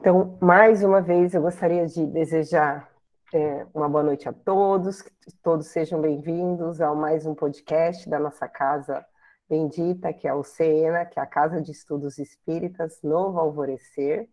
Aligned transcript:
Então, 0.00 0.38
mais 0.40 0.82
uma 0.82 1.02
vez, 1.02 1.34
eu 1.34 1.42
gostaria 1.42 1.86
de 1.86 2.06
desejar 2.06 2.90
é, 3.34 3.66
uma 3.74 3.86
boa 3.86 4.02
noite 4.02 4.26
a 4.26 4.32
todos, 4.32 5.02
que 5.02 5.10
todos 5.42 5.66
sejam 5.66 6.00
bem-vindos 6.00 6.80
ao 6.80 6.96
mais 6.96 7.26
um 7.26 7.34
podcast 7.34 8.08
da 8.08 8.18
nossa 8.18 8.48
casa 8.48 9.04
bendita, 9.46 10.10
que 10.10 10.26
é 10.26 10.32
o 10.32 10.42
CENA, 10.42 11.04
que 11.04 11.20
é 11.20 11.22
a 11.22 11.26
Casa 11.26 11.60
de 11.60 11.70
Estudos 11.70 12.16
Espíritas 12.16 13.02
Novo 13.02 13.38
Alvorecer, 13.38 14.26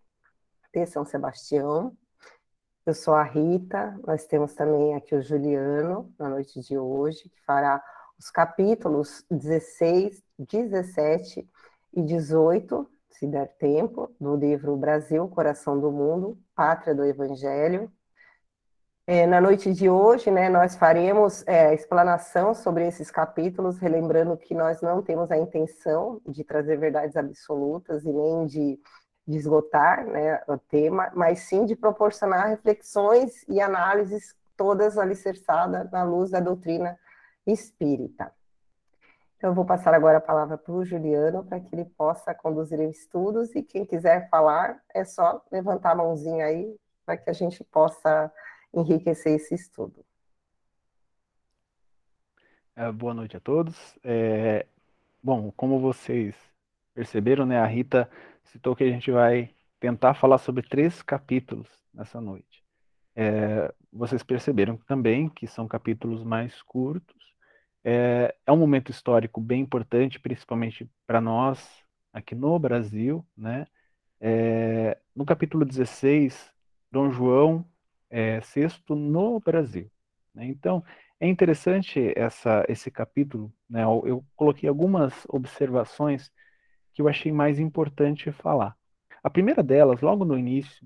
de 0.73 0.85
São 0.85 1.03
Sebastião. 1.03 1.91
Eu 2.85 2.93
sou 2.93 3.13
a 3.13 3.23
Rita, 3.23 3.99
nós 4.07 4.25
temos 4.25 4.53
também 4.53 4.95
aqui 4.95 5.15
o 5.15 5.21
Juliano, 5.21 6.09
na 6.17 6.29
noite 6.29 6.61
de 6.61 6.77
hoje, 6.77 7.27
que 7.27 7.43
fará 7.45 7.83
os 8.17 8.31
capítulos 8.31 9.25
16, 9.29 10.23
17 10.39 11.45
e 11.93 12.01
18, 12.01 12.89
se 13.17 13.25
der 13.25 13.47
tempo, 13.57 14.15
do 14.19 14.35
livro 14.35 14.77
Brasil, 14.77 15.27
Coração 15.27 15.79
do 15.79 15.91
Mundo, 15.91 16.37
Pátria 16.55 16.93
do 16.93 17.03
Evangelho. 17.03 17.91
É, 19.07 19.25
na 19.25 19.41
noite 19.41 19.73
de 19.73 19.89
hoje, 19.89 20.29
né, 20.29 20.49
nós 20.49 20.75
faremos 20.75 21.43
é, 21.47 21.73
explanação 21.73 22.53
sobre 22.53 22.85
esses 22.87 23.09
capítulos, 23.09 23.79
relembrando 23.79 24.37
que 24.37 24.53
nós 24.53 24.81
não 24.81 25.01
temos 25.01 25.31
a 25.31 25.37
intenção 25.37 26.21
de 26.27 26.43
trazer 26.43 26.77
verdades 26.77 27.15
absolutas 27.15 28.05
e 28.05 28.11
nem 28.11 28.45
de, 28.45 28.79
de 29.25 29.37
esgotar 29.37 30.05
né, 30.05 30.43
o 30.47 30.57
tema, 30.57 31.09
mas 31.15 31.39
sim 31.39 31.65
de 31.65 31.75
proporcionar 31.75 32.49
reflexões 32.49 33.43
e 33.47 33.59
análises 33.59 34.35
todas 34.55 34.97
alicerçadas 34.97 35.89
na 35.89 36.03
luz 36.03 36.29
da 36.29 36.39
doutrina 36.39 36.99
espírita. 37.47 38.31
Então, 39.37 39.51
eu 39.51 39.53
vou 39.53 39.65
passar 39.65 39.93
agora 39.93 40.17
a 40.17 40.21
palavra 40.21 40.57
para 40.57 40.73
o 40.73 40.83
Juliano, 40.83 41.45
para 41.45 41.59
que 41.59 41.73
ele 41.73 41.85
possa 41.85 42.33
conduzir 42.33 42.79
os 42.79 42.97
estudos, 42.97 43.55
e 43.55 43.61
quem 43.61 43.85
quiser 43.85 44.27
falar, 44.29 44.81
é 44.93 45.05
só 45.05 45.43
levantar 45.51 45.91
a 45.91 45.95
mãozinha 45.95 46.45
aí, 46.45 46.75
para 47.05 47.17
que 47.17 47.29
a 47.29 47.33
gente 47.33 47.63
possa 47.63 48.33
enriquecer 48.73 49.35
esse 49.35 49.53
estudo. 49.53 50.03
É, 52.75 52.91
boa 52.91 53.13
noite 53.13 53.37
a 53.37 53.39
todos. 53.39 53.97
É, 54.03 54.65
bom, 55.21 55.51
como 55.51 55.79
vocês 55.79 56.35
perceberam, 56.93 57.45
né, 57.45 57.59
a 57.59 57.65
Rita 57.65 58.09
citou 58.43 58.75
que 58.75 58.83
a 58.83 58.89
gente 58.89 59.11
vai 59.11 59.53
tentar 59.79 60.15
falar 60.15 60.39
sobre 60.39 60.63
três 60.63 61.03
capítulos 61.03 61.69
nessa 61.93 62.19
noite. 62.19 62.63
É, 63.15 63.71
vocês 63.93 64.23
perceberam 64.23 64.77
também 64.77 65.29
que 65.29 65.45
são 65.47 65.67
capítulos 65.67 66.23
mais 66.23 66.61
curtos, 66.63 67.35
é, 67.89 68.35
é 68.45 68.51
um 68.51 68.57
momento 68.57 68.91
histórico 68.91 69.39
bem 69.39 69.61
importante, 69.61 70.19
principalmente 70.19 70.91
para 71.05 71.21
nós 71.21 71.85
aqui 72.11 72.35
no 72.35 72.59
Brasil, 72.59 73.25
né? 73.35 73.65
É, 74.19 74.97
no 75.15 75.25
capítulo 75.25 75.63
16, 75.63 76.51
Dom 76.91 77.09
João 77.09 77.65
é, 78.09 78.41
VI 78.41 78.67
no 78.89 79.39
Brasil. 79.39 79.89
Né? 80.35 80.47
Então, 80.47 80.83
é 81.17 81.27
interessante 81.29 82.11
essa, 82.17 82.65
esse 82.67 82.91
capítulo, 82.91 83.53
né? 83.69 83.83
eu, 83.83 84.03
eu 84.05 84.25
coloquei 84.35 84.67
algumas 84.67 85.25
observações 85.29 86.29
que 86.93 87.01
eu 87.01 87.07
achei 87.07 87.31
mais 87.31 87.57
importante 87.57 88.33
falar. 88.33 88.75
A 89.23 89.29
primeira 89.29 89.63
delas, 89.63 90.01
logo 90.01 90.25
no 90.25 90.37
início 90.37 90.85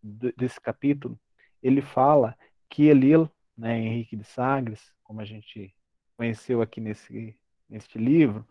desse 0.00 0.60
capítulo, 0.60 1.18
ele 1.60 1.82
fala 1.82 2.36
que 2.70 2.84
Elil, 2.84 3.28
né, 3.56 3.76
Henrique 3.76 4.14
de 4.14 4.24
Sagres, 4.24 4.94
como 5.02 5.20
a 5.20 5.24
gente 5.24 5.74
conheceu 6.18 6.60
aqui 6.60 6.80
nesse, 6.80 7.36
neste 7.70 7.96
livro, 7.96 8.44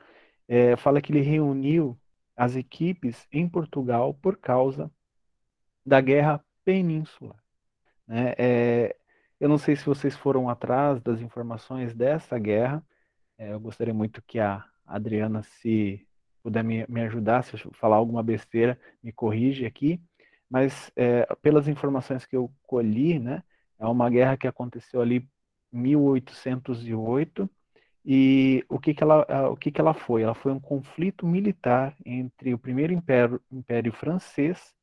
é, 0.48 0.78
fala 0.78 1.02
que 1.02 1.12
ele 1.12 1.20
reuniu 1.20 2.00
as 2.36 2.56
equipes 2.56 3.28
em 3.30 3.48
Portugal 3.48 4.14
por 4.14 4.38
causa 4.38 4.90
da 5.86 6.00
guerra 6.00 6.44
peninsular. 6.64 7.44
Né? 8.08 8.34
É, 8.38 8.96
eu 9.38 9.50
não 9.50 9.58
sei 9.58 9.76
se 9.76 9.86
vocês 9.86 10.16
foram 10.16 10.50
atrás 10.50 11.02
das 11.02 11.20
informações 11.20 11.94
dessa 11.94 12.40
guerra. 12.40 12.82
É, 13.38 13.52
eu 13.52 13.60
gostaria 13.60 13.94
muito 13.94 14.22
que 14.22 14.40
a 14.40 14.64
Adriana, 14.86 15.44
se 15.44 16.08
puder 16.42 16.64
me, 16.64 16.86
me 16.88 17.02
ajudar, 17.02 17.44
se 17.44 17.54
eu 17.54 17.74
falar 17.74 17.98
alguma 17.98 18.24
besteira, 18.24 18.80
me 19.04 19.12
corrige 19.12 19.66
aqui. 19.66 20.02
Mas 20.50 20.90
é, 20.96 21.28
pelas 21.42 21.68
informações 21.68 22.26
que 22.26 22.38
eu 22.38 22.50
colhi, 22.64 23.20
né, 23.20 23.44
é 23.78 23.86
uma 23.86 24.10
guerra 24.10 24.38
que 24.38 24.48
aconteceu 24.48 25.02
ali 25.02 25.28
em 25.74 25.78
1808 25.80 27.50
e 28.10 28.64
o 28.70 28.80
que, 28.80 28.94
que, 28.94 29.04
ela, 29.04 29.50
o 29.50 29.58
que, 29.58 29.70
que 29.70 29.82
ela 29.82 29.94
foi? 29.94 30.22
Ela 30.22 30.34
foi 30.34 30.54
um 30.54 30.62
conflito 30.62 31.28
militar 31.28 31.94
entre 32.06 32.54
o 32.54 32.58
primeiro 32.58 32.94
império, 32.94 33.42
império 33.52 33.92
francês 33.92 34.74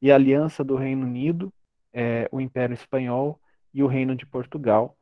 e 0.00 0.10
a 0.10 0.14
aliança 0.14 0.64
do 0.64 0.74
Reino 0.74 1.06
Unido, 1.06 1.52
é, 1.92 2.26
o 2.32 2.40
Império 2.40 2.72
Espanhol 2.72 3.38
e 3.74 3.82
o 3.82 3.86
Reino 3.86 4.16
de 4.16 4.24
Portugal, 4.24 4.96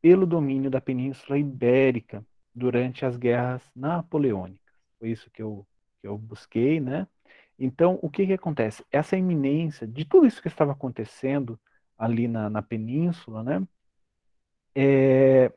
pelo 0.00 0.26
domínio 0.26 0.70
da 0.70 0.80
Península 0.80 1.36
Ibérica 1.38 2.24
durante 2.54 3.04
as 3.04 3.18
guerras 3.18 3.62
napoleônicas. 3.76 4.72
Foi 4.98 5.10
isso 5.10 5.30
que 5.30 5.42
eu, 5.42 5.66
que 6.00 6.08
eu 6.08 6.16
busquei, 6.16 6.80
né? 6.80 7.06
Então, 7.58 7.98
o 8.00 8.08
que, 8.08 8.26
que 8.26 8.32
acontece? 8.32 8.82
Essa 8.90 9.18
iminência 9.18 9.86
de 9.86 10.06
tudo 10.06 10.26
isso 10.26 10.40
que 10.40 10.48
estava 10.48 10.72
acontecendo 10.72 11.60
ali 11.98 12.26
na, 12.26 12.48
na 12.48 12.62
península, 12.62 13.42
né? 13.42 13.62
É, 14.74 15.52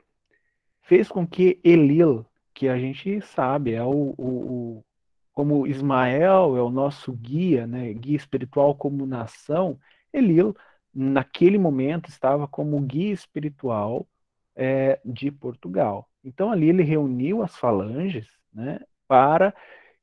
fez 0.83 1.09
com 1.09 1.25
que 1.25 1.59
Elil, 1.63 2.25
que 2.53 2.67
a 2.67 2.77
gente 2.77 3.19
sabe, 3.21 3.73
é 3.73 3.83
o, 3.83 4.13
o, 4.17 4.77
o, 4.77 4.85
como 5.33 5.65
Ismael 5.65 6.55
é 6.55 6.61
o 6.61 6.69
nosso 6.69 7.11
guia, 7.11 7.65
né, 7.65 7.91
guia 7.93 8.15
espiritual 8.15 8.75
como 8.75 9.05
nação, 9.05 9.79
Elil, 10.13 10.55
naquele 10.93 11.57
momento, 11.57 12.09
estava 12.09 12.47
como 12.47 12.79
guia 12.81 13.11
espiritual 13.11 14.07
é, 14.55 14.99
de 15.03 15.31
Portugal. 15.31 16.07
Então 16.23 16.51
ali 16.51 16.69
ele 16.69 16.83
reuniu 16.83 17.41
as 17.41 17.57
falanges 17.57 18.27
né, 18.53 18.79
para 19.07 19.53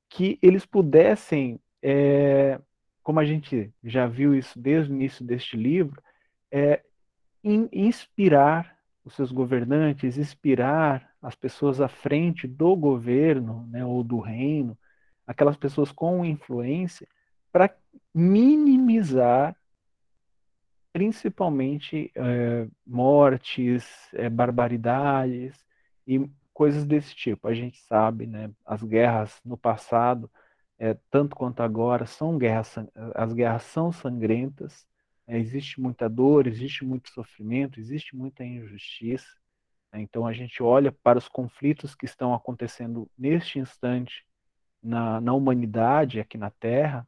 que 0.09 0.39
eles 0.43 0.67
pudessem, 0.67 1.61
é, 1.83 2.61
como 3.03 3.21
a 3.21 3.25
gente 3.25 3.73
já 3.85 4.07
viu 4.07 4.35
isso 4.35 4.59
desde 4.59 4.93
o 4.93 4.95
início 4.95 5.25
deste 5.25 5.57
livro, 5.57 6.03
é, 6.51 6.83
in, 7.45 7.69
inspirar 7.73 8.80
os 9.11 9.17
seus 9.17 9.33
governantes, 9.33 10.17
inspirar 10.17 11.11
as 11.21 11.35
pessoas 11.35 11.81
à 11.81 11.89
frente 11.89 12.47
do 12.47 12.75
governo 12.77 13.67
né, 13.69 13.85
ou 13.85 14.03
do 14.03 14.19
reino, 14.21 14.79
aquelas 15.27 15.57
pessoas 15.57 15.93
com 15.93 16.25
influência, 16.25 17.07
para 17.53 17.75
minimizar 18.15 19.57
principalmente 20.93 22.11
é, 22.15 22.67
mortes, 22.87 23.87
é, 24.13 24.29
barbaridades 24.29 25.57
e 26.07 26.29
coisas 26.53 26.85
desse 26.85 27.15
tipo. 27.15 27.47
A 27.47 27.55
gente 27.55 27.79
sabe, 27.83 28.27
né, 28.27 28.51
as 28.65 28.83
guerras 28.83 29.41
no 29.45 29.57
passado, 29.57 30.31
é, 30.79 30.97
tanto 31.11 31.37
quanto 31.37 31.63
agora, 31.63 32.07
são 32.07 32.39
guerras, 32.39 32.77
as 33.15 33.33
guerras 33.33 33.63
são 33.65 33.93
sangrentas, 33.93 34.87
é, 35.31 35.39
existe 35.39 35.81
muita 35.81 36.09
dor, 36.09 36.49
existe 36.49 36.85
muito 36.85 37.09
sofrimento, 37.11 37.79
existe 37.79 38.17
muita 38.17 38.45
injustiça. 38.45 39.29
Né? 39.93 40.01
Então 40.01 40.27
a 40.27 40.33
gente 40.33 40.61
olha 40.61 40.91
para 40.91 41.19
os 41.19 41.29
conflitos 41.29 41.95
que 41.95 42.05
estão 42.05 42.35
acontecendo 42.35 43.09
neste 43.17 43.61
instante 43.61 44.27
na, 44.83 45.21
na 45.21 45.33
humanidade 45.33 46.19
aqui 46.19 46.37
na 46.37 46.51
Terra, 46.51 47.07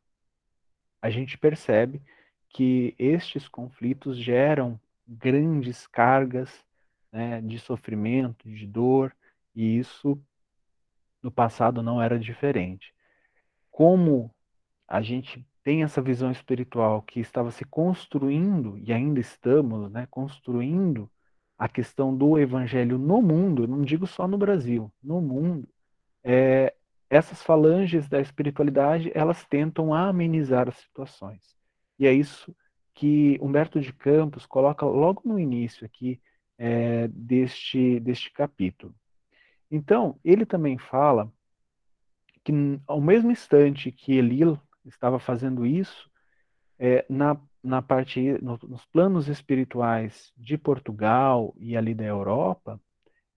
a 1.01 1.11
gente 1.11 1.37
percebe 1.37 2.01
que 2.49 2.95
estes 2.97 3.49
conflitos 3.49 4.17
geram 4.17 4.79
grandes 5.05 5.89
cargas 5.89 6.65
né, 7.11 7.41
de 7.41 7.59
sofrimento, 7.59 8.49
de 8.49 8.69
dor, 8.69 9.13
e 9.53 9.79
isso 9.79 10.17
no 11.21 11.31
passado 11.31 11.83
não 11.83 12.01
era 12.01 12.21
diferente. 12.21 12.95
Como 13.69 14.33
a 14.87 15.03
gente 15.03 15.45
tem 15.63 15.83
essa 15.83 16.03
visão 16.03 16.31
espiritual 16.31 17.03
que 17.03 17.21
estava 17.21 17.51
se 17.51 17.65
construindo, 17.65 18.79
e 18.79 18.93
ainda 18.93 19.21
estamos, 19.21 19.91
né, 19.91 20.07
construindo 20.11 21.11
a 21.57 21.69
questão 21.69 22.17
do 22.17 22.39
evangelho 22.39 22.99
no 22.99 23.23
mundo, 23.23 23.69
não 23.69 23.83
digo 23.83 24.07
só 24.07 24.27
no 24.27 24.37
Brasil, 24.37 24.93
no 25.03 25.21
mundo, 25.21 25.69
é, 26.25 26.75
essas 27.09 27.43
falanges 27.43 28.09
da 28.09 28.21
espiritualidade, 28.21 29.13
elas 29.15 29.45
tentam 29.45 29.95
amenizar 29.95 30.69
as 30.69 30.77
situações. 30.77 31.57
E 31.99 32.07
é 32.07 32.13
isso 32.13 32.55
que 32.95 33.39
Humberto 33.41 33.81
de 33.81 33.93
Campos 33.93 34.47
coloca 34.47 34.85
logo 34.87 35.23
no 35.25 35.39
início 35.39 35.85
aqui 35.87 36.21
é, 36.59 37.09
deste, 37.09 38.01
deste 38.01 38.33
capítulo. 38.33 38.95
Então, 39.71 40.19
ele 40.25 40.45
também 40.45 40.79
fala 40.79 41.33
que 42.45 42.53
ao 42.87 43.01
mesmo 43.01 43.31
instante 43.31 43.93
que 43.93 44.15
Elil 44.15 44.59
estava 44.85 45.19
fazendo 45.19 45.67
isso 45.67 46.11
é, 46.79 47.05
na, 47.09 47.37
na 47.63 47.81
parte, 47.81 48.21
no, 48.43 48.59
nos 48.69 48.85
planos 48.87 49.29
espirituais 49.29 50.33
de 50.37 50.59
Portugal 50.59 51.55
e 51.59 51.77
ali 51.77 51.95
da 51.95 52.05
Europa, 52.05 52.81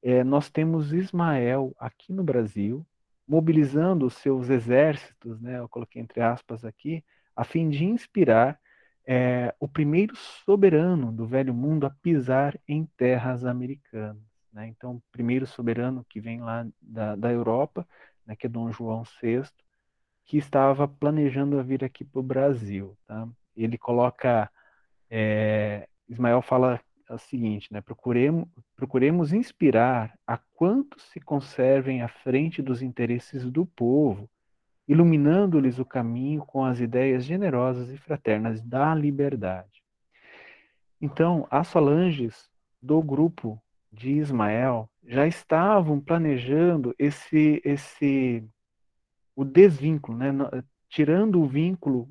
é, 0.01 0.23
nós 0.23 0.49
temos 0.49 0.93
Ismael 0.93 1.75
aqui 1.79 2.11
no 2.13 2.23
Brasil, 2.23 2.85
mobilizando 3.27 4.05
os 4.05 4.15
seus 4.15 4.49
exércitos, 4.49 5.41
né, 5.41 5.59
eu 5.59 5.69
coloquei 5.69 6.01
entre 6.01 6.21
aspas 6.21 6.63
aqui, 6.63 7.03
a 7.35 7.43
fim 7.43 7.69
de 7.69 7.85
inspirar 7.85 8.59
é 9.07 9.53
o 9.59 9.67
primeiro 9.67 10.15
soberano 10.15 11.11
do 11.11 11.27
velho 11.27 11.53
mundo 11.53 11.85
a 11.85 11.91
pisar 11.91 12.59
em 12.67 12.85
terras 12.97 13.45
americanas. 13.45 14.23
Né? 14.51 14.67
Então, 14.67 14.95
o 14.95 15.03
primeiro 15.11 15.45
soberano 15.45 16.03
que 16.09 16.19
vem 16.19 16.41
lá 16.41 16.65
da, 16.81 17.15
da 17.15 17.31
Europa, 17.31 17.87
né, 18.25 18.35
que 18.35 18.47
é 18.47 18.49
Dom 18.49 18.71
João 18.71 19.03
VI, 19.21 19.43
que 20.25 20.37
estava 20.37 20.87
planejando 20.87 21.63
vir 21.63 21.83
aqui 21.83 22.03
para 22.03 22.19
o 22.19 22.23
Brasil. 22.23 22.97
Tá? 23.07 23.27
Ele 23.55 23.77
coloca, 23.77 24.49
é, 25.09 25.87
Ismael 26.09 26.41
fala 26.41 26.79
o 27.07 27.17
seguinte, 27.19 27.71
né, 27.71 27.81
procuremos, 27.81 28.47
procuremos 28.75 29.31
inspirar 29.31 30.17
a 30.25 30.37
quantos 30.37 31.03
se 31.03 31.19
conservem 31.19 32.01
à 32.01 32.07
frente 32.07 32.61
dos 32.63 32.81
interesses 32.81 33.49
do 33.51 33.63
povo, 33.65 34.27
iluminando-lhes 34.87 35.77
o 35.77 35.85
caminho 35.85 36.43
com 36.43 36.65
as 36.65 36.79
ideias 36.79 37.23
generosas 37.23 37.91
e 37.91 37.97
fraternas 37.97 38.61
da 38.63 38.95
liberdade. 38.95 39.83
Então, 40.99 41.47
as 41.51 41.71
falanges 41.71 42.49
do 42.81 43.01
grupo 43.03 43.61
de 43.91 44.13
Ismael 44.13 44.89
já 45.05 45.27
estavam 45.27 46.01
planejando 46.01 46.93
esse 46.97 47.61
esse 47.63 48.43
o 49.35 49.43
desvínculo, 49.43 50.17
né? 50.17 50.31
tirando 50.89 51.41
o 51.41 51.47
vínculo 51.47 52.07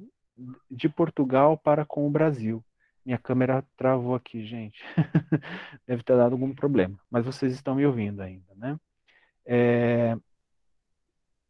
de 0.71 0.88
Portugal 0.88 1.56
para 1.56 1.85
com 1.85 2.06
o 2.06 2.11
Brasil. 2.11 2.62
Minha 3.05 3.19
câmera 3.19 3.65
travou 3.76 4.15
aqui, 4.15 4.44
gente. 4.44 4.82
Deve 5.87 6.03
ter 6.03 6.17
dado 6.17 6.32
algum 6.32 6.55
problema, 6.55 6.99
mas 7.11 7.25
vocês 7.25 7.53
estão 7.53 7.75
me 7.75 7.87
ouvindo 7.87 8.21
ainda, 8.21 8.55
né? 8.55 8.79
É... 9.47 10.17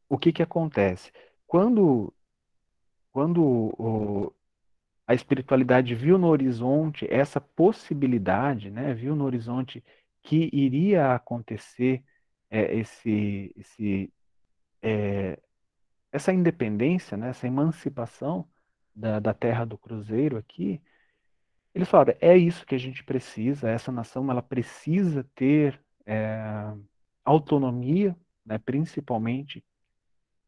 O 0.08 0.18
que 0.18 0.32
que 0.32 0.42
acontece? 0.42 1.10
Quando, 1.46 2.12
quando 3.12 3.42
o, 3.42 4.34
a 5.06 5.14
espiritualidade 5.14 5.94
viu 5.94 6.18
no 6.18 6.28
horizonte 6.28 7.06
essa 7.10 7.40
possibilidade, 7.40 8.70
né? 8.70 8.92
Viu 8.94 9.14
no 9.14 9.24
horizonte 9.24 9.82
que 10.22 10.50
iria 10.52 11.14
acontecer 11.14 12.02
é, 12.50 12.74
esse, 12.76 13.52
esse 13.56 14.12
é, 14.82 15.38
essa 16.14 16.32
independência, 16.32 17.16
né, 17.16 17.30
essa 17.30 17.44
emancipação 17.44 18.48
da, 18.94 19.18
da 19.18 19.34
terra 19.34 19.64
do 19.64 19.76
cruzeiro 19.76 20.36
aqui, 20.36 20.80
eles 21.74 21.88
falaram, 21.88 22.14
é 22.20 22.36
isso 22.36 22.64
que 22.64 22.74
a 22.76 22.78
gente 22.78 23.02
precisa, 23.02 23.68
essa 23.68 23.90
nação 23.90 24.30
ela 24.30 24.40
precisa 24.40 25.26
ter 25.34 25.80
é, 26.06 26.72
autonomia, 27.24 28.16
né, 28.46 28.58
principalmente 28.58 29.64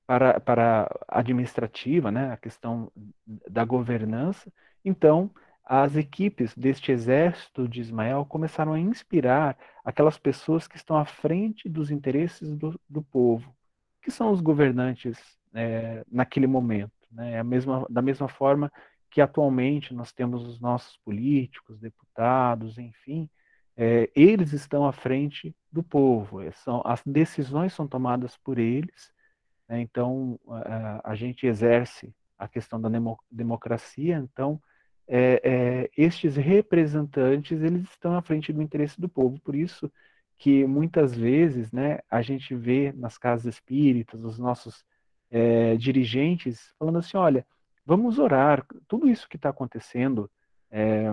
para, 0.06 0.38
para 0.38 0.88
administrativa, 1.08 2.12
né, 2.12 2.32
a 2.32 2.36
questão 2.36 2.92
da 3.26 3.64
governança. 3.64 4.52
Então, 4.84 5.32
as 5.64 5.96
equipes 5.96 6.56
deste 6.56 6.92
exército 6.92 7.68
de 7.68 7.80
Ismael 7.80 8.24
começaram 8.24 8.72
a 8.72 8.78
inspirar 8.78 9.58
aquelas 9.84 10.16
pessoas 10.16 10.68
que 10.68 10.76
estão 10.76 10.96
à 10.96 11.04
frente 11.04 11.68
dos 11.68 11.90
interesses 11.90 12.56
do, 12.56 12.80
do 12.88 13.02
povo, 13.02 13.52
que 14.00 14.12
são 14.12 14.30
os 14.30 14.40
governantes 14.40 15.35
é, 15.56 16.04
naquele 16.10 16.46
momento. 16.46 16.92
Né? 17.10 17.38
A 17.40 17.44
mesma, 17.44 17.86
da 17.88 18.02
mesma 18.02 18.28
forma 18.28 18.70
que 19.10 19.20
atualmente 19.20 19.94
nós 19.94 20.12
temos 20.12 20.46
os 20.46 20.60
nossos 20.60 20.98
políticos, 20.98 21.78
deputados, 21.78 22.78
enfim, 22.78 23.30
é, 23.76 24.10
eles 24.14 24.52
estão 24.52 24.86
à 24.86 24.92
frente 24.92 25.54
do 25.72 25.82
povo. 25.82 26.42
É, 26.42 26.50
são, 26.52 26.82
as 26.84 27.02
decisões 27.04 27.72
são 27.72 27.88
tomadas 27.88 28.36
por 28.36 28.58
eles. 28.58 29.12
Né? 29.68 29.80
Então 29.80 30.38
a, 30.48 31.12
a, 31.12 31.14
gente 31.14 31.46
exerce 31.46 32.14
a 32.38 32.46
questão 32.46 32.80
da 32.80 32.88
demo, 32.88 33.18
democracia. 33.30 34.16
Então 34.18 34.60
é, 35.08 35.40
é, 35.44 35.90
estes 35.96 36.36
representantes 36.36 37.62
eles 37.62 37.84
estão 37.84 38.16
à 38.16 38.22
frente 38.22 38.52
do 38.52 38.60
interesse 38.60 39.00
do 39.00 39.08
povo. 39.08 39.40
Por 39.40 39.54
isso 39.54 39.90
que 40.38 40.66
muitas 40.66 41.14
vezes, 41.16 41.72
né, 41.72 42.00
a 42.10 42.20
gente 42.20 42.54
vê 42.54 42.92
nas 42.92 43.16
casas 43.16 43.54
espíritas 43.54 44.22
os 44.22 44.38
nossos 44.38 44.84
é, 45.31 45.76
dirigentes 45.76 46.73
falando 46.78 46.99
assim, 46.99 47.17
olha, 47.17 47.46
vamos 47.84 48.19
orar, 48.19 48.67
tudo 48.88 49.08
isso 49.08 49.28
que 49.28 49.37
está 49.37 49.50
acontecendo 49.50 50.31
é, 50.70 51.12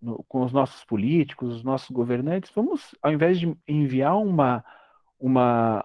no, 0.00 0.24
com 0.24 0.44
os 0.44 0.52
nossos 0.52 0.84
políticos, 0.84 1.56
os 1.56 1.64
nossos 1.64 1.90
governantes, 1.90 2.50
vamos, 2.54 2.94
ao 3.02 3.12
invés 3.12 3.38
de 3.38 3.54
enviar 3.66 4.16
uma, 4.16 4.64
uma 5.18 5.84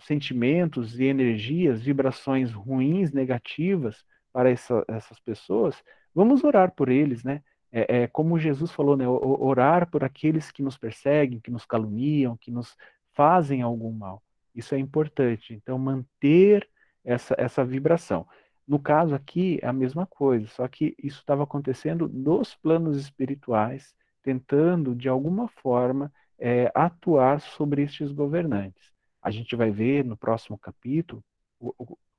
sentimentos 0.00 0.98
e 0.98 1.04
energias, 1.04 1.82
vibrações 1.82 2.52
ruins, 2.52 3.12
negativas 3.12 4.04
para 4.32 4.50
essa, 4.50 4.84
essas 4.88 5.18
pessoas, 5.20 5.82
vamos 6.14 6.44
orar 6.44 6.72
por 6.74 6.88
eles, 6.88 7.24
né? 7.24 7.42
É, 7.72 8.02
é, 8.02 8.06
como 8.08 8.38
Jesus 8.38 8.72
falou, 8.72 8.96
né? 8.96 9.06
Orar 9.08 9.88
por 9.90 10.02
aqueles 10.02 10.50
que 10.50 10.62
nos 10.62 10.76
perseguem, 10.76 11.40
que 11.40 11.50
nos 11.50 11.64
caluniam, 11.64 12.36
que 12.36 12.50
nos 12.50 12.76
fazem 13.12 13.62
algum 13.62 13.92
mal. 13.92 14.22
Isso 14.54 14.74
é 14.74 14.78
importante. 14.78 15.54
Então, 15.54 15.78
manter 15.78 16.68
essa, 17.04 17.34
essa 17.38 17.64
vibração. 17.64 18.26
No 18.66 18.78
caso 18.78 19.14
aqui, 19.14 19.58
é 19.62 19.66
a 19.66 19.72
mesma 19.72 20.06
coisa, 20.06 20.46
só 20.46 20.68
que 20.68 20.94
isso 21.02 21.18
estava 21.18 21.42
acontecendo 21.42 22.08
nos 22.08 22.54
planos 22.54 22.96
espirituais, 22.96 23.94
tentando, 24.22 24.94
de 24.94 25.08
alguma 25.08 25.48
forma, 25.48 26.12
é, 26.38 26.70
atuar 26.74 27.40
sobre 27.40 27.82
estes 27.82 28.12
governantes. 28.12 28.92
A 29.20 29.30
gente 29.30 29.56
vai 29.56 29.70
ver 29.70 30.04
no 30.04 30.16
próximo 30.16 30.56
capítulo, 30.56 31.22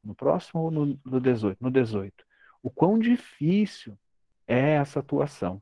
no 0.04 0.14
próximo 0.14 0.64
ou 0.64 0.72
no, 0.72 1.00
no 1.06 1.20
18? 1.20 1.58
No 1.62 1.72
18. 1.72 2.14
O 2.62 2.70
quão 2.70 3.00
difícil 3.00 3.98
é 4.48 4.72
essa 4.72 5.00
atuação. 5.00 5.62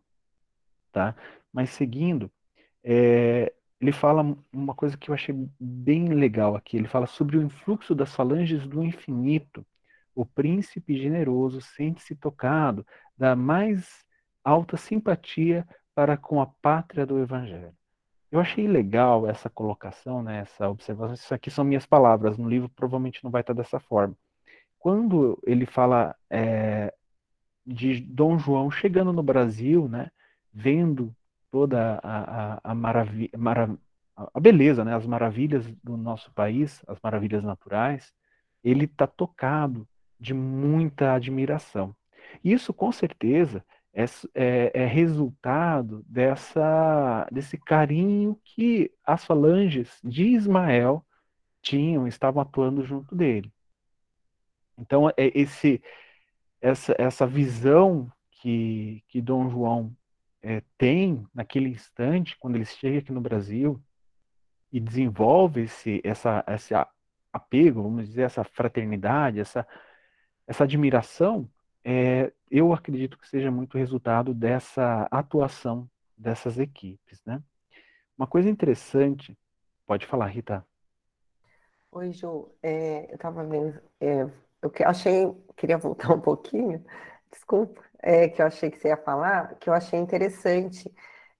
Tá? 0.92 1.16
Mas 1.54 1.70
seguindo, 1.70 2.32
é, 2.84 3.54
ele 3.80 3.92
fala 3.94 4.38
uma 4.52 4.76
coisa 4.76 4.98
que 4.98 5.10
eu 5.10 5.16
achei 5.16 5.34
bem 5.60 6.10
legal 6.10 6.56
aqui. 6.56 6.76
Ele 6.76 6.88
fala 6.88 7.08
sobre 7.08 7.38
o 7.38 7.42
influxo 7.42 7.96
das 7.96 8.14
falanges 8.14 8.68
do 8.68 8.84
infinito. 8.84 9.66
O 10.14 10.26
príncipe 10.26 10.98
generoso 10.98 11.62
sente-se 11.62 12.16
tocado 12.16 12.86
da 13.18 13.36
mais 13.36 14.04
alta 14.44 14.76
simpatia 14.76 15.66
para 15.96 16.18
com 16.18 16.42
a 16.42 16.46
pátria 16.46 17.06
do 17.06 17.20
evangelho. 17.20 17.74
Eu 18.32 18.40
achei 18.40 18.68
legal 18.68 19.28
essa 19.28 19.50
colocação, 19.50 20.22
né, 20.22 20.40
essa 20.40 20.70
observação. 20.70 21.14
Isso 21.14 21.34
aqui 21.34 21.50
são 21.50 21.64
minhas 21.64 21.86
palavras. 21.86 22.38
No 22.38 22.50
livro 22.50 22.70
provavelmente 22.70 23.24
não 23.24 23.32
vai 23.32 23.42
estar 23.42 23.54
dessa 23.54 23.80
forma. 23.80 24.16
Quando 24.78 25.40
ele 25.46 25.66
fala 25.66 26.16
é, 26.30 26.94
de 27.66 28.02
Dom 28.02 28.38
João 28.38 28.70
chegando 28.70 29.14
no 29.14 29.24
Brasil, 29.24 29.88
né, 29.88 30.12
vendo 30.54 31.16
toda 31.52 32.00
a, 32.04 32.54
a, 32.56 32.60
a 32.64 32.76
maravilha, 32.76 33.32
marav 33.38 33.78
a 34.34 34.40
beleza, 34.40 34.84
né, 34.84 34.94
as 34.94 35.06
maravilhas 35.06 35.66
do 35.84 35.96
nosso 35.96 36.32
país, 36.34 36.84
as 36.88 37.00
maravilhas 37.02 37.42
naturais, 37.44 38.14
ele 38.62 38.84
está 38.84 39.08
tocado 39.08 39.88
de 40.20 40.34
muita 40.34 41.14
admiração. 41.14 41.96
Isso, 42.44 42.74
com 42.74 42.92
certeza, 42.92 43.64
é, 43.94 44.04
é, 44.36 44.72
é, 44.84 44.86
resultado 44.86 46.04
dessa, 46.08 47.28
desse 47.32 47.58
carinho 47.58 48.40
que 48.44 48.92
as 49.06 49.26
falanges 49.26 50.00
de 50.04 50.26
Ismael 50.26 51.06
tinham, 51.62 52.08
estavam 52.08 52.42
atuando 52.42 52.84
junto 52.84 53.16
dele. 53.16 53.52
Então, 54.78 55.10
é 55.10 55.32
esse, 55.34 55.82
essa, 56.62 56.96
essa 56.98 57.26
visão 57.26 58.12
que, 58.32 59.04
que 59.08 59.22
Dom 59.22 59.50
João 59.50 59.96
é, 60.42 60.62
tem 60.78 61.26
naquele 61.34 61.70
instante, 61.70 62.38
quando 62.38 62.56
ele 62.56 62.66
chega 62.66 63.00
aqui 63.00 63.12
no 63.12 63.22
Brasil 63.22 63.82
e 64.72 64.80
desenvolve 64.80 65.64
esse, 65.64 66.02
essa, 66.04 66.44
esse 66.48 66.74
apego, 67.32 67.84
vamos 67.84 68.08
dizer, 68.08 68.24
essa 68.24 68.44
fraternidade, 68.44 69.40
essa, 69.40 69.68
essa 70.48 70.64
admiração, 70.64 71.50
é, 71.84 72.32
eu 72.50 72.74
acredito 72.74 73.18
que 73.18 73.28
seja 73.28 73.52
muito 73.52 73.78
resultado 73.78 74.34
dessa 74.34 75.08
atuação 75.12 75.90
dessas 76.18 76.60
equipes, 76.60 77.24
né? 77.26 77.42
Uma 78.18 78.28
coisa 78.28 78.50
interessante, 78.50 79.38
pode 79.86 80.06
falar, 80.06 80.28
Rita. 80.28 80.66
Oi, 81.92 82.12
Ju, 82.12 82.52
é, 82.62 83.10
eu 83.10 83.16
estava 83.16 83.44
vendo, 83.46 83.80
é, 84.00 84.24
eu 84.62 84.72
achei, 84.86 85.34
queria 85.56 85.78
voltar 85.78 86.14
um 86.14 86.20
pouquinho, 86.20 86.84
desculpa, 87.32 87.82
é, 88.02 88.28
que 88.28 88.42
eu 88.42 88.46
achei 88.46 88.70
que 88.70 88.80
você 88.80 88.90
ia 88.90 88.98
falar, 88.98 89.56
que 89.56 89.70
eu 89.70 89.74
achei 89.74 90.00
interessante 90.00 90.94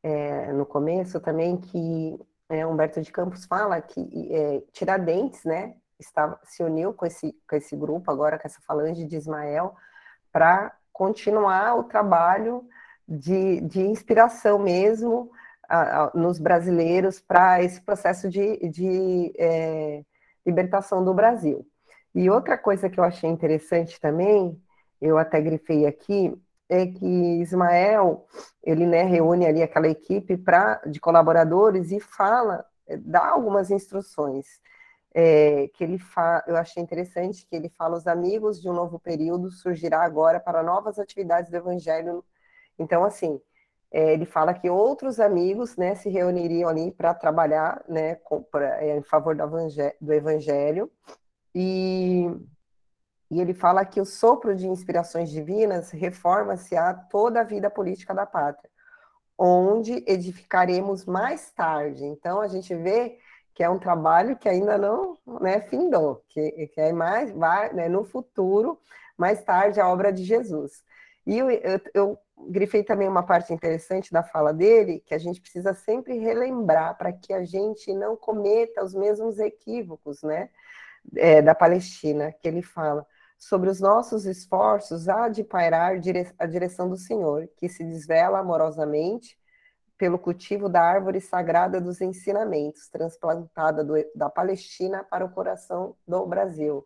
é, 0.04 0.52
no 0.54 0.66
começo 0.66 1.20
também, 1.20 1.58
que 1.58 2.20
é, 2.50 2.66
Humberto 2.66 3.02
de 3.02 3.12
Campos 3.12 3.46
fala 3.46 3.82
que 3.82 4.34
é, 4.34 4.62
Tiradentes, 4.72 5.44
né, 5.44 5.76
estava, 6.00 6.40
se 6.44 6.64
uniu 6.64 6.94
com 6.94 7.06
esse, 7.06 7.36
com 7.48 7.56
esse 7.56 7.76
grupo, 7.76 8.10
agora 8.12 8.38
com 8.38 8.48
essa 8.48 8.62
falange 8.62 9.06
de 9.06 9.16
Ismael, 9.16 9.76
para 10.32 10.76
continuar 10.92 11.76
o 11.76 11.84
trabalho 11.84 12.68
de, 13.08 13.62
de 13.62 13.82
inspiração 13.82 14.60
mesmo 14.60 15.32
a, 15.68 16.06
a, 16.06 16.12
nos 16.14 16.40
brasileiros 16.40 17.20
para 17.20 17.64
esse 17.64 17.82
processo 17.82 18.30
de, 18.30 18.58
de 18.70 19.34
é, 19.38 20.04
libertação 20.46 21.04
do 21.04 21.14
Brasil. 21.14 21.66
E 22.14 22.30
outra 22.30 22.58
coisa 22.58 22.90
que 22.90 23.00
eu 23.00 23.04
achei 23.04 23.30
interessante 23.30 24.00
também, 24.00 24.60
eu 25.02 25.18
até 25.18 25.42
grifei 25.42 25.86
aqui, 25.86 26.34
é 26.70 26.86
que 26.86 27.06
Ismael, 27.42 28.28
ele 28.64 28.86
né, 28.86 29.04
reúne 29.04 29.46
ali 29.46 29.64
aquela 29.64 29.88
equipe 29.88 30.38
pra, 30.38 30.76
de 30.86 31.00
colaboradores 31.00 31.92
e 31.92 32.00
fala, 32.00 32.66
é, 32.88 32.98
dá 32.98 33.28
algumas 33.28 33.72
instruções. 33.72 34.46
É, 35.14 35.68
que 35.70 35.84
ele 35.84 35.98
fa... 35.98 36.44
eu 36.48 36.56
achei 36.56 36.84
interessante 36.84 37.46
que 37.48 37.56
ele 37.56 37.70
fala 37.70 37.98
os 37.98 38.06
amigos 38.08 38.62
de 38.62 38.70
um 38.70 38.74
novo 38.74 39.00
período 39.00 39.50
surgirá 39.50 40.04
agora 40.04 40.40
para 40.40 40.62
novas 40.62 41.00
atividades 41.00 41.50
do 41.50 41.58
evangelho. 41.58 42.24
Então, 42.78 43.04
assim, 43.04 43.42
é, 43.92 44.14
ele 44.14 44.26
fala 44.26 44.54
que 44.54 44.70
outros 44.70 45.20
amigos 45.20 45.76
né, 45.76 45.96
se 45.96 46.10
reuniriam 46.10 46.70
ali 46.70 46.92
para 46.92 47.14
trabalhar 47.14 47.84
né, 47.88 48.16
com, 48.16 48.44
pra, 48.44 48.84
é, 48.84 48.98
em 48.98 49.04
favor 49.04 49.36
do 49.36 49.44
evangelho, 49.44 49.96
do 50.00 50.14
evangelho 50.14 50.92
e 51.56 52.28
e 53.32 53.40
ele 53.40 53.54
fala 53.54 53.86
que 53.86 54.02
o 54.02 54.06
sopro 54.06 54.56
de 54.56 54.68
inspirações 54.68 55.30
divinas 55.30 55.92
reforma-se 55.92 56.76
a 56.76 56.94
toda 56.94 57.42
a 57.42 57.44
vida 57.44 57.70
política 57.70 58.14
da 58.14 58.26
pátria, 58.26 58.70
onde 59.38 60.04
edificaremos 60.08 61.06
mais 61.06 61.52
tarde. 61.52 62.04
Então, 62.06 62.42
a 62.42 62.48
gente 62.48 62.74
vê 62.76 63.20
que 63.54 63.64
é 63.64 63.70
um 63.70 63.78
trabalho 63.78 64.36
que 64.36 64.50
ainda 64.50 64.78
não 64.78 65.18
né, 65.42 65.62
findou, 65.62 66.24
que, 66.30 66.68
que 66.68 66.82
é 66.82 66.92
mais, 66.92 67.32
vai 67.32 67.72
né, 67.74 67.88
no 67.88 68.04
futuro, 68.04 68.80
mais 69.18 69.44
tarde, 69.44 69.80
a 69.80 69.88
obra 69.88 70.12
de 70.12 70.24
Jesus. 70.24 70.84
E 71.28 71.38
eu, 71.38 71.52
eu, 71.52 71.82
eu 71.94 72.20
grifei 72.48 72.84
também 72.84 73.08
uma 73.08 73.22
parte 73.22 73.54
interessante 73.54 74.12
da 74.12 74.24
fala 74.24 74.52
dele, 74.52 75.04
que 75.06 75.14
a 75.14 75.18
gente 75.20 75.40
precisa 75.40 75.74
sempre 75.74 76.18
relembrar 76.18 76.98
para 76.98 77.12
que 77.12 77.34
a 77.34 77.44
gente 77.44 77.94
não 77.94 78.16
cometa 78.16 78.84
os 78.84 78.96
mesmos 78.96 79.38
equívocos, 79.38 80.24
né? 80.24 80.50
É, 81.16 81.42
da 81.42 81.56
Palestina, 81.56 82.32
que 82.32 82.48
ele 82.48 82.62
fala 82.62 83.06
sobre 83.40 83.70
os 83.70 83.80
nossos 83.80 84.26
esforços 84.26 85.08
há 85.08 85.30
de 85.30 85.46
pairar 85.46 85.94
a 86.38 86.46
direção 86.46 86.90
do 86.90 86.98
Senhor, 86.98 87.50
que 87.56 87.70
se 87.70 87.86
desvela 87.86 88.40
amorosamente 88.40 89.40
pelo 89.98 90.20
cultivo 90.20 90.68
da 90.70 90.82
árvore 90.82 91.22
sagrada 91.22 91.80
dos 91.80 92.02
ensinamentos, 92.02 92.90
transplantada 92.90 93.84
do, 93.84 93.94
da 94.14 94.30
Palestina 94.30 95.06
para 95.06 95.26
o 95.26 95.32
coração 95.32 95.96
do 96.06 96.26
Brasil. 96.26 96.86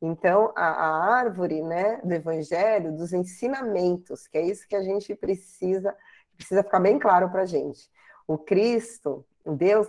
Então, 0.00 0.52
a, 0.56 0.66
a, 0.66 1.14
árvore 1.14 1.62
né, 1.62 2.00
do 2.02 2.12
Evangelho, 2.12 2.96
dos 2.96 3.12
ensinamentos, 3.12 4.26
que 4.26 4.38
é 4.38 4.42
isso 4.42 4.66
que 4.68 4.74
a 4.74 4.82
gente 4.82 5.14
precisa, 5.14 5.96
precisa 6.36 6.64
ficar 6.64 6.80
bem 6.80 6.98
claro 6.98 7.30
para 7.30 7.42
a 7.42 7.46
gente. 7.46 7.88
O 8.26 8.36
Cristo, 8.36 9.24
Deus 9.46 9.88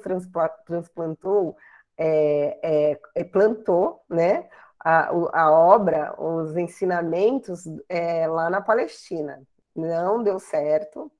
transplantou, 0.66 1.56
é, 1.98 3.00
é, 3.16 3.24
plantou 3.24 4.04
né, 4.08 4.48
a, 4.84 5.10
a 5.34 5.52
obra, 5.52 6.14
os 6.22 6.58
ensinamentos 6.58 7.64
é, 7.88 8.28
lá 8.28 8.50
na 8.50 8.62
Palestina. 8.62 9.42
Não 9.76 10.22
deu 10.22 10.40
certo. 10.40 11.12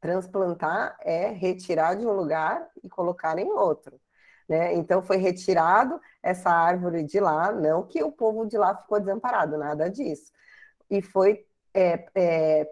Transplantar 0.00 0.96
é 1.00 1.28
retirar 1.28 1.94
de 1.94 2.06
um 2.06 2.12
lugar 2.12 2.68
e 2.82 2.88
colocar 2.88 3.38
em 3.38 3.50
outro. 3.50 4.00
Né? 4.48 4.74
Então 4.74 5.02
foi 5.02 5.16
retirado 5.18 6.00
essa 6.22 6.50
árvore 6.50 7.02
de 7.02 7.20
lá, 7.20 7.52
não 7.52 7.82
que 7.82 8.02
o 8.02 8.12
povo 8.12 8.46
de 8.46 8.56
lá 8.56 8.74
ficou 8.76 8.98
desamparado, 9.00 9.58
nada 9.58 9.90
disso. 9.90 10.32
E 10.88 11.02
foi 11.02 11.44
é, 11.74 12.06
é, 12.14 12.68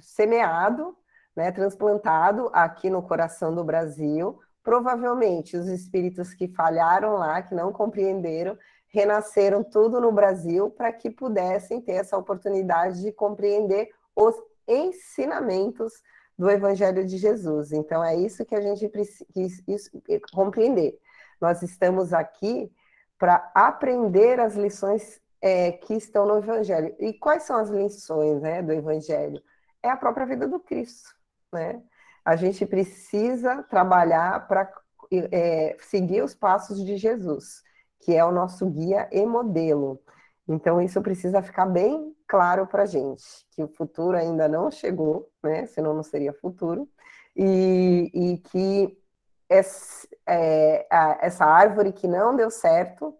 semeado, 0.00 0.96
né, 1.36 1.52
transplantado 1.52 2.50
aqui 2.52 2.88
no 2.88 3.02
coração 3.02 3.54
do 3.54 3.64
Brasil. 3.64 4.40
Provavelmente 4.62 5.56
os 5.56 5.66
espíritos 5.66 6.32
que 6.34 6.48
falharam 6.48 7.14
lá, 7.14 7.42
que 7.42 7.54
não 7.54 7.72
compreenderam, 7.72 8.56
renasceram 8.88 9.62
tudo 9.62 10.00
no 10.00 10.10
Brasil 10.10 10.70
para 10.70 10.92
que 10.92 11.10
pudessem 11.10 11.80
ter 11.80 11.92
essa 11.92 12.16
oportunidade 12.16 13.02
de 13.02 13.12
compreender 13.12 13.90
os 14.16 14.34
ensinamentos 14.66 16.02
do 16.38 16.50
Evangelho 16.50 17.04
de 17.04 17.18
Jesus. 17.18 17.72
Então, 17.72 18.02
é 18.02 18.16
isso 18.16 18.44
que 18.44 18.54
a 18.54 18.60
gente 18.60 18.88
precisa 18.88 19.90
compreender. 20.32 20.98
Nós 21.40 21.62
estamos 21.62 22.12
aqui 22.12 22.72
para 23.18 23.50
aprender 23.54 24.38
as 24.40 24.54
lições 24.54 25.20
é, 25.40 25.72
que 25.72 25.94
estão 25.94 26.26
no 26.26 26.38
Evangelho. 26.38 26.94
E 26.98 27.12
quais 27.12 27.42
são 27.42 27.56
as 27.56 27.68
lições 27.68 28.40
né, 28.40 28.62
do 28.62 28.72
Evangelho? 28.72 29.42
É 29.82 29.90
a 29.90 29.96
própria 29.96 30.26
vida 30.26 30.46
do 30.46 30.60
Cristo. 30.60 31.10
Né? 31.52 31.82
A 32.24 32.36
gente 32.36 32.64
precisa 32.64 33.62
trabalhar 33.64 34.46
para 34.46 34.72
é, 35.12 35.76
seguir 35.80 36.22
os 36.22 36.34
passos 36.34 36.84
de 36.84 36.96
Jesus 36.96 37.62
que 38.00 38.14
é 38.14 38.24
o 38.24 38.32
nosso 38.32 38.66
guia 38.66 39.08
e 39.12 39.24
modelo. 39.26 40.00
Então, 40.46 40.80
isso 40.80 41.00
precisa 41.02 41.42
ficar 41.42 41.66
bem 41.66 42.14
claro 42.26 42.66
para 42.66 42.84
a 42.84 42.86
gente, 42.86 43.24
que 43.50 43.62
o 43.62 43.68
futuro 43.68 44.16
ainda 44.16 44.48
não 44.48 44.70
chegou, 44.70 45.30
né? 45.42 45.66
senão 45.66 45.94
não 45.94 46.02
seria 46.02 46.32
futuro, 46.32 46.88
e, 47.36 48.10
e 48.14 48.38
que 48.38 48.98
esse, 49.48 50.08
é, 50.26 50.86
a, 50.90 51.18
essa 51.22 51.44
árvore 51.44 51.92
que 51.92 52.06
não 52.06 52.36
deu 52.36 52.50
certo, 52.50 53.14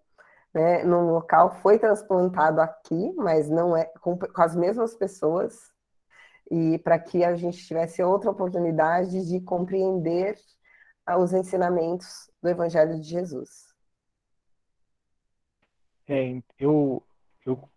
né, 0.52 0.82
num 0.82 1.10
local 1.12 1.50
foi 1.62 1.78
transplantado 1.78 2.60
aqui, 2.60 3.12
mas 3.16 3.48
não 3.48 3.76
é 3.76 3.84
com, 4.00 4.18
com 4.18 4.42
as 4.42 4.56
mesmas 4.56 4.94
pessoas, 4.94 5.70
e 6.50 6.78
para 6.78 6.98
que 6.98 7.24
a 7.24 7.34
gente 7.36 7.64
tivesse 7.66 8.02
outra 8.02 8.30
oportunidade 8.30 9.26
de 9.26 9.40
compreender 9.40 10.36
os 11.18 11.32
ensinamentos 11.32 12.30
do 12.42 12.48
Evangelho 12.48 12.98
de 13.00 13.08
Jesus. 13.08 13.67
É, 16.08 16.40
eu, 16.58 17.02
eu, 17.44 17.68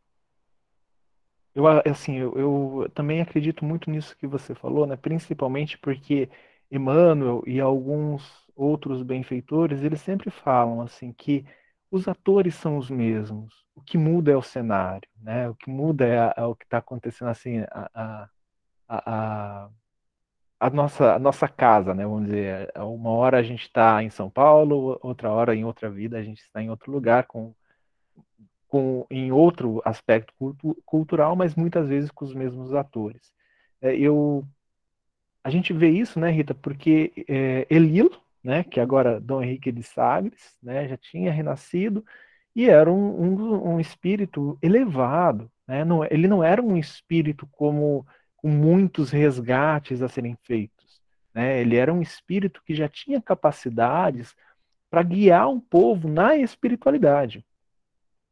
eu, 1.53 1.67
assim, 1.67 2.15
eu, 2.17 2.33
eu 2.37 2.89
também 2.93 3.21
acredito 3.21 3.65
muito 3.65 3.89
nisso 3.89 4.15
que 4.17 4.25
você 4.27 4.55
falou, 4.55 4.87
né? 4.87 4.95
Principalmente 4.95 5.77
porque 5.77 6.29
Emmanuel 6.71 7.43
e 7.45 7.59
alguns 7.59 8.23
outros 8.55 9.03
benfeitores, 9.03 9.83
eles 9.83 10.01
sempre 10.01 10.29
falam 10.29 10.81
assim 10.81 11.11
que 11.13 11.45
os 11.91 12.07
atores 12.07 12.55
são 12.55 12.77
os 12.77 12.89
mesmos, 12.89 13.65
o 13.75 13.81
que 13.81 13.97
muda 13.97 14.31
é 14.31 14.37
o 14.37 14.41
cenário, 14.41 15.09
né? 15.21 15.49
O 15.49 15.55
que 15.55 15.69
muda 15.69 16.05
é, 16.05 16.19
a, 16.19 16.33
é 16.37 16.43
o 16.45 16.55
que 16.55 16.63
está 16.63 16.77
acontecendo 16.77 17.29
assim, 17.29 17.59
a, 17.69 17.89
a, 17.93 18.29
a, 18.87 19.69
a, 20.59 20.69
nossa, 20.69 21.15
a 21.15 21.19
nossa 21.19 21.47
casa, 21.49 21.93
né? 21.93 22.05
Vamos 22.05 22.25
dizer, 22.25 22.71
uma 22.77 23.09
hora 23.11 23.37
a 23.39 23.43
gente 23.43 23.63
está 23.63 24.01
em 24.03 24.09
São 24.09 24.29
Paulo, 24.29 24.97
outra 25.03 25.31
hora 25.31 25.55
em 25.55 25.65
outra 25.65 25.89
vida 25.89 26.17
a 26.17 26.23
gente 26.23 26.41
está 26.41 26.61
em 26.61 26.69
outro 26.69 26.91
lugar 26.91 27.25
com 27.27 27.53
com, 28.71 29.05
em 29.09 29.33
outro 29.33 29.81
aspecto 29.83 30.33
cultu 30.39 30.81
cultural, 30.85 31.35
mas 31.35 31.55
muitas 31.55 31.89
vezes 31.89 32.09
com 32.09 32.23
os 32.23 32.33
mesmos 32.33 32.73
atores. 32.73 33.33
É, 33.81 33.93
eu, 33.93 34.47
a 35.43 35.49
gente 35.49 35.73
vê 35.73 35.89
isso, 35.89 36.17
né, 36.17 36.31
Rita, 36.31 36.55
porque 36.55 37.11
é, 37.27 37.67
Elilo, 37.69 38.17
né, 38.41 38.63
que 38.63 38.79
agora 38.79 39.19
Dom 39.19 39.43
Henrique 39.43 39.73
de 39.73 39.83
Sagres, 39.83 40.57
né, 40.63 40.87
já 40.87 40.95
tinha 40.95 41.33
renascido 41.33 42.05
e 42.55 42.69
era 42.69 42.89
um, 42.89 43.21
um, 43.21 43.73
um 43.73 43.79
espírito 43.79 44.57
elevado, 44.61 45.51
né, 45.67 45.83
não, 45.83 46.05
ele 46.05 46.29
não 46.29 46.41
era 46.41 46.61
um 46.61 46.77
espírito 46.77 47.45
como 47.51 48.07
com 48.37 48.47
muitos 48.47 49.11
resgates 49.11 50.01
a 50.01 50.07
serem 50.07 50.37
feitos, 50.43 51.01
né, 51.33 51.59
ele 51.59 51.75
era 51.75 51.93
um 51.93 52.01
espírito 52.01 52.61
que 52.65 52.73
já 52.73 52.87
tinha 52.87 53.21
capacidades 53.21 54.33
para 54.89 55.03
guiar 55.03 55.49
um 55.49 55.59
povo 55.59 56.07
na 56.07 56.37
espiritualidade. 56.37 57.45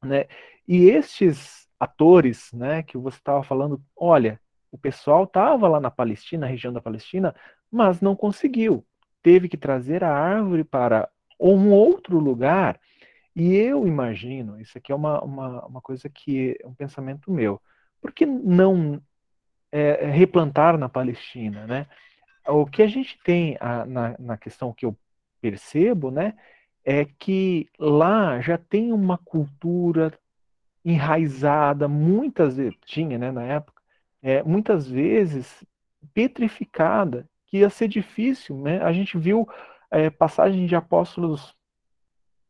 Né? 0.04 0.26
E 0.68 0.90
estes 0.90 1.68
atores, 1.80 2.52
né, 2.54 2.84
que 2.84 2.98
você 2.98 3.18
estava 3.18 3.44
falando, 3.44 3.82
olha, 3.96 4.40
o 4.72 4.78
pessoal 4.78 5.24
estava 5.24 5.68
lá 5.68 5.80
na 5.80 5.90
Palestina, 5.90 6.42
na 6.42 6.52
região 6.52 6.72
da 6.72 6.82
Palestina, 6.82 7.36
mas 7.72 8.02
não 8.02 8.16
conseguiu. 8.16 8.86
Teve 9.22 9.50
que 9.50 9.58
trazer 9.58 10.04
a 10.04 10.14
árvore 10.14 10.64
para 10.64 11.10
um 11.40 11.72
outro 11.72 12.20
lugar. 12.20 12.80
E 13.36 13.56
eu 13.56 13.88
imagino, 13.88 14.60
isso 14.60 14.78
aqui 14.78 14.92
é 14.92 14.96
uma, 14.96 15.24
uma, 15.24 15.66
uma 15.66 15.82
coisa 15.82 16.10
que 16.10 16.58
é 16.62 16.68
um 16.68 16.74
pensamento 16.74 17.32
meu, 17.32 17.62
por 18.02 18.12
que 18.12 18.26
não 18.26 19.02
é, 19.72 20.06
replantar 20.06 20.78
na 20.78 20.90
Palestina, 20.90 21.66
né? 21.68 21.88
O 22.48 22.66
que 22.66 22.82
a 22.82 22.88
gente 22.88 23.20
tem 23.24 23.58
a, 23.60 23.86
na, 23.86 24.16
na 24.18 24.38
questão 24.38 24.74
que 24.74 24.86
eu 24.86 24.98
percebo, 25.42 26.12
né, 26.12 26.36
é 26.84 27.06
que 27.06 27.70
lá 27.78 28.40
já 28.42 28.58
tem 28.58 28.92
uma 28.92 29.18
cultura 29.18 30.18
enraizada, 30.84 31.88
muitas 31.88 32.58
vezes, 32.58 32.78
tinha 32.86 33.18
né, 33.18 33.32
na 33.32 33.44
época, 33.44 33.82
é, 34.22 34.42
muitas 34.44 34.88
vezes 34.88 35.64
petrificada, 36.14 37.28
que 37.46 37.58
ia 37.58 37.70
ser 37.70 37.88
difícil. 37.88 38.58
Né? 38.58 38.82
A 38.82 38.92
gente 38.94 39.18
viu 39.18 39.48
é, 39.92 40.10
passagem 40.10 40.66
de 40.66 40.76
apóstolos 40.76 41.56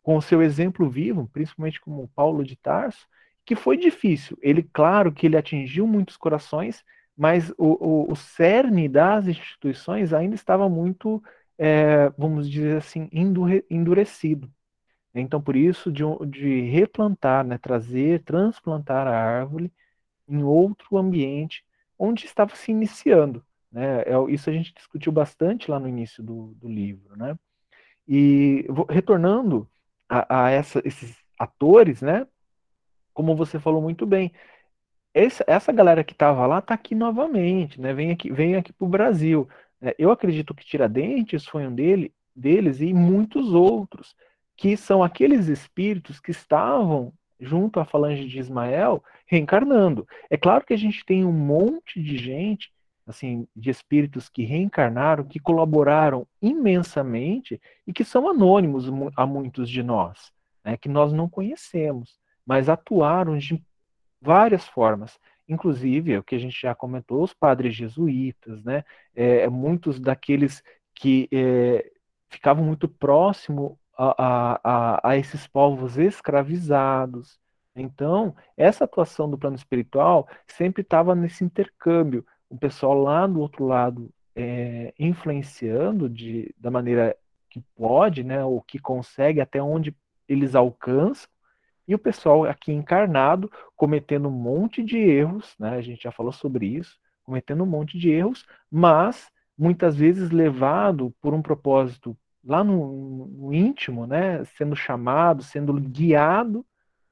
com 0.01 0.17
o 0.17 0.21
seu 0.21 0.41
exemplo 0.41 0.89
vivo, 0.89 1.29
principalmente 1.31 1.79
como 1.79 2.09
Paulo 2.15 2.43
de 2.43 2.55
Tarso, 2.55 3.07
que 3.45 3.55
foi 3.55 3.77
difícil. 3.77 4.37
Ele, 4.41 4.63
claro 4.63 5.11
que 5.11 5.25
ele 5.25 5.37
atingiu 5.37 5.87
muitos 5.87 6.17
corações, 6.17 6.83
mas 7.17 7.49
o, 7.57 7.77
o, 8.07 8.11
o 8.11 8.15
cerne 8.15 8.87
das 8.87 9.27
instituições 9.27 10.13
ainda 10.13 10.35
estava 10.35 10.69
muito 10.69 11.21
é, 11.59 12.09
vamos 12.17 12.49
dizer 12.49 12.77
assim, 12.77 13.09
endurecido. 13.69 14.49
Então, 15.13 15.41
por 15.41 15.55
isso, 15.55 15.91
de, 15.91 16.03
de 16.27 16.61
replantar, 16.69 17.45
né, 17.45 17.57
trazer, 17.57 18.23
transplantar 18.23 19.07
a 19.07 19.11
árvore 19.11 19.71
em 20.27 20.41
outro 20.43 20.97
ambiente, 20.97 21.65
onde 21.97 22.25
estava 22.25 22.55
se 22.55 22.71
iniciando. 22.71 23.45
Né? 23.71 24.03
É, 24.03 24.13
isso 24.29 24.49
a 24.49 24.53
gente 24.53 24.73
discutiu 24.73 25.11
bastante 25.11 25.69
lá 25.69 25.79
no 25.79 25.89
início 25.89 26.23
do, 26.23 26.53
do 26.55 26.69
livro. 26.69 27.17
Né? 27.17 27.37
E 28.07 28.65
retornando 28.89 29.69
a, 30.07 30.45
a 30.45 30.49
essa, 30.51 30.81
esses 30.85 31.17
atores, 31.37 32.01
né? 32.01 32.25
como 33.13 33.35
você 33.35 33.59
falou 33.59 33.81
muito 33.81 34.05
bem, 34.05 34.31
essa, 35.13 35.43
essa 35.47 35.71
galera 35.73 36.03
que 36.03 36.13
estava 36.13 36.45
lá 36.47 36.59
está 36.59 36.73
aqui 36.73 36.95
novamente, 36.95 37.81
né? 37.81 37.93
Vem 37.93 38.11
aqui, 38.11 38.31
vem 38.31 38.55
aqui 38.55 38.71
para 38.71 38.85
o 38.85 38.89
Brasil. 38.89 39.49
É, 39.81 39.95
eu 39.97 40.11
acredito 40.11 40.53
que 40.53 40.65
Tiradentes 40.65 41.45
foi 41.45 41.65
um 41.65 41.73
dele, 41.73 42.13
deles 42.35 42.81
e 42.81 42.93
muitos 42.93 43.53
outros, 43.53 44.15
que 44.55 44.75
são 44.75 45.01
aqueles 45.03 45.47
espíritos 45.47 46.19
que 46.19 46.31
estavam 46.31 47.13
junto 47.39 47.79
à 47.79 47.85
falange 47.85 48.27
de 48.27 48.39
Ismael 48.39 49.01
reencarnando. 49.25 50.07
É 50.29 50.37
claro 50.37 50.65
que 50.65 50.73
a 50.73 50.77
gente 50.77 51.05
tem 51.05 51.23
um 51.23 51.31
monte 51.31 52.01
de 52.01 52.17
gente, 52.17 52.71
assim, 53.07 53.47
de 53.55 53.69
espíritos 53.69 54.27
que 54.27 54.43
reencarnaram, 54.43 55.23
que 55.23 55.39
colaboraram 55.39 56.27
imensamente 56.41 57.59
e 57.87 57.93
que 57.93 58.03
são 58.03 58.27
anônimos 58.27 58.85
a 59.15 59.25
muitos 59.25 59.69
de 59.69 59.81
nós, 59.81 60.31
né, 60.63 60.75
que 60.75 60.89
nós 60.89 61.13
não 61.13 61.29
conhecemos, 61.29 62.19
mas 62.45 62.67
atuaram 62.67 63.37
de 63.37 63.63
várias 64.21 64.67
formas. 64.67 65.17
Inclusive, 65.49 66.17
o 66.19 66.23
que 66.23 66.35
a 66.35 66.39
gente 66.39 66.61
já 66.61 66.75
comentou, 66.75 67.23
os 67.23 67.33
padres 67.33 67.75
jesuítas, 67.75 68.63
né? 68.63 68.83
É, 69.15 69.49
muitos 69.49 69.99
daqueles 69.99 70.63
que 70.93 71.27
é, 71.31 71.91
ficavam 72.29 72.63
muito 72.63 72.87
próximo 72.87 73.79
a, 73.97 74.59
a, 74.63 75.09
a, 75.09 75.17
esses 75.17 75.47
povos 75.47 75.97
escravizados. 75.97 77.39
Então, 77.75 78.35
essa 78.55 78.83
atuação 78.83 79.29
do 79.29 79.37
plano 79.37 79.55
espiritual 79.55 80.27
sempre 80.47 80.83
estava 80.83 81.15
nesse 81.15 81.43
intercâmbio. 81.43 82.25
O 82.49 82.57
pessoal 82.57 82.93
lá 83.01 83.25
do 83.25 83.39
outro 83.39 83.65
lado 83.65 84.09
é, 84.35 84.93
influenciando 84.99 86.07
de, 86.07 86.53
da 86.57 86.69
maneira 86.71 87.15
que 87.49 87.61
pode, 87.75 88.23
né, 88.23 88.43
ou 88.43 88.61
que 88.61 88.79
consegue, 88.79 89.41
até 89.41 89.61
onde 89.61 89.95
eles 90.27 90.55
alcançam, 90.55 91.29
e 91.89 91.95
o 91.95 91.99
pessoal 91.99 92.45
aqui 92.45 92.71
encarnado 92.71 93.51
cometendo 93.75 94.27
um 94.29 94.31
monte 94.31 94.83
de 94.83 94.99
erros, 94.99 95.55
né? 95.57 95.71
A 95.71 95.81
gente 95.81 96.03
já 96.03 96.11
falou 96.11 96.31
sobre 96.31 96.67
isso, 96.67 96.99
cometendo 97.23 97.63
um 97.63 97.65
monte 97.65 97.97
de 97.97 98.11
erros, 98.11 98.45
mas 98.69 99.31
muitas 99.57 99.95
vezes 99.95 100.29
levado 100.29 101.11
por 101.19 101.33
um 101.33 101.41
propósito 101.41 102.15
lá 102.45 102.63
no, 102.63 103.25
no 103.25 103.51
íntimo, 103.51 104.05
né? 104.05 104.45
Sendo 104.55 104.75
chamado, 104.75 105.41
sendo 105.41 105.73
guiado 105.81 106.63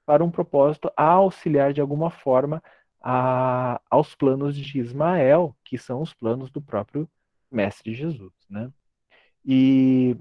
para 0.05 0.23
um 0.23 0.29
propósito 0.29 0.91
a 0.95 1.05
auxiliar 1.05 1.73
de 1.73 1.81
alguma 1.81 2.11
forma 2.11 2.61
a, 3.01 3.81
aos 3.89 4.13
planos 4.13 4.55
de 4.55 4.79
Ismael, 4.79 5.57
que 5.65 5.79
são 5.79 6.03
os 6.03 6.13
planos 6.13 6.51
do 6.51 6.61
próprio 6.61 7.09
Mestre 7.51 7.95
Jesus, 7.95 8.31
né? 8.47 8.71
E 9.43 10.15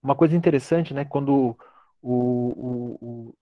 uma 0.00 0.14
coisa 0.14 0.36
interessante, 0.36 0.94
né? 0.94 1.04
Quando 1.04 1.56
o, 2.00 2.12
o, 2.12 2.98
o 3.00 3.34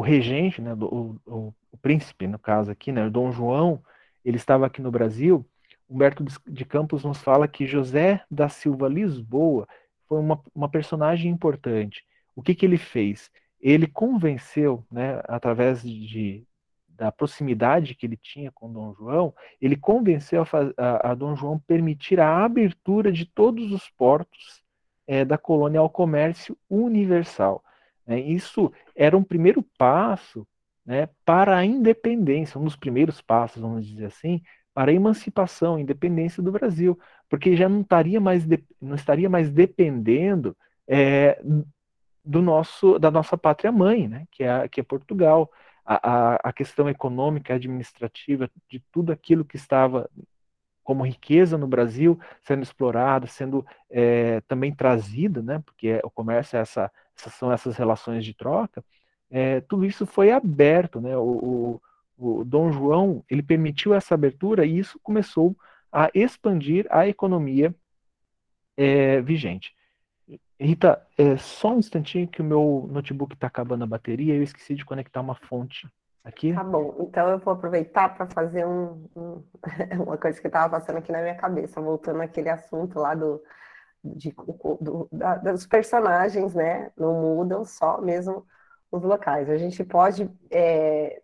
regente, 0.00 0.60
né, 0.60 0.74
do, 0.74 0.86
o, 1.26 1.54
o, 1.72 1.76
príncipe, 1.76 2.26
no 2.26 2.38
caso 2.38 2.70
aqui, 2.70 2.90
né, 2.90 3.06
o 3.06 3.10
Dom 3.10 3.30
João, 3.30 3.80
ele 4.24 4.36
estava 4.36 4.66
aqui 4.66 4.82
no 4.82 4.90
Brasil, 4.90 5.46
Humberto 5.88 6.24
de 6.48 6.64
Campos 6.64 7.04
nos 7.04 7.18
fala 7.18 7.46
que 7.46 7.66
José 7.66 8.24
da 8.28 8.48
Silva 8.48 8.88
Lisboa 8.88 9.68
foi 10.08 10.18
uma, 10.18 10.40
uma 10.54 10.68
personagem 10.68 11.30
importante. 11.30 12.04
O 12.34 12.42
que, 12.42 12.54
que 12.54 12.66
ele 12.66 12.78
fez? 12.78 13.30
Ele 13.60 13.86
convenceu, 13.86 14.84
né, 14.90 15.20
através 15.28 15.82
de, 15.82 16.44
da 16.88 17.12
proximidade 17.12 17.94
que 17.94 18.06
ele 18.06 18.16
tinha 18.16 18.50
com 18.50 18.72
Dom 18.72 18.94
João, 18.94 19.34
ele 19.60 19.76
convenceu 19.76 20.42
a, 20.42 20.46
a, 20.76 21.10
a 21.12 21.14
Dom 21.14 21.36
João 21.36 21.58
permitir 21.58 22.18
a 22.18 22.44
abertura 22.44 23.12
de 23.12 23.24
todos 23.24 23.70
os 23.70 23.88
portos 23.90 24.62
é, 25.06 25.24
da 25.24 25.38
colônia 25.38 25.78
ao 25.78 25.88
comércio 25.88 26.56
universal. 26.68 27.62
Né? 28.06 28.20
Isso 28.20 28.72
era 28.94 29.16
um 29.16 29.24
primeiro 29.24 29.62
passo 29.76 30.46
né, 30.84 31.08
para 31.24 31.56
a 31.56 31.64
independência, 31.64 32.60
um 32.60 32.64
dos 32.64 32.76
primeiros 32.76 33.20
passos, 33.20 33.60
vamos 33.60 33.86
dizer 33.86 34.06
assim, 34.06 34.40
para 34.72 34.90
a 34.90 34.94
emancipação, 34.94 35.78
independência 35.78 36.42
do 36.42 36.52
Brasil, 36.52 36.98
porque 37.28 37.56
já 37.56 37.68
não 37.68 37.80
estaria 37.80 38.20
mais, 38.20 38.46
de, 38.46 38.62
não 38.80 38.94
estaria 38.94 39.28
mais 39.28 39.50
dependendo 39.50 40.56
é, 40.86 41.40
do 42.24 42.42
nosso, 42.42 42.98
da 42.98 43.10
nossa 43.10 43.36
pátria 43.36 43.72
mãe, 43.72 44.06
né, 44.06 44.26
que, 44.30 44.44
é, 44.44 44.68
que 44.68 44.80
é 44.80 44.84
Portugal. 44.84 45.50
A, 45.88 46.34
a, 46.34 46.34
a 46.50 46.52
questão 46.52 46.88
econômica, 46.88 47.54
administrativa, 47.54 48.50
de 48.68 48.80
tudo 48.90 49.12
aquilo 49.12 49.44
que 49.44 49.54
estava 49.54 50.10
como 50.82 51.06
riqueza 51.06 51.56
no 51.56 51.68
Brasil 51.68 52.18
sendo 52.42 52.64
explorada, 52.64 53.28
sendo 53.28 53.64
é, 53.88 54.40
também 54.42 54.74
trazida, 54.74 55.40
né, 55.42 55.62
porque 55.64 56.00
o 56.02 56.10
comércio 56.10 56.56
é 56.56 56.60
essa 56.60 56.90
essas 57.16 57.34
são 57.34 57.50
essas 57.50 57.76
relações 57.76 58.24
de 58.24 58.34
troca, 58.34 58.84
é, 59.30 59.60
tudo 59.62 59.84
isso 59.84 60.06
foi 60.06 60.30
aberto, 60.30 61.00
né? 61.00 61.16
O, 61.16 61.80
o, 62.18 62.38
o, 62.40 62.44
Dom 62.44 62.70
João 62.70 63.24
ele 63.28 63.42
permitiu 63.42 63.94
essa 63.94 64.14
abertura 64.14 64.64
e 64.64 64.78
isso 64.78 65.00
começou 65.02 65.56
a 65.90 66.10
expandir 66.14 66.86
a 66.90 67.08
economia 67.08 67.74
é, 68.76 69.20
vigente. 69.22 69.74
Rita, 70.58 71.06
é, 71.18 71.36
só 71.36 71.74
um 71.74 71.78
instantinho 71.78 72.28
que 72.28 72.40
o 72.40 72.44
meu 72.44 72.88
notebook 72.90 73.34
está 73.34 73.46
acabando 73.46 73.84
a 73.84 73.86
bateria 73.86 74.34
e 74.34 74.38
eu 74.38 74.42
esqueci 74.42 74.74
de 74.74 74.84
conectar 74.84 75.20
uma 75.20 75.34
fonte 75.34 75.86
aqui. 76.24 76.52
Tá 76.52 76.64
bom, 76.64 76.96
então 77.00 77.28
eu 77.28 77.38
vou 77.38 77.54
aproveitar 77.54 78.14
para 78.14 78.26
fazer 78.26 78.66
um, 78.66 79.06
um, 79.14 79.42
uma 80.04 80.16
coisa 80.16 80.40
que 80.40 80.46
estava 80.46 80.78
passando 80.78 80.96
aqui 80.96 81.12
na 81.12 81.20
minha 81.20 81.36
cabeça, 81.36 81.80
voltando 81.80 82.22
àquele 82.22 82.48
assunto 82.48 82.98
lá 82.98 83.14
do, 83.14 83.42
de, 84.14 84.34
do, 84.80 85.08
da, 85.10 85.36
dos 85.36 85.66
personagens, 85.66 86.54
né? 86.54 86.90
Não 86.96 87.14
mudam 87.14 87.64
só 87.64 88.00
mesmo 88.00 88.46
os 88.90 89.02
locais. 89.02 89.48
A 89.50 89.56
gente 89.56 89.84
pode 89.84 90.30
é, 90.50 91.20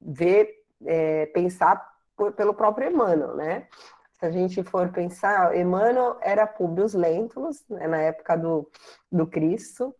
ver, 0.00 0.50
é, 0.84 1.26
pensar 1.26 1.86
por, 2.16 2.32
pelo 2.32 2.54
próprio 2.54 2.90
Emmanuel, 2.90 3.36
né? 3.36 3.66
Se 4.18 4.26
a 4.26 4.30
gente 4.30 4.62
for 4.64 4.90
pensar, 4.90 5.56
Emmanuel 5.56 6.18
era 6.20 6.46
Públio 6.46 6.86
Lentulus, 6.92 7.64
né, 7.68 7.86
na 7.86 7.98
época 7.98 8.36
do, 8.36 8.68
do 9.12 9.26
Cristo, 9.28 9.94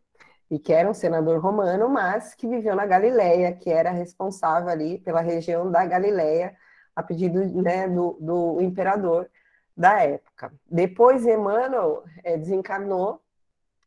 e 0.50 0.58
que 0.58 0.72
era 0.72 0.90
um 0.90 0.94
senador 0.94 1.38
romano, 1.40 1.88
mas 1.88 2.34
que 2.34 2.48
viveu 2.48 2.74
na 2.74 2.84
Galileia, 2.84 3.54
que 3.54 3.70
era 3.70 3.92
responsável 3.92 4.70
ali 4.70 4.98
pela 4.98 5.20
região 5.20 5.70
da 5.70 5.86
Galileia, 5.86 6.56
a 6.96 7.02
pedido 7.02 7.44
né, 7.62 7.86
do, 7.86 8.18
do 8.20 8.60
imperador 8.60 9.30
da 9.78 10.02
época. 10.02 10.52
Depois, 10.68 11.24
Emmanuel 11.24 12.02
é, 12.24 12.36
desencarnou 12.36 13.22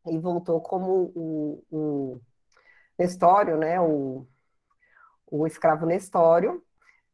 e 0.07 0.17
voltou 0.17 0.61
como 0.61 1.11
o, 1.13 1.63
o 1.69 2.21
Nestório, 2.97 3.57
né, 3.57 3.79
o, 3.81 4.25
o 5.29 5.45
escravo 5.45 5.85
Nestório, 5.85 6.63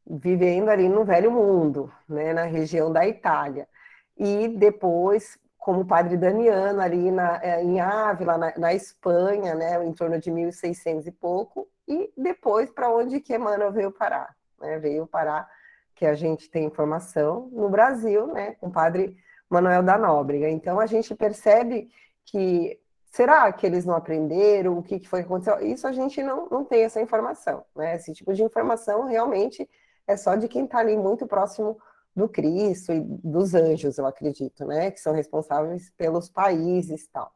vivendo 0.05 0.69
ali 0.69 0.87
no 0.87 1.03
Velho 1.03 1.31
Mundo, 1.31 1.91
né, 2.07 2.33
na 2.33 2.43
região 2.43 2.93
da 2.93 3.07
Itália. 3.07 3.67
E 4.15 4.47
depois, 4.47 5.39
como 5.57 5.87
padre 5.87 6.15
Damiano, 6.15 6.79
ali 6.79 7.09
na, 7.09 7.41
é, 7.41 7.63
em 7.63 7.79
Ávila, 7.79 8.37
na, 8.37 8.53
na 8.59 8.73
Espanha, 8.75 9.55
né, 9.55 9.83
em 9.83 9.91
torno 9.91 10.19
de 10.19 10.29
1600 10.29 11.07
e 11.07 11.11
pouco, 11.11 11.67
e 11.87 12.13
depois 12.15 12.69
para 12.69 12.93
onde 12.93 13.19
que 13.21 13.33
Emmanuel 13.33 13.71
veio 13.71 13.91
parar? 13.91 14.35
Né, 14.59 14.77
veio 14.77 15.07
parar 15.07 15.49
que 15.97 16.05
a 16.05 16.13
gente 16.13 16.49
tem 16.49 16.65
informação 16.65 17.49
no 17.51 17.69
Brasil, 17.69 18.27
né, 18.27 18.51
com 18.59 18.67
o 18.67 18.71
padre 18.71 19.17
Manuel 19.49 19.81
da 19.81 19.97
Nóbrega. 19.97 20.47
Então 20.47 20.79
a 20.79 20.85
gente 20.85 21.15
percebe 21.15 21.89
que 22.23 22.79
será 23.05 23.51
que 23.51 23.65
eles 23.65 23.83
não 23.83 23.95
aprenderam? 23.95 24.77
O 24.77 24.83
que, 24.83 25.05
foi 25.07 25.21
que 25.21 25.25
aconteceu? 25.25 25.59
Isso 25.59 25.87
a 25.87 25.91
gente 25.91 26.21
não, 26.21 26.47
não 26.49 26.63
tem 26.63 26.83
essa 26.83 27.01
informação, 27.01 27.65
né? 27.75 27.95
Esse 27.95 28.13
tipo 28.13 28.31
de 28.33 28.43
informação 28.43 29.05
realmente 29.05 29.67
é 30.05 30.15
só 30.15 30.35
de 30.35 30.47
quem 30.47 30.65
está 30.65 30.79
ali 30.79 30.95
muito 30.95 31.25
próximo 31.25 31.79
do 32.15 32.29
Cristo 32.29 32.93
e 32.93 32.99
dos 32.99 33.55
anjos, 33.55 33.97
eu 33.97 34.05
acredito, 34.05 34.65
né? 34.65 34.91
Que 34.91 34.99
são 34.99 35.13
responsáveis 35.13 35.91
pelos 35.97 36.29
países 36.29 37.05
e 37.05 37.09
tal. 37.09 37.31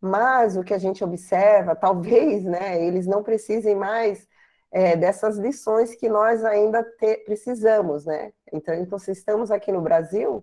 Mas 0.00 0.56
o 0.56 0.64
que 0.64 0.74
a 0.74 0.78
gente 0.78 1.02
observa, 1.02 1.76
talvez, 1.76 2.44
né, 2.44 2.84
eles 2.84 3.06
não 3.06 3.22
precisem 3.22 3.76
mais 3.76 4.26
é, 4.72 4.96
dessas 4.96 5.36
lições 5.36 5.94
que 5.94 6.08
nós 6.08 6.42
ainda 6.44 6.82
te, 6.82 7.18
precisamos, 7.18 8.06
né? 8.06 8.32
Então, 8.50 8.74
então, 8.74 8.98
se 8.98 9.12
estamos 9.12 9.50
aqui 9.50 9.70
no 9.70 9.82
Brasil, 9.82 10.42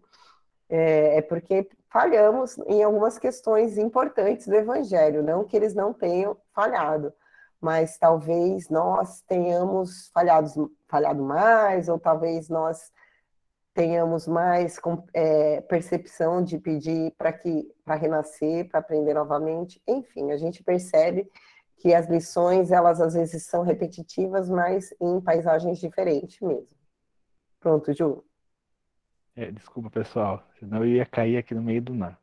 é, 0.70 1.18
é, 1.18 1.22
porque 1.24 1.68
falhamos 1.90 2.58
em 2.68 2.84
algumas 2.84 3.18
questões 3.18 3.78
importantes 3.78 4.48
do 4.48 4.56
Evangelho, 4.56 5.24
não 5.24 5.44
que 5.44 5.58
eles 5.58 5.74
não 5.74 5.92
tenham 5.92 6.38
falhado, 6.54 7.12
mas 7.60 7.98
talvez 7.98 8.70
nós 8.70 9.22
tenhamos 9.24 10.12
falhado, 10.14 10.72
falhado 10.88 11.24
mais, 11.24 11.90
ou 11.90 12.00
talvez 12.00 12.50
nós 12.50 12.92
tenhamos 13.74 14.28
mais 14.28 14.80
é, 15.14 15.62
percepção 15.62 16.44
de 16.44 16.60
pedir 16.60 17.12
para 17.18 17.34
que 17.34 17.68
para 17.84 17.96
renascer, 17.96 18.70
para 18.70 18.80
aprender 18.80 19.14
novamente. 19.14 19.82
Enfim, 19.88 20.32
a 20.32 20.38
gente 20.38 20.64
percebe 20.64 21.28
que 21.80 21.94
as 21.94 22.08
lições, 22.10 22.72
elas 22.72 23.00
às 23.00 23.14
vezes 23.14 23.46
são 23.46 23.64
repetitivas, 23.64 24.50
mas 24.50 24.94
em 25.02 25.20
paisagens 25.22 25.80
diferentes 25.80 26.40
mesmo. 26.42 26.68
Pronto, 27.60 27.94
Ju. 27.94 28.24
É, 29.36 29.52
desculpa, 29.52 29.90
pessoal, 29.90 30.46
senão 30.60 30.84
eu 30.84 30.96
ia 30.96 31.06
cair 31.06 31.38
aqui 31.38 31.56
no 31.56 31.62
meio 31.62 31.82
do 31.82 31.94
nada. 31.94 32.18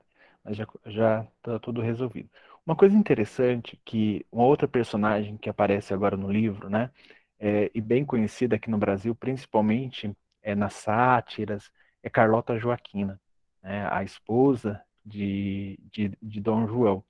Mas 0.44 0.56
já, 0.56 0.66
já 0.86 1.26
tá 1.42 1.58
tudo 1.58 1.80
resolvido. 1.80 2.28
Uma 2.66 2.76
coisa 2.76 2.94
interessante 2.96 3.80
que 3.84 4.26
uma 4.30 4.44
outra 4.44 4.68
personagem 4.68 5.36
que 5.38 5.48
aparece 5.48 5.94
agora 5.94 6.16
no 6.16 6.30
livro, 6.30 6.68
né, 6.68 6.90
é, 7.38 7.70
e 7.74 7.80
bem 7.80 8.04
conhecida 8.04 8.56
aqui 8.56 8.70
no 8.70 8.78
Brasil, 8.78 9.14
principalmente 9.14 10.14
é, 10.42 10.54
nas 10.54 10.74
sátiras, 10.74 11.70
é 12.02 12.10
Carlota 12.10 12.58
Joaquina, 12.58 13.20
né, 13.62 13.88
a 13.90 14.02
esposa 14.02 14.82
de, 15.04 15.78
de, 15.90 16.12
de 16.20 16.40
Dom 16.40 16.66
João. 16.66 17.04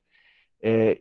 É, 0.63 1.01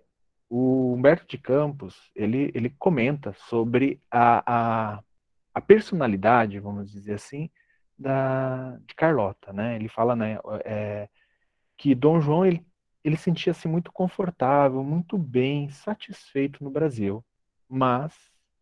o 0.49 0.93
Humberto 0.93 1.25
de 1.27 1.38
Campos, 1.38 2.12
ele, 2.15 2.51
ele 2.53 2.69
comenta 2.69 3.34
sobre 3.34 3.99
a, 4.12 4.95
a, 4.95 5.03
a 5.53 5.62
personalidade, 5.62 6.60
vamos 6.60 6.91
dizer 6.91 7.15
assim, 7.15 7.49
da, 7.97 8.77
de 8.86 8.93
Carlota, 8.95 9.51
né? 9.53 9.75
Ele 9.75 9.88
fala, 9.88 10.15
né, 10.15 10.38
é, 10.63 11.10
que 11.77 11.95
Dom 11.95 12.21
João, 12.21 12.45
ele, 12.45 12.65
ele 13.03 13.17
sentia-se 13.17 13.67
muito 13.67 13.91
confortável, 13.91 14.84
muito 14.84 15.17
bem, 15.17 15.69
satisfeito 15.69 16.63
no 16.63 16.69
Brasil, 16.69 17.25
mas 17.67 18.13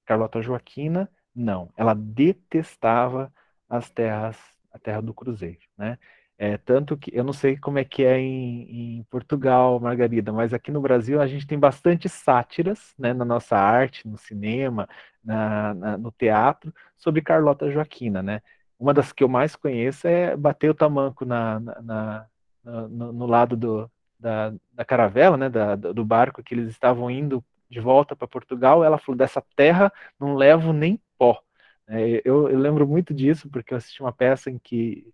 Carlota 0.06 0.42
Joaquina, 0.42 1.10
não. 1.36 1.72
Ela 1.76 1.94
detestava 1.94 3.34
as 3.70 3.90
terras, 3.90 4.38
a 4.72 4.80
terra 4.80 5.02
do 5.02 5.14
Cruzeiro, 5.14 5.62
né? 5.78 5.98
É, 6.38 6.58
tanto 6.58 6.98
que 6.98 7.12
eu 7.16 7.24
não 7.24 7.34
sei 7.34 7.58
como 7.58 7.78
é 7.78 7.84
que 7.84 8.04
é 8.04 8.18
em, 8.20 8.98
em, 9.00 9.04
Portugal, 9.04 9.80
Margarida, 9.80 10.34
mas 10.34 10.54
aqui 10.54 10.72
no 10.72 10.82
Brasil 10.82 11.22
a 11.22 11.28
gente 11.28 11.46
tem 11.46 11.60
bastante 11.60 12.10
sátiras 12.10 12.94
né, 12.98 13.14
na 13.14 13.24
nossa 13.24 13.56
arte, 13.56 14.08
no 14.08 14.18
cinema, 14.18 14.90
na, 15.24 15.74
na, 15.74 15.98
no 15.98 16.12
teatro, 16.12 16.74
sobre 16.98 17.22
Carlota 17.22 17.70
Joaquina. 17.72 18.24
Né? 18.24 18.42
Uma 18.80 18.94
das 18.94 19.14
que 19.14 19.24
eu 19.24 19.30
mais 19.30 19.56
conheço 19.56 20.08
é 20.08 20.36
Bater 20.36 20.72
o 20.72 20.74
Tamanco 20.74 21.24
na, 21.26 21.60
na 21.60 22.28
no, 22.64 23.12
no, 23.14 23.26
lado 23.26 23.56
do, 23.56 23.92
da, 24.20 24.54
da 24.72 24.86
caravela, 24.86 25.38
né, 25.38 25.50
da, 25.50 25.76
do 25.76 26.06
barco 26.06 26.44
que 26.44 26.56
eles 26.56 26.70
estavam 26.70 27.10
indo 27.12 27.44
de 27.70 27.80
volta 27.80 28.16
para 28.16 28.28
Portugal. 28.28 28.84
Ela 28.84 28.98
falou: 28.98 29.18
dessa 29.18 29.44
terra 29.56 29.92
não 30.20 30.36
levo 30.36 30.74
nem 30.74 31.00
pó. 31.18 31.42
É, 31.88 32.22
eu, 32.24 32.50
eu 32.50 32.58
lembro 32.58 32.88
muito 32.88 33.14
disso 33.14 33.50
porque 33.50 33.74
eu 33.74 33.78
assisti 33.78 34.02
uma 34.02 34.14
peça 34.14 34.50
em 34.50 34.58
que 34.58 35.14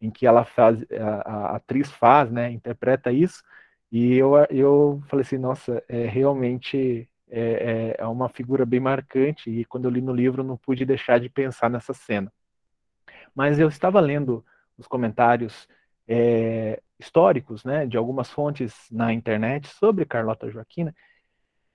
em 0.00 0.10
que 0.10 0.26
ela 0.26 0.44
faz, 0.44 0.78
a, 0.92 1.30
a 1.30 1.56
atriz 1.56 1.90
faz, 1.90 2.30
né, 2.30 2.50
interpreta 2.50 3.12
isso, 3.12 3.42
e 3.92 4.16
eu, 4.16 4.32
eu 4.48 5.02
falei 5.08 5.22
assim, 5.22 5.36
nossa, 5.36 5.82
é 5.88 6.06
realmente 6.06 7.08
é, 7.28 7.94
é, 7.98 8.02
é 8.02 8.06
uma 8.06 8.28
figura 8.28 8.64
bem 8.64 8.80
marcante, 8.80 9.50
e 9.50 9.64
quando 9.64 9.84
eu 9.84 9.90
li 9.90 10.00
no 10.00 10.14
livro 10.14 10.42
não 10.42 10.56
pude 10.56 10.84
deixar 10.84 11.18
de 11.20 11.28
pensar 11.28 11.68
nessa 11.68 11.92
cena. 11.92 12.32
Mas 13.34 13.58
eu 13.58 13.68
estava 13.68 14.00
lendo 14.00 14.44
os 14.78 14.86
comentários 14.86 15.68
é, 16.08 16.80
históricos, 16.98 17.64
né, 17.64 17.86
de 17.86 17.96
algumas 17.96 18.30
fontes 18.30 18.74
na 18.90 19.12
internet 19.12 19.68
sobre 19.68 20.04
Carlota 20.04 20.50
Joaquina, 20.50 20.94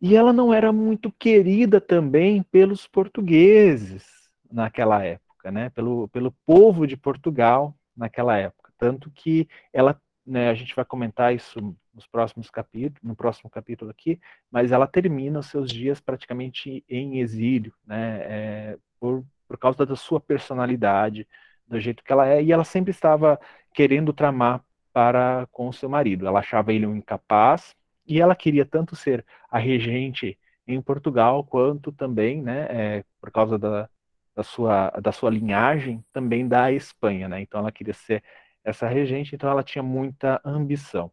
e 0.02 0.16
ela 0.16 0.34
não 0.34 0.54
era 0.54 0.72
muito 0.72 1.12
querida 1.12 1.80
também 1.80 2.44
pelos 2.44 2.86
portugueses 2.88 4.06
naquela 4.52 5.04
época, 5.04 5.52
né, 5.52 5.70
pelo, 5.70 6.08
pelo 6.10 6.32
povo 6.46 6.86
de 6.86 6.98
Portugal, 6.98 7.76
naquela 7.96 8.38
época. 8.38 8.72
Tanto 8.78 9.10
que 9.12 9.48
ela, 9.72 10.00
né, 10.26 10.50
a 10.50 10.54
gente 10.54 10.76
vai 10.76 10.86
comentar 10.86 11.34
isso 11.34 11.76
nos 11.94 12.06
próximos 12.06 12.50
capítulos, 12.50 13.02
no 13.02 13.16
próximo 13.16 13.50
capítulo 13.50 13.90
aqui, 13.90 14.20
mas 14.52 14.72
ela 14.72 14.88
termina 14.88 15.40
os 15.40 15.48
seus 15.48 15.72
dias 15.72 16.00
praticamente 16.00 16.84
em 16.90 17.20
exílio, 17.20 17.74
né, 17.86 18.20
é, 18.24 18.78
por, 19.00 19.26
por 19.48 19.58
causa 19.58 19.86
da 19.86 19.96
sua 19.96 20.20
personalidade, 20.20 21.28
do 21.68 21.80
jeito 21.80 22.04
que 22.04 22.12
ela 22.12 22.28
é, 22.28 22.44
e 22.44 22.52
ela 22.52 22.64
sempre 22.64 22.92
estava 22.92 23.40
querendo 23.74 24.14
tramar 24.14 24.64
para 24.94 25.48
com 25.52 25.72
seu 25.72 25.90
marido. 25.90 26.28
Ela 26.28 26.40
achava 26.40 26.72
ele 26.74 26.86
um 26.86 26.96
incapaz 26.96 27.76
e 28.08 28.22
ela 28.22 28.36
queria 28.36 28.66
tanto 28.66 28.96
ser 28.96 29.26
a 29.50 29.58
regente 29.58 30.38
em 30.68 30.82
Portugal 30.82 31.44
quanto 31.44 31.92
também, 31.92 32.42
né, 32.42 32.68
é, 32.70 33.04
por 33.20 33.32
causa 33.32 33.58
da, 33.58 33.90
da 34.36 34.44
sua, 34.44 34.90
da 35.02 35.12
sua 35.12 35.30
linhagem 35.30 36.04
também 36.12 36.48
da 36.48 36.72
Espanha, 36.72 37.30
né? 37.30 37.42
Então 37.42 37.62
ela 37.62 37.72
queria 37.72 37.94
ser 37.94 38.24
essa 38.64 38.88
regente, 38.88 39.36
então 39.36 39.50
ela 39.50 39.64
tinha 39.64 39.84
muita 39.84 40.42
ambição. 40.44 41.12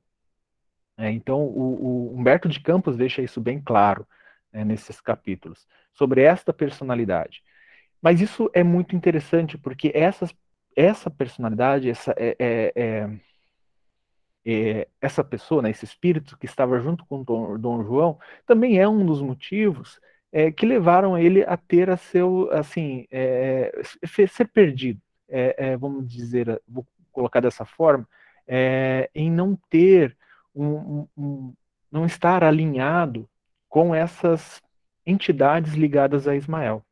É, 0.97 1.11
então 1.11 1.41
o, 1.41 2.11
o, 2.11 2.19
Humberto 2.19 2.49
de 2.49 2.61
Campos 2.61 2.97
deixa 2.97 3.23
isso 3.23 3.41
bem 3.41 3.61
claro 3.61 4.07
né, 4.53 4.65
nesses 4.65 5.01
capítulos 5.01 5.67
sobre 5.93 6.23
esta 6.23 6.53
personalidade. 6.53 7.43
Mas 8.01 8.21
isso 8.21 8.51
é 8.53 8.65
muito 8.65 8.97
interessante 8.97 9.57
porque 9.57 9.93
essas, 9.95 10.35
essa 10.77 11.11
personalidade, 11.11 11.89
essa 11.89 12.13
é, 12.17 12.37
é, 12.39 12.73
é, 12.75 13.11
é 14.45 14.89
essa 15.01 15.23
pessoa, 15.23 15.63
né, 15.63 15.71
esse 15.71 15.85
espírito 15.85 16.37
que 16.37 16.47
estava 16.47 16.81
junto 16.81 17.05
com 17.07 17.23
Dom, 17.23 17.59
Dom 17.59 17.85
João, 17.85 18.19
também 18.47 18.79
é 18.79 18.89
um 18.89 19.07
dos 19.07 19.23
motivos 19.23 20.01
é, 20.33 20.51
que 20.51 20.65
levaram 20.65 21.17
ele 21.17 21.45
a 21.45 21.57
ter 21.57 21.91
a 21.91 21.97
seu, 21.97 22.51
assim, 22.53 23.07
é, 23.11 23.71
ser 24.29 24.49
perdido, 24.49 25.01
é, 25.29 25.55
é, 25.73 25.77
vamos 25.77 26.11
dizer, 26.11 26.61
vou 26.67 26.87
colocar 27.13 27.41
dessa 27.41 27.67
forma, 27.67 28.09
é, 28.47 29.11
em 29.15 29.31
não 29.31 29.55
ter 29.69 30.17
um, 30.55 31.07
um, 31.17 31.55
não 31.91 32.07
estar 32.07 32.43
alinhado 32.43 33.29
com 33.69 33.95
essas 33.95 34.61
entidades 35.05 35.75
ligadas 35.75 36.27
a 36.27 36.35
Ismael, 36.35 36.85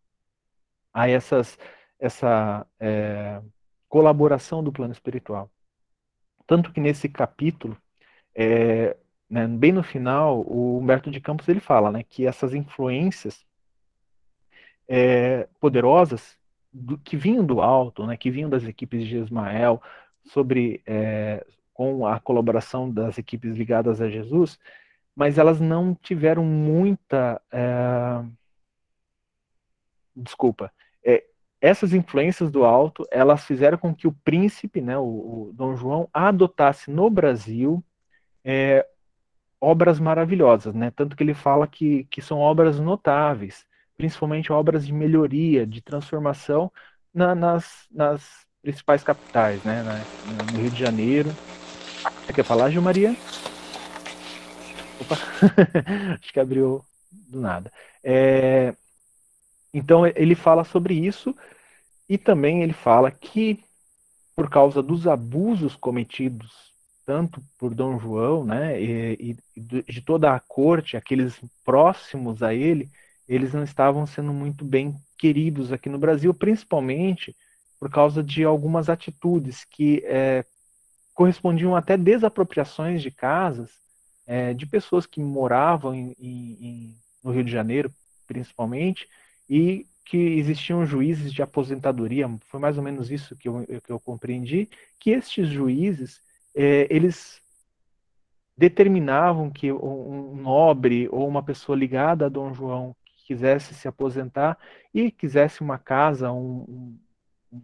a 0.92 1.08
essas, 1.08 1.58
essa 1.98 2.66
é, 2.78 3.40
colaboração 3.88 4.62
do 4.62 4.72
plano 4.72 4.92
espiritual. 4.92 5.50
Tanto 6.46 6.72
que 6.72 6.80
nesse 6.80 7.08
capítulo, 7.08 7.76
é, 8.34 8.96
né, 9.30 9.46
bem 9.46 9.70
no 9.70 9.82
final, 9.82 10.40
o 10.40 10.78
Humberto 10.78 11.10
de 11.10 11.20
Campos 11.20 11.48
ele 11.48 11.60
fala 11.60 11.92
né, 11.92 12.02
que 12.02 12.26
essas 12.26 12.52
influências 12.52 13.46
é, 14.88 15.48
poderosas 15.60 16.36
do, 16.72 16.98
que 16.98 17.16
vinham 17.16 17.46
do 17.46 17.62
alto, 17.62 18.04
né, 18.06 18.16
que 18.16 18.30
vinham 18.30 18.50
das 18.50 18.64
equipes 18.64 19.06
de 19.06 19.16
Ismael, 19.18 19.80
sobre 20.24 20.82
é, 20.84 21.46
com 21.72 22.06
a 22.06 22.18
colaboração 22.18 22.90
das 22.90 23.18
equipes 23.18 23.56
ligadas 23.56 24.00
a 24.00 24.10
Jesus, 24.10 24.58
mas 25.14 25.38
elas 25.38 25.60
não 25.60 25.94
tiveram 25.94 26.44
muita 26.44 27.40
é, 27.52 28.24
desculpa 30.14 30.72
é, 31.04 31.24
essas 31.60 31.92
influências 31.94 32.50
do 32.50 32.64
alto 32.64 33.06
elas 33.10 33.44
fizeram 33.44 33.78
com 33.78 33.94
que 33.94 34.06
o 34.06 34.12
príncipe 34.12 34.80
né 34.80 34.98
o, 34.98 35.02
o 35.02 35.52
Dom 35.54 35.76
João 35.76 36.08
adotasse 36.12 36.90
no 36.90 37.08
Brasil 37.08 37.82
é, 38.44 38.86
obras 39.60 40.00
maravilhosas, 40.00 40.74
né? 40.74 40.90
Tanto 40.90 41.14
que 41.14 41.22
ele 41.22 41.34
fala 41.34 41.66
que, 41.66 42.04
que 42.04 42.22
são 42.22 42.38
obras 42.38 42.80
notáveis, 42.80 43.66
principalmente 43.96 44.52
obras 44.52 44.86
de 44.86 44.92
melhoria, 44.92 45.66
de 45.66 45.82
transformação 45.82 46.72
na, 47.12 47.34
nas, 47.34 47.86
nas 47.90 48.46
principais 48.62 49.02
capitais, 49.02 49.62
né? 49.64 49.82
no 50.52 50.60
Rio 50.60 50.70
de 50.70 50.78
Janeiro. 50.78 51.30
Você 52.24 52.32
quer 52.32 52.44
falar, 52.44 52.70
Gil 52.70 52.80
Maria? 52.80 53.14
Opa, 55.00 55.16
acho 56.20 56.32
que 56.32 56.40
abriu 56.40 56.82
do 57.28 57.40
nada. 57.40 57.70
É, 58.02 58.74
então 59.74 60.06
ele 60.06 60.34
fala 60.34 60.64
sobre 60.64 60.94
isso 60.94 61.34
e 62.08 62.16
também 62.16 62.62
ele 62.62 62.72
fala 62.72 63.10
que 63.10 63.62
por 64.34 64.48
causa 64.48 64.82
dos 64.82 65.06
abusos 65.06 65.76
cometidos 65.76 66.69
tanto 67.04 67.42
por 67.58 67.74
Dom 67.74 67.98
João, 67.98 68.44
né, 68.44 68.80
e, 68.80 69.36
e, 69.56 69.60
de 69.60 70.00
toda 70.00 70.34
a 70.34 70.40
corte, 70.40 70.96
aqueles 70.96 71.40
próximos 71.64 72.42
a 72.42 72.54
ele, 72.54 72.88
eles 73.28 73.52
não 73.52 73.62
estavam 73.62 74.06
sendo 74.06 74.32
muito 74.32 74.64
bem 74.64 74.94
queridos 75.16 75.72
aqui 75.72 75.88
no 75.88 75.98
Brasil, 75.98 76.32
principalmente 76.34 77.36
por 77.78 77.90
causa 77.90 78.22
de 78.22 78.44
algumas 78.44 78.88
atitudes 78.88 79.64
que 79.64 80.02
é, 80.04 80.44
correspondiam 81.14 81.74
até 81.74 81.96
desapropriações 81.96 83.02
de 83.02 83.10
casas 83.10 83.70
é, 84.26 84.54
de 84.54 84.66
pessoas 84.66 85.06
que 85.06 85.20
moravam 85.20 85.94
em, 85.94 86.14
em, 86.20 86.96
no 87.22 87.32
Rio 87.32 87.44
de 87.44 87.50
Janeiro, 87.50 87.92
principalmente, 88.26 89.08
e 89.48 89.86
que 90.04 90.16
existiam 90.16 90.84
juízes 90.86 91.32
de 91.32 91.42
aposentadoria, 91.42 92.28
foi 92.46 92.58
mais 92.58 92.76
ou 92.76 92.82
menos 92.82 93.10
isso 93.10 93.36
que 93.36 93.48
eu, 93.48 93.66
que 93.66 93.90
eu 93.90 94.00
compreendi, 94.00 94.68
que 94.98 95.10
estes 95.10 95.48
juízes 95.48 96.20
é, 96.60 96.86
eles 96.90 97.40
determinavam 98.56 99.50
que 99.50 99.72
um 99.72 100.36
nobre 100.36 101.08
ou 101.10 101.26
uma 101.26 101.42
pessoa 101.42 101.76
ligada 101.76 102.26
a 102.26 102.28
Dom 102.28 102.52
João 102.52 102.94
que 103.06 103.28
quisesse 103.28 103.72
se 103.74 103.88
aposentar 103.88 104.58
e 104.92 105.10
quisesse 105.10 105.62
uma 105.62 105.78
casa, 105.78 106.30
um, 106.30 106.98
um, 107.50 107.62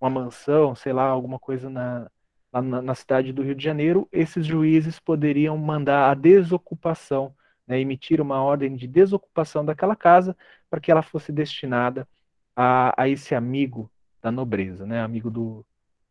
uma 0.00 0.08
mansão, 0.08 0.74
sei 0.76 0.92
lá, 0.92 1.04
alguma 1.04 1.38
coisa 1.40 1.68
na, 1.68 2.08
na, 2.52 2.82
na, 2.82 2.94
cidade 2.94 3.32
do 3.32 3.42
Rio 3.42 3.56
de 3.56 3.64
Janeiro, 3.64 4.08
esses 4.12 4.46
juízes 4.46 5.00
poderiam 5.00 5.58
mandar 5.58 6.10
a 6.10 6.14
desocupação, 6.14 7.34
né, 7.66 7.80
emitir 7.80 8.20
uma 8.20 8.40
ordem 8.40 8.76
de 8.76 8.86
desocupação 8.86 9.64
daquela 9.64 9.96
casa 9.96 10.36
para 10.70 10.80
que 10.80 10.92
ela 10.92 11.02
fosse 11.02 11.32
destinada 11.32 12.06
a, 12.54 13.02
a 13.02 13.08
esse 13.08 13.34
amigo 13.34 13.90
da 14.22 14.30
nobreza, 14.30 14.86
né, 14.86 15.02
amigo 15.02 15.28
do, 15.28 15.66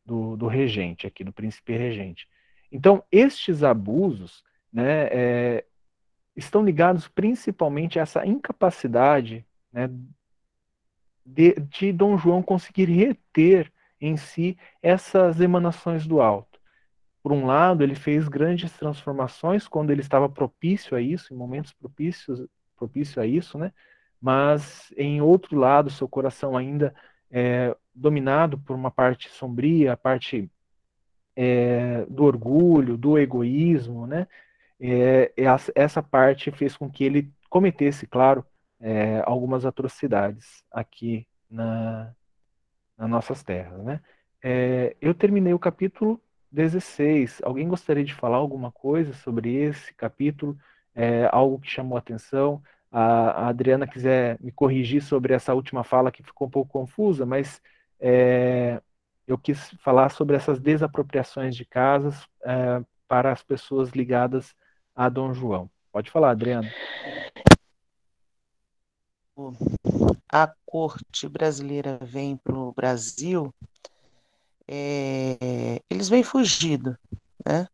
do, 0.06 0.36
do 0.36 0.48
regente, 0.48 1.08
aqui 1.08 1.24
do 1.24 1.34
príncipe 1.34 1.76
regente. 1.76 2.28
Então, 2.72 3.04
estes 3.12 3.64
abusos 3.64 4.44
né, 4.72 5.08
é, 5.12 5.66
estão 6.36 6.64
ligados 6.64 7.08
principalmente 7.08 8.00
a 8.00 8.02
essa 8.02 8.26
incapacidade 8.26 9.46
né, 9.72 9.90
de, 11.26 11.54
de 11.54 11.92
Dom 11.92 12.18
João 12.18 12.42
conseguir 12.42 12.86
reter 12.86 13.72
em 14.00 14.18
si 14.18 14.58
essas 14.82 15.40
emanações 15.40 16.06
do 16.06 16.20
alto. 16.20 16.60
Por 17.22 17.32
um 17.32 17.46
lado, 17.46 17.84
ele 17.84 17.96
fez 17.96 18.28
grandes 18.28 18.74
transformações 18.74 19.66
quando 19.68 19.92
ele 19.92 20.02
estava 20.02 20.28
propício 20.28 20.98
a 20.98 21.02
isso, 21.02 21.34
em 21.34 21.38
momentos 21.38 21.72
propícios, 21.72 22.46
propício 22.76 23.22
a 23.22 23.26
isso, 23.26 23.58
né? 23.58 23.72
Mas 24.20 24.92
em 24.98 25.22
outro 25.22 25.58
lado, 25.58 25.90
seu 25.90 26.08
coração 26.08 26.58
ainda 26.58 26.94
é 27.32 27.76
dominado 27.94 28.58
por 28.58 28.76
uma 28.76 28.92
parte 28.92 29.30
sombria, 29.30 29.94
a 29.94 29.98
parte 29.98 30.50
é, 31.36 32.06
do 32.10 32.24
orgulho, 32.24 32.98
do 32.98 33.18
egoísmo, 33.18 34.08
né? 34.08 34.28
É, 34.80 35.32
essa 35.76 36.04
parte 36.04 36.52
fez 36.52 36.76
com 36.76 36.90
que 36.90 37.04
ele 37.04 37.32
cometesse, 37.50 38.06
claro, 38.06 38.46
é, 38.80 39.22
algumas 39.26 39.66
atrocidades 39.66 40.64
aqui 40.72 41.26
na, 41.50 42.14
nas 42.98 43.10
nossas 43.10 43.44
terras, 43.44 43.84
né? 43.84 44.02
É, 44.44 44.96
eu 45.00 45.14
terminei 45.14 45.54
o 45.54 45.60
capítulo 45.60 46.22
16. 46.52 47.42
Alguém 47.44 47.68
gostaria 47.68 48.04
de 48.04 48.14
falar 48.14 48.38
alguma 48.38 48.72
coisa 48.72 49.14
sobre 49.14 49.56
esse 49.56 49.94
capítulo? 49.94 50.58
É, 50.94 51.28
algo 51.32 51.60
que 51.60 51.70
chamou 51.70 51.96
a 51.96 52.00
atenção? 52.00 52.62
A, 52.92 53.46
a, 53.46 53.48
Adriana 53.48 53.88
quiser 53.88 54.38
me 54.40 54.52
corrigir 54.52 55.02
sobre 55.02 55.34
essa 55.34 55.54
última 55.54 55.84
fala 55.84 56.12
que 56.12 56.22
ficou 56.22 56.48
um 56.48 56.52
pouco 56.52 56.72
confusa, 56.72 57.26
mas 57.26 57.62
é, 58.06 58.82
eu 59.26 59.38
quis 59.38 59.70
falar 59.82 60.10
sobre 60.10 60.36
essas 60.36 60.60
desapropriações 60.60 61.56
de 61.56 61.64
casas 61.64 62.28
é, 62.44 62.84
para 63.08 63.32
as 63.32 63.42
pessoas 63.42 63.92
ligadas 63.92 64.54
a 64.94 65.08
Dom 65.08 65.34
João. 65.34 65.72
Pode 65.90 66.12
falar, 66.12 66.32
Adriana. 66.32 66.70
A 70.30 70.54
corte 70.66 71.30
brasileira 71.30 71.98
vem 72.02 72.36
para 72.36 72.58
o 72.58 72.74
Brasil, 72.74 73.56
é, 74.68 75.82
eles 75.90 76.10
vêm 76.10 76.24
fugido, 76.24 76.98
né? 77.46 77.68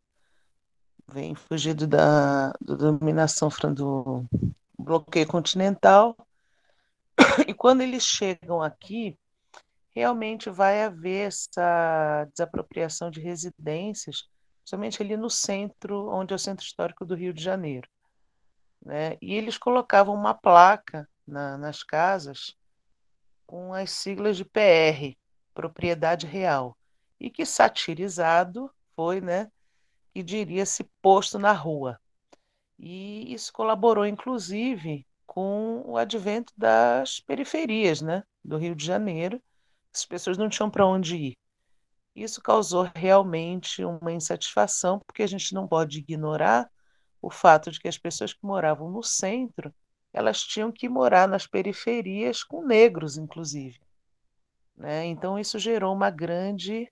Vêm 1.08 1.34
fugido 1.34 1.88
da, 1.88 2.52
da 2.60 2.74
dominação 2.76 3.48
do 3.74 4.24
bloqueio 4.78 5.26
continental. 5.26 6.16
E 7.48 7.52
quando 7.52 7.80
eles 7.80 8.04
chegam 8.04 8.62
aqui, 8.62 9.18
realmente 9.94 10.48
vai 10.50 10.82
haver 10.82 11.28
essa 11.28 12.26
desapropriação 12.32 13.10
de 13.10 13.20
residências, 13.20 14.28
somente 14.64 15.02
ali 15.02 15.16
no 15.16 15.28
centro, 15.28 16.08
onde 16.10 16.32
é 16.32 16.36
o 16.36 16.38
centro 16.38 16.64
histórico 16.64 17.04
do 17.04 17.14
Rio 17.14 17.32
de 17.32 17.42
Janeiro. 17.42 17.88
Né? 18.84 19.16
E 19.20 19.34
eles 19.34 19.58
colocavam 19.58 20.14
uma 20.14 20.34
placa 20.34 21.08
na, 21.26 21.58
nas 21.58 21.82
casas 21.82 22.56
com 23.46 23.74
as 23.74 23.90
siglas 23.90 24.36
de 24.36 24.44
PR, 24.44 25.16
propriedade 25.52 26.26
real, 26.26 26.76
e 27.18 27.28
que 27.28 27.44
satirizado 27.44 28.70
foi, 28.94 29.20
né, 29.20 29.50
que 30.14 30.22
diria-se 30.22 30.84
posto 31.02 31.38
na 31.38 31.52
rua. 31.52 32.00
E 32.78 33.32
isso 33.32 33.52
colaborou, 33.52 34.06
inclusive, 34.06 35.06
com 35.26 35.82
o 35.84 35.96
advento 35.96 36.52
das 36.56 37.20
periferias 37.20 38.00
né, 38.00 38.22
do 38.42 38.56
Rio 38.56 38.74
de 38.74 38.84
Janeiro, 38.84 39.42
as 39.94 40.04
pessoas 40.04 40.38
não 40.38 40.48
tinham 40.48 40.70
para 40.70 40.86
onde 40.86 41.16
ir. 41.16 41.36
Isso 42.14 42.42
causou 42.42 42.90
realmente 42.94 43.84
uma 43.84 44.12
insatisfação, 44.12 45.00
porque 45.06 45.22
a 45.22 45.26
gente 45.26 45.54
não 45.54 45.66
pode 45.66 45.98
ignorar 45.98 46.70
o 47.22 47.30
fato 47.30 47.70
de 47.70 47.78
que 47.78 47.88
as 47.88 47.98
pessoas 47.98 48.32
que 48.32 48.44
moravam 48.44 48.90
no 48.90 49.02
centro, 49.02 49.72
elas 50.12 50.42
tinham 50.42 50.72
que 50.72 50.88
morar 50.88 51.28
nas 51.28 51.46
periferias 51.46 52.42
com 52.42 52.66
negros, 52.66 53.16
inclusive. 53.16 53.80
Né? 54.76 55.06
Então, 55.06 55.38
isso 55.38 55.58
gerou 55.58 55.94
uma 55.94 56.10
grande 56.10 56.90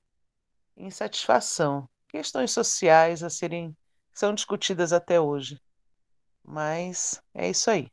insatisfação. 0.76 1.88
Questões 2.08 2.52
sociais 2.52 3.22
a 3.22 3.30
serem 3.30 3.76
são 4.12 4.34
discutidas 4.34 4.92
até 4.92 5.20
hoje. 5.20 5.60
Mas 6.44 7.20
é 7.34 7.50
isso 7.50 7.70
aí. 7.70 7.90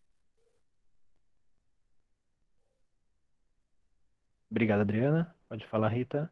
Obrigado, 4.55 4.79
Adriana. 4.79 5.35
Pode 5.49 5.67
falar, 5.67 5.89
Rita. 5.89 6.31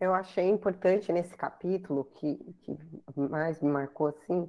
Eu 0.00 0.14
achei 0.14 0.48
importante 0.48 1.12
nesse 1.12 1.36
capítulo, 1.36 2.04
que, 2.14 2.36
que 2.62 2.78
mais 3.16 3.60
me 3.60 3.68
marcou 3.68 4.06
assim, 4.06 4.48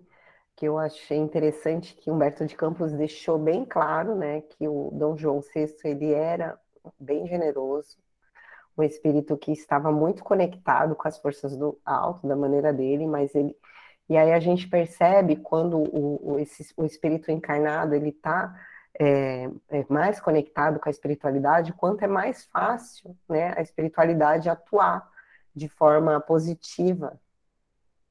que 0.56 0.68
eu 0.68 0.78
achei 0.78 1.18
interessante 1.18 1.96
que 1.96 2.12
Humberto 2.12 2.46
de 2.46 2.56
Campos 2.56 2.94
deixou 2.94 3.40
bem 3.40 3.66
claro, 3.66 4.14
né, 4.14 4.42
que 4.42 4.68
o 4.68 4.92
Dom 4.94 5.18
João 5.18 5.42
VI 5.42 5.74
ele 5.84 6.14
era 6.14 6.60
bem 7.00 7.26
generoso, 7.26 7.98
um 8.78 8.84
espírito 8.84 9.36
que 9.36 9.52
estava 9.52 9.92
muito 9.92 10.24
conectado 10.24 10.96
com 10.96 11.08
as 11.08 11.18
forças 11.18 11.58
do 11.58 11.82
alto, 11.84 12.28
da 12.28 12.36
maneira 12.36 12.72
dele, 12.72 13.08
mas 13.08 13.34
ele 13.34 13.58
e 14.08 14.16
aí 14.16 14.32
a 14.32 14.40
gente 14.40 14.70
percebe 14.70 15.38
quando 15.38 15.78
o, 15.78 16.34
o, 16.34 16.40
esse, 16.40 16.72
o 16.78 16.86
espírito 16.86 17.32
encarnado 17.32 17.96
ele 17.96 18.10
está 18.10 18.54
é, 19.00 19.50
é 19.70 19.86
mais 19.90 20.20
conectado 20.20 20.80
com 20.80 20.90
a 20.90 20.92
espiritualidade, 20.92 21.74
quanto 21.74 22.04
é 22.04 22.08
mais 22.08 22.46
fácil 22.46 23.16
né, 23.28 23.54
a 23.56 23.62
espiritualidade 23.62 24.50
atuar 24.50 25.10
de 25.56 25.68
forma 25.68 26.20
positiva 26.20 27.20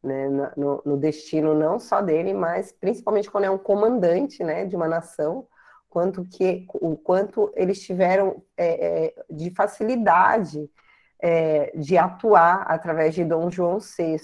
né, 0.02 0.28
no, 0.56 0.82
no, 0.84 0.96
destino 0.96 1.54
não 1.54 1.78
só 1.78 2.00
dele, 2.00 2.32
mas 2.32 2.72
principalmente 2.72 3.30
quando 3.30 3.44
é 3.44 3.50
um 3.50 3.58
comandante 3.58 4.42
né, 4.42 4.64
de 4.64 4.74
uma 4.74 4.88
nação, 4.88 5.46
quanto 5.88 6.24
que 6.24 6.66
o 6.74 6.96
quanto 6.96 7.52
eles 7.54 7.80
tiveram 7.80 8.42
é, 8.56 9.06
é, 9.06 9.24
de 9.30 9.50
facilidade 9.50 10.70
é, 11.20 11.76
de 11.76 11.98
atuar 11.98 12.62
através 12.62 13.14
de 13.14 13.24
Dom 13.24 13.50
João 13.50 13.78
VI 13.78 14.16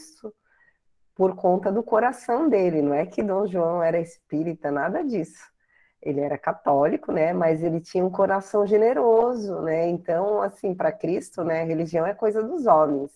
por 1.14 1.34
conta 1.34 1.70
do 1.70 1.82
coração 1.82 2.48
dele. 2.48 2.80
Não 2.80 2.94
é 2.94 3.04
que 3.04 3.22
Dom 3.22 3.46
João 3.46 3.82
era 3.82 3.98
espírita, 3.98 4.70
nada 4.70 5.04
disso 5.04 5.55
ele 6.02 6.20
era 6.20 6.38
católico, 6.38 7.12
né, 7.12 7.32
mas 7.32 7.62
ele 7.62 7.80
tinha 7.80 8.04
um 8.04 8.10
coração 8.10 8.66
generoso, 8.66 9.60
né? 9.62 9.88
Então, 9.88 10.40
assim, 10.42 10.74
para 10.74 10.92
Cristo, 10.92 11.42
né, 11.42 11.64
religião 11.64 12.06
é 12.06 12.14
coisa 12.14 12.42
dos 12.42 12.66
homens. 12.66 13.10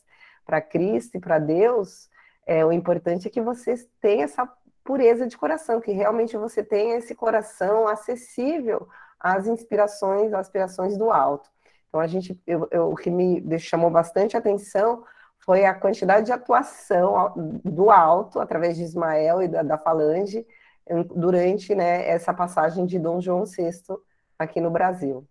Para 0.44 0.60
Cristo 0.60 1.16
e 1.16 1.20
para 1.20 1.38
Deus, 1.38 2.08
é 2.46 2.64
o 2.64 2.72
importante 2.72 3.28
é 3.28 3.30
que 3.30 3.40
você 3.40 3.74
tenha 4.00 4.24
essa 4.24 4.48
pureza 4.82 5.26
de 5.26 5.38
coração, 5.38 5.80
que 5.80 5.92
realmente 5.92 6.36
você 6.36 6.64
tenha 6.64 6.96
esse 6.96 7.14
coração 7.14 7.86
acessível 7.86 8.88
às 9.20 9.46
inspirações, 9.46 10.32
às 10.32 10.40
aspirações 10.40 10.96
do 10.96 11.10
alto. 11.10 11.48
Então, 11.88 12.00
a 12.00 12.06
gente, 12.06 12.40
eu, 12.46 12.66
eu, 12.70 12.90
o 12.90 12.96
que 12.96 13.10
me 13.10 13.58
chamou 13.58 13.90
bastante 13.90 14.36
atenção 14.36 15.04
foi 15.38 15.64
a 15.64 15.74
quantidade 15.74 16.26
de 16.26 16.32
atuação 16.32 17.32
do 17.64 17.90
alto, 17.90 18.40
através 18.40 18.76
de 18.76 18.82
Ismael 18.82 19.42
e 19.42 19.48
da, 19.48 19.62
da 19.62 19.78
Falange, 19.78 20.46
durante 21.14 21.74
né, 21.74 22.08
essa 22.08 22.34
passagem 22.34 22.86
de 22.86 22.98
Dom 22.98 23.20
João 23.20 23.44
VI 23.44 23.70
aqui 24.38 24.60
no 24.60 24.70
Brasil. 24.70 25.26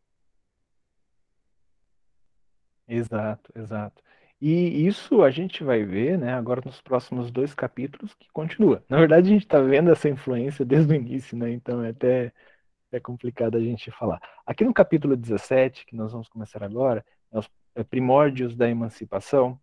Exato, 2.87 3.51
exato. 3.55 4.01
E 4.41 4.87
isso 4.87 5.21
a 5.21 5.29
gente 5.29 5.63
vai 5.63 5.83
ver, 5.83 6.17
né, 6.17 6.33
agora 6.33 6.61
nos 6.63 6.81
próximos 6.81 7.29
dois 7.29 7.53
capítulos 7.53 8.13
que 8.13 8.29
continua. 8.31 8.83
Na 8.87 8.97
verdade, 8.97 9.27
a 9.27 9.31
gente 9.33 9.43
está 9.43 9.59
vendo 9.59 9.91
essa 9.91 10.07
influência 10.07 10.63
desde 10.63 10.93
o 10.93 10.95
início, 10.95 11.37
né? 11.37 11.51
Então 11.51 11.83
é 11.83 11.89
até 11.89 12.31
é 12.91 12.99
complicado 12.99 13.57
a 13.57 13.59
gente 13.59 13.91
falar. 13.91 14.19
Aqui 14.45 14.63
no 14.63 14.73
capítulo 14.73 15.15
17, 15.15 15.85
que 15.85 15.95
nós 15.95 16.11
vamos 16.11 16.27
começar 16.27 16.63
agora, 16.63 17.05
é 17.31 17.37
os 17.37 17.49
é 17.75 17.83
primórdios 17.83 18.55
da 18.55 18.67
emancipação, 18.67 19.59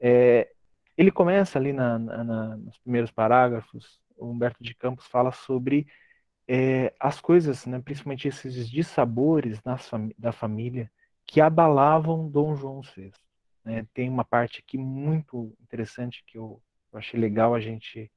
é, 0.00 0.50
ele 0.96 1.10
começa 1.10 1.58
ali 1.58 1.72
na, 1.72 1.98
na, 1.98 2.56
nos 2.56 2.78
primeiros 2.78 3.10
parágrafos 3.10 3.99
Humberto 4.26 4.62
de 4.62 4.74
Campos 4.74 5.06
fala 5.06 5.32
sobre 5.32 5.86
é, 6.48 6.92
as 6.98 7.20
coisas, 7.20 7.64
né, 7.66 7.80
principalmente 7.80 8.26
esses 8.26 8.68
dissabores 8.68 9.60
da 10.18 10.32
família 10.32 10.90
que 11.24 11.40
abalavam 11.40 12.28
Dom 12.28 12.56
João 12.56 12.80
VI. 12.82 13.12
Né? 13.64 13.86
Tem 13.94 14.08
uma 14.08 14.24
parte 14.24 14.58
aqui 14.58 14.76
muito 14.76 15.54
interessante 15.60 16.24
que 16.26 16.36
eu, 16.36 16.60
eu 16.92 16.98
achei 16.98 17.20
legal 17.20 17.54
a 17.54 17.60
gente 17.60 18.10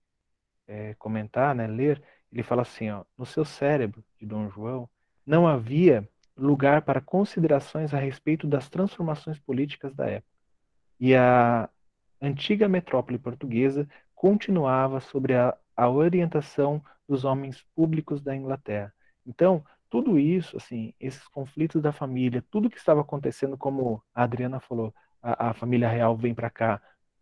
é, 0.68 0.96
comentar, 0.96 1.54
né, 1.54 1.68
ler. 1.68 2.02
Ele 2.32 2.42
fala 2.42 2.63
assim, 2.63 2.89
ó, 2.89 3.04
no 3.16 3.26
seu 3.26 3.46
cérebro 3.46 4.04
de 4.20 4.26
Dom 4.26 4.50
João 4.50 4.89
não 5.26 5.48
havia 5.48 6.10
lugar 6.36 6.82
para 6.82 7.00
considerações 7.00 7.94
a 7.94 8.00
respeito 8.00 8.48
das 8.48 8.68
transformações 8.68 9.39
políticas 9.39 9.94
da 9.94 10.08
época. 10.08 10.34
E 11.00 11.16
a 11.16 11.70
antiga 12.22 12.68
metrópole 12.68 13.20
portuguesa 13.20 13.88
continuava 14.24 15.02
sobre 15.02 15.36
a 15.36 15.58
a 15.76 15.90
orientação 15.90 16.84
dos 17.08 17.24
homens 17.26 17.64
públicos 17.76 18.22
da 18.22 18.36
Inglaterra. 18.36 18.94
Então, 19.26 19.64
tudo 19.90 20.18
isso, 20.20 20.58
assim, 20.58 20.94
esses 21.00 21.28
conflitos 21.28 21.82
da 21.82 21.92
família, 21.92 22.44
tudo 22.50 22.70
que 22.70 22.78
estava 22.78 23.02
acontecendo, 23.02 23.58
como 23.58 24.04
a 24.14 24.24
Adriana 24.24 24.60
falou, 24.60 24.94
a, 25.22 25.50
a 25.50 25.54
família 25.54 25.90
real 25.90 26.16
vem 26.16 26.34
para 26.34 26.50
cá 26.50 26.82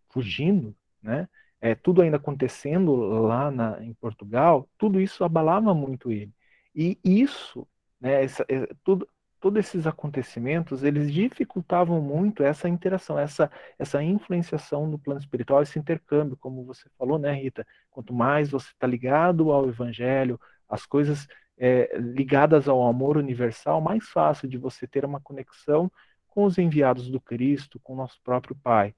fugindo, 0.09 0.75
né? 1.01 1.27
É, 1.59 1.75
tudo 1.75 2.01
ainda 2.01 2.17
acontecendo 2.17 2.95
lá 2.95 3.51
na, 3.51 3.83
em 3.83 3.93
Portugal, 3.93 4.67
tudo 4.77 4.99
isso 4.99 5.23
abalava 5.23 5.73
muito 5.73 6.11
ele. 6.11 6.33
E 6.73 6.97
isso, 7.03 7.67
né, 7.99 8.23
essa, 8.23 8.43
é, 8.49 8.67
tudo, 8.83 9.07
todos 9.41 9.59
esses 9.59 9.87
acontecimentos, 9.87 10.83
eles 10.83 11.11
dificultavam 11.11 11.99
muito 11.99 12.43
essa 12.43 12.69
interação, 12.69 13.17
essa, 13.17 13.51
essa 13.77 14.01
influenciação 14.01 14.85
no 14.87 14.99
plano 14.99 15.19
espiritual, 15.19 15.63
esse 15.63 15.79
intercâmbio, 15.79 16.37
como 16.37 16.63
você 16.63 16.87
falou, 16.97 17.17
né, 17.17 17.33
Rita? 17.33 17.65
Quanto 17.89 18.13
mais 18.13 18.51
você 18.51 18.67
está 18.67 18.85
ligado 18.85 19.51
ao 19.51 19.67
Evangelho, 19.67 20.39
as 20.69 20.85
coisas 20.85 21.27
é, 21.57 21.97
ligadas 21.97 22.69
ao 22.69 22.87
amor 22.87 23.17
universal, 23.17 23.81
mais 23.81 24.07
fácil 24.09 24.47
de 24.47 24.59
você 24.59 24.85
ter 24.85 25.03
uma 25.03 25.19
conexão 25.19 25.91
com 26.27 26.45
os 26.45 26.59
enviados 26.59 27.09
do 27.09 27.19
Cristo, 27.19 27.79
com 27.79 27.93
o 27.93 27.97
nosso 27.97 28.21
próprio 28.23 28.55
Pai, 28.55 28.93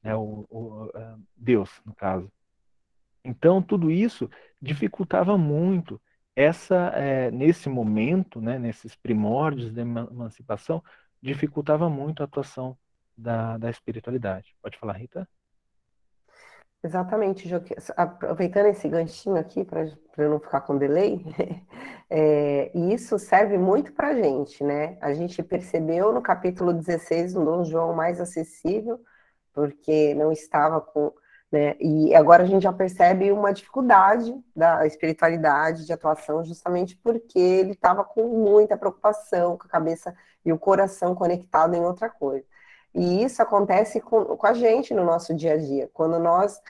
né, 0.00 0.14
o, 0.14 0.46
o 0.48 0.90
Deus, 1.36 1.82
no 1.84 1.92
caso. 1.92 2.30
Então, 3.24 3.60
tudo 3.60 3.90
isso 3.90 4.30
dificultava 4.62 5.36
muito 5.36 6.00
essa, 6.38 6.92
é, 6.94 7.32
nesse 7.32 7.68
momento, 7.68 8.40
né, 8.40 8.60
nesses 8.60 8.94
primórdios 8.94 9.72
da 9.72 9.82
emancipação, 9.82 10.80
dificultava 11.20 11.90
muito 11.90 12.22
a 12.22 12.26
atuação 12.26 12.78
da, 13.16 13.58
da 13.58 13.68
espiritualidade. 13.68 14.54
Pode 14.62 14.78
falar, 14.78 14.92
Rita? 14.92 15.28
Exatamente, 16.80 17.50
aproveitando 17.96 18.66
esse 18.66 18.88
ganchinho 18.88 19.34
aqui, 19.34 19.64
para 19.64 20.28
não 20.28 20.38
ficar 20.38 20.60
com 20.60 20.78
delay, 20.78 21.24
é, 22.08 22.70
isso 22.72 23.18
serve 23.18 23.58
muito 23.58 23.92
para 23.92 24.10
a 24.10 24.14
gente, 24.14 24.62
né? 24.62 24.96
A 25.00 25.12
gente 25.12 25.42
percebeu 25.42 26.12
no 26.12 26.22
capítulo 26.22 26.72
16, 26.72 27.34
no 27.34 27.44
Dom 27.44 27.64
João 27.64 27.92
mais 27.92 28.20
acessível, 28.20 29.00
porque 29.52 30.14
não 30.14 30.30
estava 30.30 30.80
com. 30.80 31.12
Né, 31.50 31.76
e 31.80 32.14
agora 32.14 32.42
a 32.42 32.46
gente 32.46 32.64
já 32.64 32.72
percebe 32.72 33.32
uma 33.32 33.54
dificuldade 33.54 34.38
da 34.54 34.86
espiritualidade 34.86 35.86
de 35.86 35.92
atuação, 35.92 36.44
justamente 36.44 36.94
porque 36.96 37.38
ele 37.38 37.72
estava 37.72 38.04
com 38.04 38.24
muita 38.28 38.76
preocupação, 38.76 39.56
com 39.56 39.66
a 39.66 39.70
cabeça 39.70 40.14
e 40.44 40.52
o 40.52 40.58
coração 40.58 41.14
conectado 41.14 41.74
em 41.74 41.80
outra 41.80 42.10
coisa. 42.10 42.44
E 42.94 43.22
isso 43.22 43.40
acontece 43.40 44.00
com, 44.00 44.24
com 44.24 44.46
a 44.46 44.52
gente 44.52 44.92
no 44.92 45.04
nosso 45.04 45.34
dia 45.34 45.54
a 45.54 45.56
dia. 45.56 45.90
Quando 45.94 46.18
nós 46.18 46.60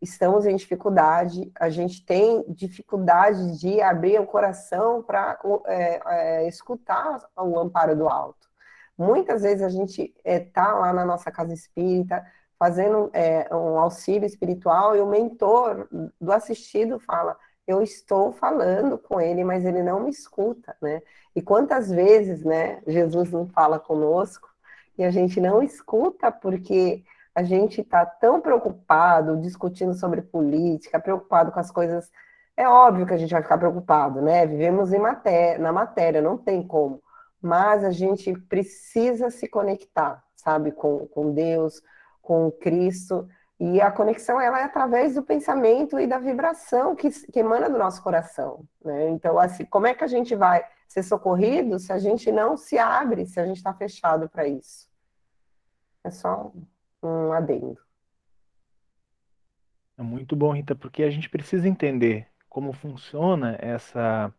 estamos 0.00 0.46
em 0.46 0.56
dificuldade, 0.56 1.52
a 1.58 1.68
gente 1.68 2.04
tem 2.04 2.44
dificuldade 2.48 3.58
de 3.58 3.80
abrir 3.80 4.20
o 4.20 4.26
coração 4.26 5.02
para 5.02 5.38
é, 5.66 6.00
é, 6.06 6.48
escutar 6.48 7.20
o 7.36 7.58
amparo 7.58 7.96
do 7.96 8.08
alto. 8.08 8.48
Muitas 8.96 9.42
vezes 9.42 9.62
a 9.62 9.68
gente 9.68 10.14
está 10.24 10.30
é, 10.30 10.40
tá 10.40 10.74
lá 10.74 10.92
na 10.92 11.04
nossa 11.04 11.30
casa 11.30 11.52
espírita, 11.52 12.24
fazendo 12.58 13.10
é, 13.12 13.48
um 13.54 13.78
auxílio 13.78 14.26
espiritual, 14.26 14.96
e 14.96 15.00
o 15.00 15.06
mentor 15.06 15.88
do 16.20 16.32
assistido 16.32 16.98
fala: 16.98 17.36
Eu 17.66 17.82
estou 17.82 18.32
falando 18.32 18.98
com 18.98 19.20
ele, 19.20 19.44
mas 19.44 19.64
ele 19.64 19.82
não 19.82 20.00
me 20.00 20.10
escuta, 20.10 20.76
né? 20.80 21.02
E 21.34 21.42
quantas 21.42 21.90
vezes, 21.90 22.44
né, 22.44 22.80
Jesus 22.86 23.30
não 23.30 23.48
fala 23.48 23.78
conosco 23.78 24.48
e 24.96 25.04
a 25.04 25.10
gente 25.10 25.40
não 25.40 25.62
escuta 25.62 26.30
porque 26.30 27.04
a 27.34 27.42
gente 27.42 27.80
está 27.80 28.06
tão 28.06 28.40
preocupado 28.40 29.40
discutindo 29.40 29.92
sobre 29.94 30.22
política, 30.22 31.00
preocupado 31.00 31.50
com 31.50 31.58
as 31.58 31.70
coisas. 31.70 32.10
É 32.56 32.68
óbvio 32.68 33.04
que 33.06 33.14
a 33.14 33.16
gente 33.16 33.32
vai 33.32 33.42
ficar 33.42 33.58
preocupado, 33.58 34.22
né? 34.22 34.46
Vivemos 34.46 34.90
matéria, 34.92 35.58
na 35.58 35.72
matéria, 35.72 36.22
não 36.22 36.38
tem 36.38 36.64
como. 36.64 37.02
Mas 37.42 37.82
a 37.84 37.90
gente 37.90 38.32
precisa 38.32 39.28
se 39.30 39.48
conectar, 39.48 40.22
sabe, 40.36 40.70
com, 40.70 41.06
com 41.08 41.32
Deus, 41.32 41.82
com 42.24 42.50
Cristo. 42.50 43.28
E 43.60 43.80
a 43.80 43.90
conexão 43.90 44.40
ela 44.40 44.60
é 44.60 44.64
através 44.64 45.14
do 45.14 45.22
pensamento 45.22 46.00
e 46.00 46.06
da 46.06 46.18
vibração 46.18 46.96
que, 46.96 47.10
que 47.10 47.38
emana 47.38 47.70
do 47.70 47.78
nosso 47.78 48.02
coração. 48.02 48.66
Né? 48.84 49.10
Então, 49.10 49.38
assim, 49.38 49.64
como 49.64 49.86
é 49.86 49.94
que 49.94 50.02
a 50.02 50.08
gente 50.08 50.34
vai 50.34 50.64
ser 50.88 51.02
socorrido 51.02 51.78
se 51.78 51.92
a 51.92 51.98
gente 51.98 52.32
não 52.32 52.56
se 52.56 52.78
abre, 52.78 53.26
se 53.26 53.38
a 53.38 53.46
gente 53.46 53.58
está 53.58 53.72
fechado 53.72 54.28
para 54.28 54.48
isso? 54.48 54.88
É 56.02 56.10
só 56.10 56.52
um 57.02 57.32
adendo. 57.32 57.78
É 59.96 60.02
muito 60.02 60.34
bom, 60.34 60.52
Rita, 60.52 60.74
porque 60.74 61.04
a 61.04 61.10
gente 61.10 61.30
precisa 61.30 61.68
entender 61.68 62.26
como 62.48 62.72
funciona 62.72 63.56
essa, 63.60 64.32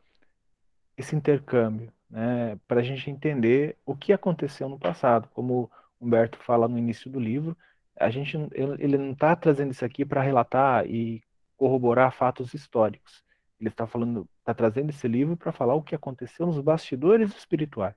esse 0.98 1.16
intercâmbio, 1.16 1.92
né, 2.10 2.58
para 2.68 2.82
a 2.82 2.84
gente 2.84 3.10
entender 3.10 3.78
o 3.86 3.96
que 3.96 4.12
aconteceu 4.12 4.68
no 4.68 4.78
passado. 4.78 5.30
Como 5.34 5.72
Humberto 6.00 6.38
fala 6.40 6.68
no 6.68 6.78
início 6.78 7.10
do 7.10 7.20
livro, 7.20 7.58
a 8.00 8.10
gente 8.10 8.38
ele 8.54 8.98
não 8.98 9.12
está 9.12 9.36
trazendo 9.36 9.72
isso 9.72 9.86
aqui 9.86 10.04
para 10.06 10.22
relatar 10.22 10.86
e 10.86 11.24
corroborar 11.58 12.12
fatos 12.12 12.54
históricos. 12.54 13.24
Ele 13.60 13.70
está 13.70 13.88
falando, 13.88 14.28
está 14.40 14.54
trazendo 14.54 14.90
esse 14.90 15.08
livro 15.08 15.38
para 15.38 15.52
falar 15.52 15.76
o 15.76 15.82
que 15.82 15.96
aconteceu 15.96 16.46
nos 16.46 16.60
bastidores 16.60 17.36
espirituais. 17.36 17.96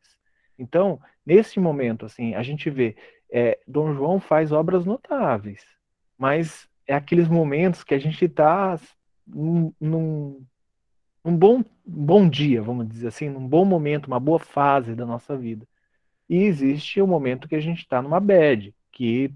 Então, 0.58 1.00
nesse 1.24 1.58
momento, 1.60 2.06
assim, 2.06 2.34
a 2.34 2.42
gente 2.42 2.70
vê 2.70 2.96
é, 3.30 3.58
Dom 3.66 3.92
João 3.94 4.20
faz 4.20 4.52
obras 4.52 4.84
notáveis, 4.84 5.64
mas 6.16 6.68
é 6.86 6.94
aqueles 6.94 7.28
momentos 7.28 7.84
que 7.84 7.94
a 7.94 7.98
gente 7.98 8.24
está 8.24 8.78
num, 9.26 9.72
num, 9.80 10.44
bom, 11.24 11.62
bom 11.84 12.28
dia, 12.28 12.62
vamos 12.62 12.88
dizer 12.88 13.08
assim, 13.08 13.28
num 13.28 13.46
bom 13.46 13.64
momento, 13.64 14.06
uma 14.06 14.18
boa 14.18 14.38
fase 14.38 14.94
da 14.94 15.04
nossa 15.04 15.36
vida. 15.36 15.66
E 16.28 16.42
existe 16.42 17.00
o 17.00 17.06
momento 17.06 17.48
que 17.48 17.54
a 17.54 17.60
gente 17.60 17.80
está 17.80 18.00
numa 18.00 18.20
bad, 18.20 18.74
que 18.90 19.32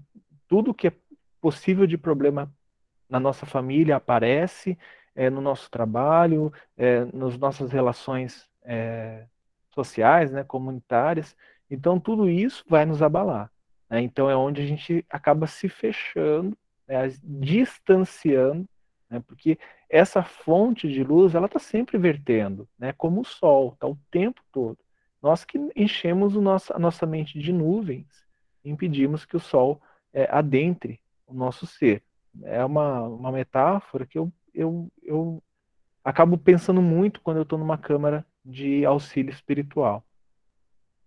tudo 0.53 0.71
que 0.71 0.89
é 0.89 0.93
possível 1.41 1.87
de 1.87 1.97
problema 1.97 2.47
na 3.09 3.19
nossa 3.19 3.43
família 3.43 3.95
aparece, 3.95 4.77
é, 5.15 5.27
no 5.27 5.41
nosso 5.41 5.67
trabalho, 5.71 6.53
é, 6.77 7.05
nas 7.05 7.35
nossas 7.39 7.71
relações 7.71 8.47
é, 8.61 9.25
sociais, 9.71 10.31
né, 10.31 10.43
comunitárias. 10.43 11.35
Então, 11.71 11.99
tudo 11.99 12.29
isso 12.29 12.63
vai 12.69 12.85
nos 12.85 13.01
abalar. 13.01 13.49
Né? 13.89 14.01
Então 14.01 14.29
é 14.29 14.35
onde 14.35 14.61
a 14.61 14.65
gente 14.67 15.03
acaba 15.09 15.47
se 15.47 15.67
fechando, 15.67 16.55
né? 16.87 17.11
distanciando, 17.23 18.69
né? 19.09 19.19
porque 19.25 19.57
essa 19.89 20.21
fonte 20.21 20.87
de 20.87 21.03
luz 21.03 21.33
ela 21.33 21.47
está 21.47 21.57
sempre 21.57 21.97
vertendo, 21.97 22.69
né? 22.77 22.93
como 22.93 23.21
o 23.21 23.25
sol, 23.25 23.73
está 23.73 23.87
o 23.87 23.97
tempo 24.11 24.39
todo. 24.51 24.77
Nós 25.19 25.43
que 25.43 25.57
enchemos 25.75 26.35
nosso, 26.35 26.71
a 26.75 26.77
nossa 26.77 27.07
mente 27.07 27.39
de 27.39 27.51
nuvens, 27.51 28.05
impedimos 28.63 29.25
que 29.25 29.35
o 29.35 29.39
sol 29.39 29.81
é, 30.13 30.27
adentre 30.31 30.99
o 31.27 31.33
nosso 31.33 31.65
ser. 31.65 32.03
É 32.43 32.63
uma, 32.63 33.03
uma 33.03 33.31
metáfora 33.31 34.05
que 34.05 34.17
eu, 34.17 34.31
eu, 34.53 34.91
eu 35.01 35.43
acabo 36.03 36.37
pensando 36.37 36.81
muito 36.81 37.21
quando 37.21 37.37
eu 37.37 37.43
estou 37.43 37.59
numa 37.59 37.77
câmara 37.77 38.25
de 38.43 38.85
auxílio 38.85 39.31
espiritual. 39.31 40.05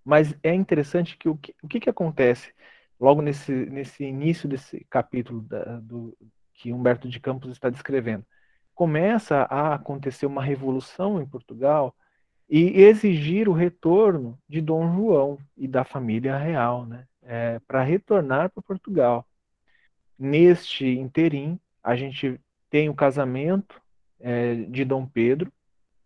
Mas 0.04 0.34
é 0.42 0.54
interessante 0.54 1.16
que 1.16 1.28
o 1.28 1.36
que, 1.36 1.54
o 1.62 1.68
que, 1.68 1.80
que 1.80 1.90
acontece 1.90 2.52
logo 2.98 3.20
nesse, 3.20 3.52
nesse 3.52 4.04
início 4.04 4.48
desse 4.48 4.86
capítulo 4.88 5.42
da, 5.42 5.80
do, 5.80 6.16
que 6.54 6.72
Humberto 6.72 7.08
de 7.08 7.20
Campos 7.20 7.50
está 7.50 7.68
descrevendo, 7.68 8.24
começa 8.74 9.42
a 9.42 9.74
acontecer 9.74 10.26
uma 10.26 10.42
revolução 10.42 11.20
em 11.20 11.26
Portugal 11.26 11.94
e 12.48 12.80
exigir 12.80 13.48
o 13.48 13.52
retorno 13.52 14.38
de 14.48 14.60
Dom 14.60 14.94
João 14.94 15.38
e 15.56 15.66
da 15.66 15.84
família 15.84 16.36
real, 16.36 16.86
né, 16.86 17.06
é, 17.26 17.58
para 17.66 17.82
retornar 17.82 18.50
para 18.50 18.62
Portugal. 18.62 19.26
Neste 20.18 20.86
interim, 20.86 21.58
a 21.82 21.94
gente 21.94 22.40
tem 22.70 22.88
o 22.88 22.94
casamento 22.94 23.80
é, 24.20 24.54
de 24.54 24.84
Dom 24.84 25.06
Pedro 25.06 25.52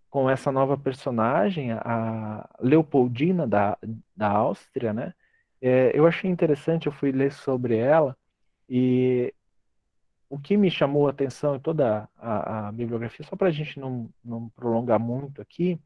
com 0.09 0.28
essa 0.28 0.51
nova 0.51 0.76
personagem, 0.76 1.70
a 1.72 2.49
Leopoldina 2.59 3.47
da, 3.47 3.78
da 4.16 4.28
Áustria, 4.28 4.92
né, 4.92 5.14
é, 5.62 5.92
eu 5.95 6.07
achei 6.07 6.28
interessante, 6.28 6.86
eu 6.86 6.92
fui 6.92 7.12
ler 7.12 7.32
sobre 7.32 7.76
ela 7.76 8.16
e 8.68 9.32
o 10.28 10.38
que 10.38 10.57
me 10.57 10.70
chamou 10.70 11.07
a 11.07 11.11
atenção 11.11 11.57
em 11.57 11.61
toda 11.61 12.09
a, 12.16 12.68
a 12.68 12.72
bibliografia, 12.72 13.24
só 13.26 13.36
para 13.36 13.49
a 13.49 13.53
gente 13.53 13.78
não, 13.78 14.09
não 14.24 14.49
prolongar 14.51 14.99
muito 14.99 15.42
aqui, 15.42 15.78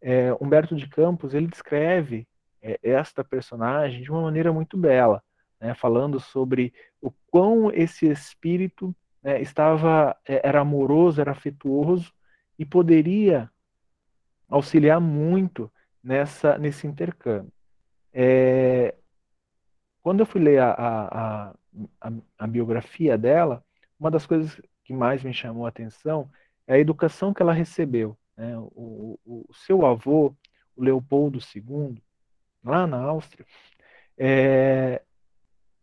é, 0.00 0.32
Humberto 0.34 0.74
de 0.76 0.88
Campos 0.88 1.32
ele 1.32 1.46
descreve 1.46 2.26
esta 2.82 3.22
personagem 3.22 4.02
de 4.02 4.10
uma 4.10 4.22
maneira 4.22 4.52
muito 4.52 4.76
bela, 4.76 5.22
né, 5.60 5.74
falando 5.74 6.18
sobre 6.18 6.72
o 7.00 7.10
quão 7.30 7.70
esse 7.72 8.06
espírito 8.06 8.94
né, 9.22 9.40
estava 9.40 10.16
é, 10.26 10.46
era 10.46 10.60
amoroso, 10.60 11.20
era 11.20 11.32
afetuoso 11.32 12.12
e 12.58 12.64
poderia 12.64 13.50
auxiliar 14.48 15.00
muito 15.00 15.70
nessa 16.02 16.58
nesse 16.58 16.86
intercâmbio. 16.86 17.52
É, 18.12 18.94
quando 20.02 20.20
eu 20.20 20.26
fui 20.26 20.40
ler 20.40 20.60
a, 20.60 20.70
a, 20.70 21.54
a, 22.00 22.12
a, 22.38 22.46
biografia 22.46 23.16
dela, 23.16 23.64
uma 23.98 24.10
das 24.10 24.26
coisas 24.26 24.60
que 24.84 24.92
mais 24.92 25.24
me 25.24 25.32
chamou 25.32 25.64
a 25.64 25.70
atenção 25.70 26.30
é 26.66 26.74
a 26.74 26.78
educação 26.78 27.32
que 27.32 27.42
ela 27.42 27.52
recebeu. 27.54 28.16
Né? 28.36 28.56
O, 28.58 29.18
o, 29.24 29.46
o, 29.48 29.54
seu 29.54 29.84
avô, 29.86 30.36
o 30.76 30.84
Leopoldo 30.84 31.38
II, 31.38 32.02
lá 32.64 32.86
na 32.86 32.98
Áustria, 32.98 33.46
é, 34.16 35.02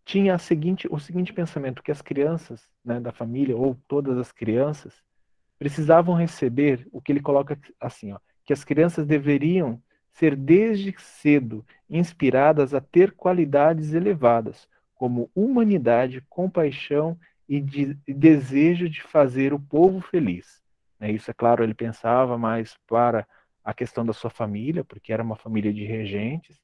tinha 0.06 0.38
seguinte, 0.38 0.88
o 0.90 1.00
seguinte 1.00 1.32
pensamento, 1.32 1.84
que 1.84 1.92
as 1.92 2.02
crianças 2.02 2.68
né, 2.84 3.00
da 3.00 3.12
família, 3.12 3.56
ou 3.56 3.78
todas 3.88 4.18
as 4.18 4.32
crianças, 4.32 4.94
precisavam 5.60 6.16
receber 6.16 6.88
o 6.92 7.02
que 7.02 7.12
ele 7.12 7.22
coloca 7.22 7.58
assim, 7.80 8.12
ó, 8.14 8.20
que 8.44 8.52
as 8.52 8.64
crianças 8.64 9.06
deveriam 9.06 9.82
ser 10.12 10.36
desde 10.36 10.94
cedo 10.98 11.66
inspiradas 11.90 12.74
a 12.74 12.82
ter 12.82 13.12
qualidades 13.12 13.94
elevadas, 13.94 14.68
como 14.96 15.30
humanidade, 15.36 16.24
compaixão 16.30 17.18
e, 17.48 17.62
de, 17.62 17.98
e 18.08 18.14
desejo 18.14 18.90
de 18.90 19.02
fazer 19.02 19.54
o 19.54 19.60
povo 19.60 20.02
feliz. 20.02 20.62
Né, 21.00 21.12
isso, 21.12 21.30
é 21.30 21.34
claro, 21.34 21.64
ele 21.64 21.74
pensava 21.74 22.38
mais 22.38 22.76
para 22.88 23.28
a 23.64 23.74
questão 23.74 24.06
da 24.06 24.14
sua 24.14 24.30
família, 24.30 24.84
porque 24.84 25.14
era 25.14 25.24
uma 25.24 25.36
família 25.36 25.72
de 25.72 25.86
regentes, 25.86 26.60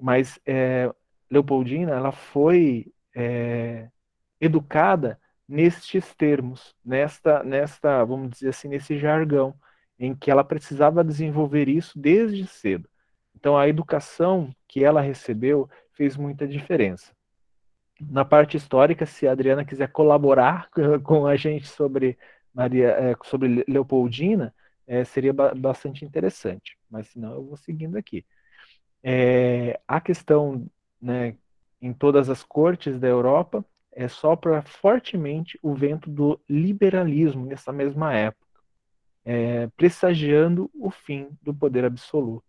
mas 0.00 0.38
é, 0.46 0.92
Leopoldina 1.30 1.92
ela 1.92 2.12
foi 2.12 2.92
é, 3.14 3.88
educada 4.40 5.20
nestes 5.48 6.14
termos, 6.14 6.74
nesta, 6.84 7.42
nesta, 7.42 8.04
vamos 8.04 8.30
dizer 8.30 8.50
assim, 8.50 8.68
nesse 8.68 8.98
jargão, 8.98 9.54
em 9.98 10.14
que 10.14 10.30
ela 10.30 10.44
precisava 10.44 11.04
desenvolver 11.04 11.68
isso 11.68 11.98
desde 11.98 12.46
cedo. 12.46 12.88
Então, 13.34 13.56
a 13.56 13.68
educação 13.68 14.54
que 14.68 14.84
ela 14.84 15.00
recebeu 15.00 15.68
fez 15.92 16.16
muita 16.16 16.46
diferença. 16.46 17.12
Na 18.00 18.24
parte 18.24 18.56
histórica, 18.56 19.04
se 19.04 19.26
a 19.26 19.32
Adriana 19.32 19.64
quiser 19.64 19.90
colaborar 19.90 20.70
com 21.04 21.26
a 21.26 21.36
gente 21.36 21.66
sobre 21.66 22.18
Maria, 22.54 22.88
é, 22.90 23.14
sobre 23.24 23.64
Leopoldina, 23.68 24.54
é, 24.86 25.04
seria 25.04 25.32
bastante 25.32 26.04
interessante. 26.04 26.78
Mas 26.88 27.08
senão 27.08 27.34
eu 27.34 27.44
vou 27.44 27.56
seguindo 27.56 27.96
aqui. 27.96 28.24
É, 29.02 29.80
a 29.88 30.00
questão 30.00 30.66
né, 31.00 31.36
em 31.80 31.92
todas 31.92 32.28
as 32.28 32.42
cortes 32.42 32.98
da 32.98 33.08
Europa 33.08 33.64
é, 33.92 34.06
sopra 34.08 34.62
fortemente 34.62 35.58
o 35.62 35.74
vento 35.74 36.10
do 36.10 36.40
liberalismo 36.48 37.46
nessa 37.46 37.72
mesma 37.72 38.14
época, 38.14 38.46
é, 39.24 39.66
pressagiando 39.76 40.70
o 40.74 40.90
fim 40.90 41.28
do 41.42 41.54
poder 41.54 41.84
absoluto. 41.84 42.44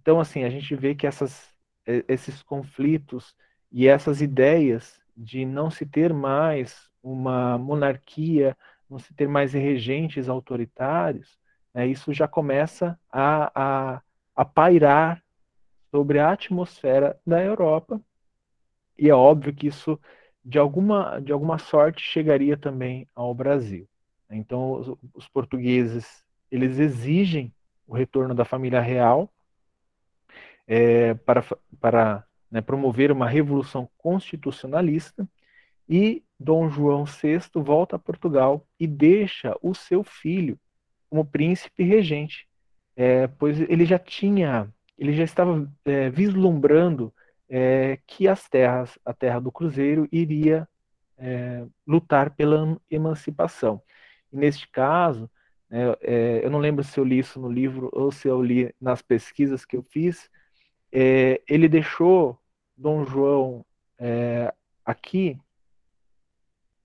Então, 0.00 0.20
assim, 0.20 0.44
a 0.44 0.50
gente 0.50 0.74
vê 0.74 0.94
que 0.94 1.06
essas, 1.06 1.48
é, 1.86 2.04
esses 2.08 2.42
conflitos 2.42 3.34
e 3.70 3.86
essas 3.86 4.22
ideias 4.22 5.00
de 5.16 5.44
não 5.44 5.70
se 5.70 5.84
ter 5.84 6.14
mais 6.14 6.88
uma 7.02 7.58
monarquia, 7.58 8.56
não 8.88 8.98
se 8.98 9.12
ter 9.14 9.28
mais 9.28 9.52
regentes 9.52 10.28
autoritários, 10.28 11.38
né, 11.74 11.86
isso 11.86 12.12
já 12.12 12.26
começa 12.26 12.98
a, 13.10 13.52
a, 13.54 14.02
a 14.34 14.44
pairar 14.44 15.22
sobre 15.90 16.18
a 16.18 16.32
atmosfera 16.32 17.18
da 17.26 17.42
Europa, 17.42 18.00
e 18.98 19.08
é 19.08 19.14
óbvio 19.14 19.54
que 19.54 19.68
isso, 19.68 19.98
de 20.44 20.58
alguma, 20.58 21.20
de 21.20 21.32
alguma 21.32 21.58
sorte, 21.58 22.02
chegaria 22.02 22.56
também 22.56 23.06
ao 23.14 23.34
Brasil. 23.34 23.88
Então, 24.30 24.72
os, 24.72 24.98
os 25.14 25.28
portugueses, 25.28 26.24
eles 26.50 26.78
exigem 26.78 27.52
o 27.86 27.94
retorno 27.94 28.34
da 28.34 28.44
família 28.44 28.80
real 28.80 29.32
é, 30.66 31.14
para, 31.14 31.44
para 31.80 32.24
né, 32.50 32.60
promover 32.60 33.10
uma 33.10 33.28
revolução 33.28 33.88
constitucionalista, 33.96 35.26
e 35.88 36.22
Dom 36.38 36.68
João 36.68 37.04
VI 37.04 37.40
volta 37.54 37.96
a 37.96 37.98
Portugal 37.98 38.66
e 38.78 38.86
deixa 38.86 39.56
o 39.62 39.74
seu 39.74 40.04
filho 40.04 40.58
como 41.08 41.24
príncipe 41.24 41.82
regente, 41.82 42.46
é, 42.94 43.26
pois 43.26 43.58
ele 43.60 43.86
já 43.86 43.98
tinha 43.98 44.72
ele 44.98 45.12
já 45.12 45.24
estava 45.24 45.70
é, 45.84 46.10
vislumbrando 46.10 47.14
é, 47.48 47.98
que 48.06 48.26
as 48.28 48.48
terras, 48.48 48.98
a 49.04 49.14
terra 49.14 49.40
do 49.40 49.52
Cruzeiro, 49.52 50.08
iria 50.10 50.68
é, 51.16 51.64
lutar 51.86 52.34
pela 52.34 52.78
emancipação. 52.90 53.82
E 54.32 54.36
neste 54.36 54.68
caso, 54.68 55.30
né, 55.70 55.94
é, 56.00 56.44
eu 56.44 56.50
não 56.50 56.58
lembro 56.58 56.84
se 56.84 56.98
eu 56.98 57.04
li 57.04 57.18
isso 57.18 57.40
no 57.40 57.50
livro 57.50 57.88
ou 57.92 58.10
se 58.10 58.28
eu 58.28 58.42
li 58.42 58.74
nas 58.80 59.00
pesquisas 59.00 59.64
que 59.64 59.76
eu 59.76 59.82
fiz, 59.82 60.28
é, 60.92 61.40
ele 61.48 61.68
deixou 61.68 62.38
Dom 62.76 63.04
João 63.04 63.64
é, 63.98 64.52
aqui, 64.84 65.38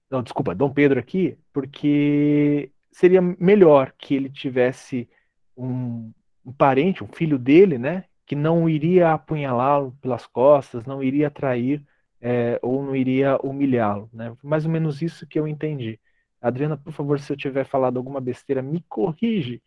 não, 0.09 0.22
desculpa, 0.22 0.53
Dom 0.53 0.72
Pedro 0.72 0.99
aqui, 0.99 1.38
porque 1.51 2.72
seria 2.91 3.22
melhor 3.22 3.91
que 3.97 4.14
ele 4.14 4.30
tivesse 4.30 5.09
um, 5.57 6.14
um 6.46 6.52
parente, 6.52 7.04
um 7.04 7.08
filho 7.08 7.38
dele, 7.38 7.78
né, 7.78 8.06
que 8.26 8.36
não 8.36 8.70
iria 8.70 9.12
apunhalá-lo 9.12 9.96
pelas 10.02 10.26
costas, 10.26 10.86
não 10.86 11.04
iria 11.04 11.30
trair 11.30 11.84
é, 12.22 12.58
ou 12.62 12.82
não 12.84 12.96
iria 12.96 13.38
humilhá-lo, 13.44 14.10
né? 14.14 14.34
Mais 14.41 14.66
ou 14.66 14.72
menos 14.72 15.02
isso 15.02 15.28
que 15.28 15.38
eu 15.38 15.46
entendi. 15.46 16.00
Adriana, 16.41 16.78
por 16.78 16.94
favor, 16.94 17.20
se 17.20 17.32
eu 17.32 17.38
tiver 17.38 17.66
falado 17.66 17.98
alguma 17.98 18.22
besteira, 18.22 18.62
me 18.62 18.82
corrige, 18.88 19.62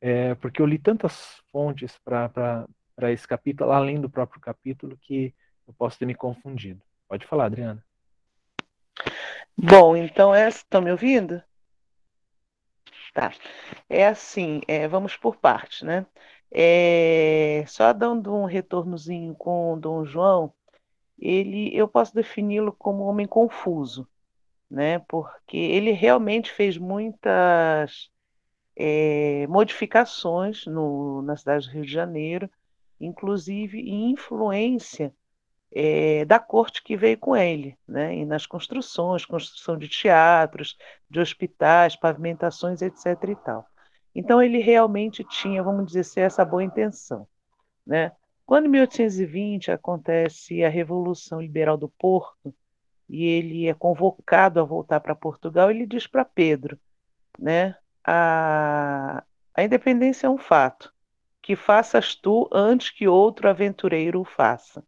é, 0.00 0.34
porque 0.36 0.62
eu 0.62 0.66
li 0.66 0.78
tantas 0.78 1.42
fontes 1.52 1.98
para 2.04 2.66
esse 3.12 3.28
capítulo, 3.28 3.72
além 3.72 4.00
do 4.00 4.08
próprio 4.08 4.40
capítulo, 4.40 4.96
que 5.02 5.34
eu 5.66 5.74
posso 5.74 5.98
ter 5.98 6.06
me 6.06 6.14
confundido. 6.14 6.80
Pode 7.06 7.26
falar, 7.26 7.46
Adriana. 7.46 7.84
Bom, 9.56 9.96
então 9.96 10.34
estão 10.34 10.80
me 10.80 10.90
ouvindo? 10.90 11.42
Tá. 13.18 13.32
É 13.88 14.06
assim, 14.06 14.60
é, 14.68 14.86
vamos 14.86 15.16
por 15.16 15.34
partes, 15.34 15.82
né? 15.82 16.06
É, 16.52 17.64
só 17.66 17.92
dando 17.92 18.32
um 18.32 18.44
retornozinho 18.44 19.34
com 19.34 19.76
Dom 19.76 20.04
João, 20.04 20.54
ele, 21.18 21.76
eu 21.76 21.88
posso 21.88 22.14
defini-lo 22.14 22.72
como 22.72 23.02
um 23.04 23.08
homem 23.08 23.26
confuso, 23.26 24.08
né? 24.70 25.00
Porque 25.00 25.56
ele 25.56 25.90
realmente 25.90 26.52
fez 26.52 26.78
muitas 26.78 28.08
é, 28.76 29.48
modificações 29.48 30.64
no, 30.66 31.20
na 31.22 31.36
cidade 31.36 31.66
do 31.66 31.72
Rio 31.72 31.84
de 31.84 31.92
Janeiro, 31.92 32.48
inclusive 33.00 33.80
influência 33.90 35.12
é, 35.70 36.24
da 36.24 36.38
corte 36.38 36.82
que 36.82 36.96
veio 36.96 37.18
com 37.18 37.36
ele, 37.36 37.76
né? 37.86 38.14
E 38.16 38.24
nas 38.24 38.46
construções, 38.46 39.24
construção 39.24 39.76
de 39.76 39.88
teatros, 39.88 40.76
de 41.10 41.20
hospitais, 41.20 41.96
pavimentações, 41.96 42.82
etc. 42.82 43.06
e 43.28 43.36
tal. 43.36 43.66
Então 44.14 44.42
ele 44.42 44.58
realmente 44.58 45.22
tinha, 45.24 45.62
vamos 45.62 45.86
dizer 45.86 46.00
assim, 46.00 46.20
essa 46.20 46.44
boa 46.44 46.64
intenção, 46.64 47.28
né? 47.86 48.12
Quando 48.46 48.66
em 48.66 48.70
1820 48.70 49.70
acontece 49.70 50.64
a 50.64 50.70
Revolução 50.70 51.40
Liberal 51.40 51.76
do 51.76 51.88
Porto 51.88 52.54
e 53.08 53.24
ele 53.26 53.68
é 53.68 53.74
convocado 53.74 54.60
a 54.60 54.64
voltar 54.64 55.00
para 55.00 55.14
Portugal, 55.14 55.70
ele 55.70 55.86
diz 55.86 56.06
para 56.06 56.24
Pedro, 56.24 56.78
né? 57.38 57.76
A, 58.04 59.22
a 59.54 59.62
independência 59.62 60.26
é 60.26 60.30
um 60.30 60.38
fato, 60.38 60.92
que 61.42 61.54
faças 61.54 62.14
tu 62.14 62.48
antes 62.50 62.90
que 62.90 63.06
outro 63.06 63.48
aventureiro 63.50 64.20
o 64.20 64.24
faça 64.24 64.82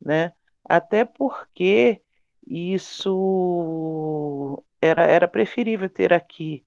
né? 0.00 0.32
Até 0.64 1.04
porque 1.04 2.02
isso 2.46 4.62
era, 4.80 5.02
era 5.04 5.28
preferível 5.28 5.88
ter 5.88 6.12
aqui 6.12 6.64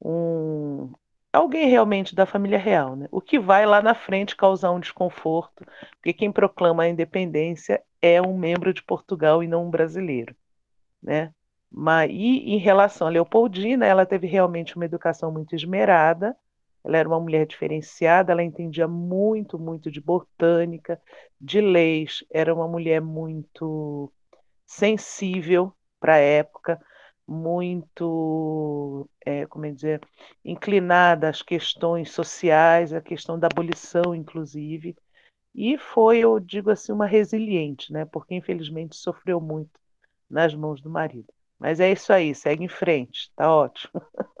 um 0.00 0.92
alguém 1.32 1.68
realmente 1.68 2.14
da 2.14 2.26
família 2.26 2.58
real, 2.58 2.94
né? 2.96 3.08
O 3.10 3.20
que 3.20 3.38
vai 3.38 3.66
lá 3.66 3.82
na 3.82 3.94
frente 3.94 4.36
causar 4.36 4.70
um 4.70 4.80
desconforto, 4.80 5.64
porque 5.96 6.12
quem 6.12 6.30
proclama 6.30 6.84
a 6.84 6.88
independência 6.88 7.82
é 8.00 8.22
um 8.22 8.36
membro 8.38 8.72
de 8.72 8.82
Portugal 8.82 9.42
e 9.42 9.48
não 9.48 9.66
um 9.66 9.70
brasileiro, 9.70 10.34
né? 11.02 11.34
Mas 11.70 12.10
e 12.12 12.54
em 12.54 12.58
relação 12.58 13.08
a 13.08 13.10
Leopoldina, 13.10 13.84
ela 13.84 14.06
teve 14.06 14.28
realmente 14.28 14.76
uma 14.76 14.84
educação 14.84 15.32
muito 15.32 15.56
esmerada, 15.56 16.36
ela 16.84 16.98
era 16.98 17.08
uma 17.08 17.20
mulher 17.20 17.46
diferenciada, 17.46 18.32
ela 18.32 18.42
entendia 18.42 18.86
muito, 18.88 19.58
muito 19.58 19.90
de 19.90 20.00
botânica, 20.00 21.00
de 21.40 21.60
leis, 21.60 22.24
era 22.30 22.54
uma 22.54 22.68
mulher 22.68 23.00
muito 23.00 24.12
sensível 24.66 25.72
para 26.00 26.14
a 26.14 26.18
época, 26.18 26.80
muito, 27.26 29.08
é, 29.24 29.46
como 29.46 29.66
é 29.66 29.72
dizer, 29.72 30.00
inclinada 30.44 31.28
às 31.28 31.42
questões 31.42 32.10
sociais, 32.10 32.92
à 32.92 33.00
questão 33.00 33.38
da 33.38 33.48
abolição, 33.48 34.14
inclusive, 34.14 34.96
e 35.54 35.78
foi, 35.78 36.18
eu 36.18 36.38
digo 36.40 36.70
assim, 36.70 36.92
uma 36.92 37.06
resiliente, 37.06 37.92
né? 37.92 38.04
Porque 38.04 38.34
infelizmente 38.34 38.96
sofreu 38.96 39.40
muito 39.40 39.70
nas 40.30 40.54
mãos 40.54 40.80
do 40.80 40.90
marido. 40.90 41.32
Mas 41.58 41.80
é 41.80 41.92
isso 41.92 42.12
aí, 42.12 42.34
segue 42.34 42.64
em 42.64 42.68
frente, 42.68 43.32
tá 43.36 43.54
ótimo. 43.54 43.92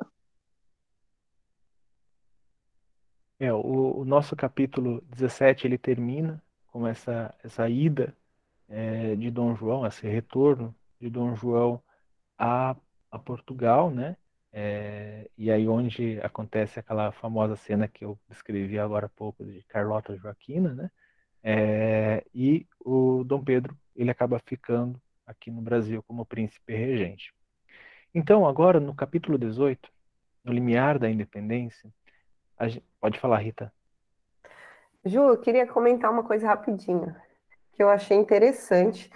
É, 3.44 3.52
o, 3.52 4.00
o, 4.00 4.04
nosso 4.06 4.34
capítulo 4.34 5.02
17 5.10 5.66
ele 5.66 5.76
termina 5.76 6.42
com 6.68 6.86
essa, 6.86 7.34
essa 7.44 7.68
ida 7.68 8.16
é, 8.68 9.14
de 9.16 9.30
Dom 9.30 9.54
João, 9.54 9.86
esse 9.86 10.06
retorno 10.08 10.74
de 10.98 11.10
Dom 11.10 11.36
João 11.36 11.82
a, 12.38 12.74
a 13.10 13.18
Portugal, 13.18 13.90
né? 13.90 14.16
É, 14.50 15.28
e 15.36 15.50
aí 15.50 15.68
onde 15.68 16.18
acontece 16.22 16.78
aquela 16.80 17.12
famosa 17.12 17.54
cena 17.56 17.86
que 17.86 18.04
eu 18.04 18.18
descrevi 18.28 18.78
agora 18.78 19.06
há 19.06 19.10
pouco 19.10 19.44
de 19.44 19.62
Carlota 19.64 20.16
Joaquina, 20.16 20.72
né? 20.72 20.90
É, 21.42 22.24
e 22.34 22.66
o 22.80 23.24
Dom 23.24 23.44
Pedro 23.44 23.76
ele 23.94 24.10
acaba 24.10 24.38
ficando 24.38 24.98
aqui 25.26 25.50
no 25.50 25.60
Brasil 25.60 26.02
como 26.04 26.24
príncipe 26.24 26.74
regente. 26.74 27.34
Então, 28.14 28.46
agora 28.46 28.80
no 28.80 28.94
capítulo 28.94 29.36
18, 29.36 29.90
no 30.44 30.52
limiar 30.52 30.98
da 30.98 31.10
independência, 31.10 31.92
gente... 32.62 32.84
pode 33.00 33.18
falar, 33.18 33.38
Rita. 33.38 33.72
Ju, 35.04 35.20
eu 35.20 35.38
queria 35.38 35.66
comentar 35.66 36.10
uma 36.10 36.24
coisa 36.24 36.46
rapidinho, 36.46 37.14
que 37.72 37.82
eu 37.82 37.90
achei 37.90 38.16
interessante, 38.16 39.10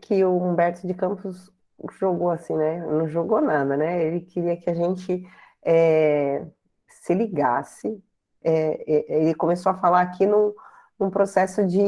que 0.00 0.24
o 0.24 0.36
Humberto 0.36 0.86
de 0.86 0.94
Campos 0.94 1.50
jogou 1.98 2.30
assim, 2.30 2.56
né? 2.56 2.78
Não 2.86 3.08
jogou 3.08 3.40
nada, 3.40 3.76
né? 3.76 4.04
Ele 4.04 4.20
queria 4.20 4.56
que 4.56 4.68
a 4.68 4.74
gente 4.74 5.26
é, 5.62 6.44
se 6.88 7.14
ligasse. 7.14 8.02
É, 8.42 8.82
é, 8.86 9.22
ele 9.22 9.34
começou 9.34 9.72
a 9.72 9.76
falar 9.76 10.02
aqui 10.02 10.26
num, 10.26 10.54
num 10.98 11.10
processo 11.10 11.66
de, 11.66 11.80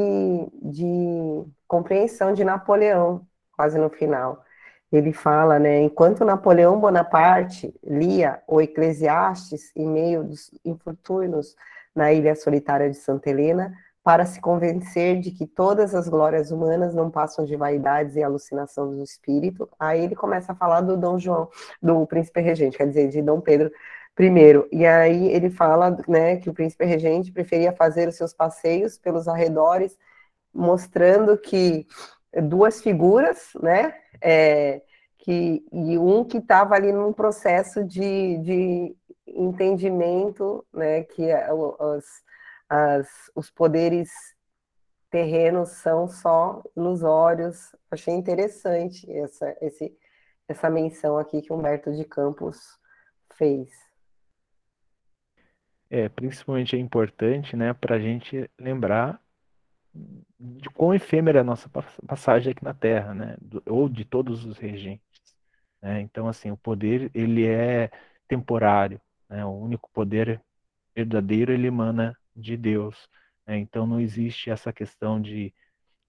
de 0.63 1.45
compreensão 1.69 2.33
de 2.33 2.45
Napoleão, 2.45 3.27
quase 3.55 3.79
no 3.79 3.91
final. 3.91 4.43
Ele 4.93 5.13
fala, 5.13 5.59
né? 5.59 5.81
Enquanto 5.83 6.25
Napoleão 6.25 6.79
Bonaparte 6.79 7.75
lia 7.83 8.43
o 8.47 8.61
Eclesiastes 8.61 9.73
em 9.75 9.87
meio 9.87 10.23
dos 10.23 10.51
infortúnios 10.65 11.57
na 11.95 12.13
ilha 12.13 12.35
solitária 12.35 12.91
de 12.91 12.97
Santa 12.97 13.31
Helena, 13.31 13.73
para 14.03 14.27
se 14.27 14.41
convencer 14.41 15.21
de 15.21 15.31
que 15.31 15.47
todas 15.47 15.95
as 15.95 16.09
glórias 16.09 16.51
humanas 16.51 16.95
não 16.95 17.11
passam 17.11 17.45
de 17.45 17.55
vaidades 17.57 18.17
e 18.17 18.23
alucinação 18.23 18.91
do 18.91 19.03
espírito. 19.03 19.69
Aí 19.79 20.03
ele 20.03 20.17
começa 20.17 20.53
a 20.53 20.55
falar 20.57 20.81
do 20.81 20.97
Dom 20.97 21.19
João, 21.19 21.49
do 21.81 22.05
príncipe 22.07 22.41
regente, 22.41 22.77
quer 22.77 22.89
dizer, 22.89 23.09
de 23.09 23.23
Dom 23.23 23.41
Pedro 23.41 23.71
I. 24.19 24.69
E 24.73 24.87
aí 24.87 25.29
ele 25.29 25.51
fala, 25.51 25.97
né, 26.09 26.37
que 26.37 26.51
o 26.51 26.55
príncipe 26.55 26.85
regente 26.85 27.31
preferia 27.33 27.73
fazer 27.73 28.09
os 28.09 28.17
seus 28.17 28.35
passeios 28.35 28.99
pelos 28.99 29.29
arredores, 29.29 29.97
mostrando 30.53 31.39
que 31.39 31.87
duas 32.41 32.81
figuras, 32.81 33.51
né, 33.61 33.95
é, 34.21 34.83
que, 35.19 35.65
e 35.73 35.99
um 35.99 36.25
que 36.25 36.39
estava 36.39 36.75
ali 36.75 36.93
num 36.93 37.13
processo 37.13 37.85
de, 37.85 38.39
de 38.39 38.97
entendimento, 39.27 40.65
né, 40.73 41.03
que 41.05 41.31
as 41.31 42.23
as, 42.73 43.31
os 43.35 43.51
poderes 43.51 44.11
terrenos 45.11 45.69
são 45.73 46.09
só 46.09 46.63
ilusórios. 46.75 47.77
Achei 47.91 48.15
interessante 48.15 49.11
essa, 49.13 49.55
esse, 49.61 49.95
essa 50.49 50.71
menção 50.71 51.19
aqui 51.19 51.43
que 51.43 51.53
Humberto 51.53 51.95
de 51.95 52.07
Campos 52.07 52.79
fez. 53.35 53.69
É, 55.91 56.09
principalmente 56.09 56.75
é 56.75 56.79
importante, 56.79 57.55
né, 57.55 57.75
para 57.75 57.97
a 57.97 58.01
gente 58.01 58.51
lembrar 58.59 59.22
de 59.95 60.69
quão 60.71 60.95
efêmera 60.95 61.39
é 61.39 61.43
a 61.43 61.45
nossa 61.45 61.69
passagem 62.07 62.53
aqui 62.53 62.65
na 62.65 62.75
Terra, 62.75 63.15
né, 63.15 63.37
ou 63.67 63.89
de 63.89 64.05
todos 64.05 64.45
os 64.45 64.57
regentes. 64.59 65.03
Né? 65.81 66.01
Então, 66.01 66.29
assim, 66.29 66.51
o 66.51 66.57
poder 66.57 67.11
ele 67.15 67.47
é 67.47 67.91
temporário, 68.27 69.01
né? 69.29 69.45
O 69.45 69.51
único 69.51 69.91
poder 69.93 70.41
verdadeiro 70.95 71.53
ele 71.53 71.67
emana 71.67 72.17
de 72.37 72.57
Deus. 72.57 73.09
Né? 73.47 73.59
Então 73.59 73.87
não 73.87 74.01
existe 74.01 74.51
essa 74.51 74.73
questão 74.73 75.21
de, 75.21 75.53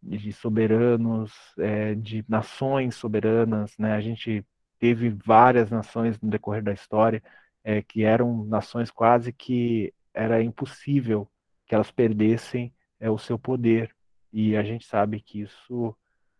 de 0.01 0.31
soberanos, 0.33 1.33
é, 1.57 1.95
de 1.95 2.23
nações 2.27 2.95
soberanas. 2.95 3.77
Né? 3.77 3.93
A 3.93 4.01
gente 4.01 4.45
teve 4.79 5.09
várias 5.09 5.71
nações 5.71 6.19
no 6.21 6.29
decorrer 6.29 6.63
da 6.63 6.73
história 6.73 7.23
é, 7.63 7.81
que 7.81 8.03
eram 8.03 8.43
nações 8.45 8.91
quase 8.91 9.31
que 9.31 9.93
era 10.13 10.43
impossível 10.43 11.29
que 11.65 11.73
elas 11.73 11.91
perdessem 11.91 12.73
é, 13.03 13.09
o 13.09 13.17
seu 13.17 13.37
poder. 13.37 13.93
E 14.31 14.55
a 14.55 14.63
gente 14.63 14.85
sabe 14.85 15.19
que 15.19 15.41
isso 15.41 15.95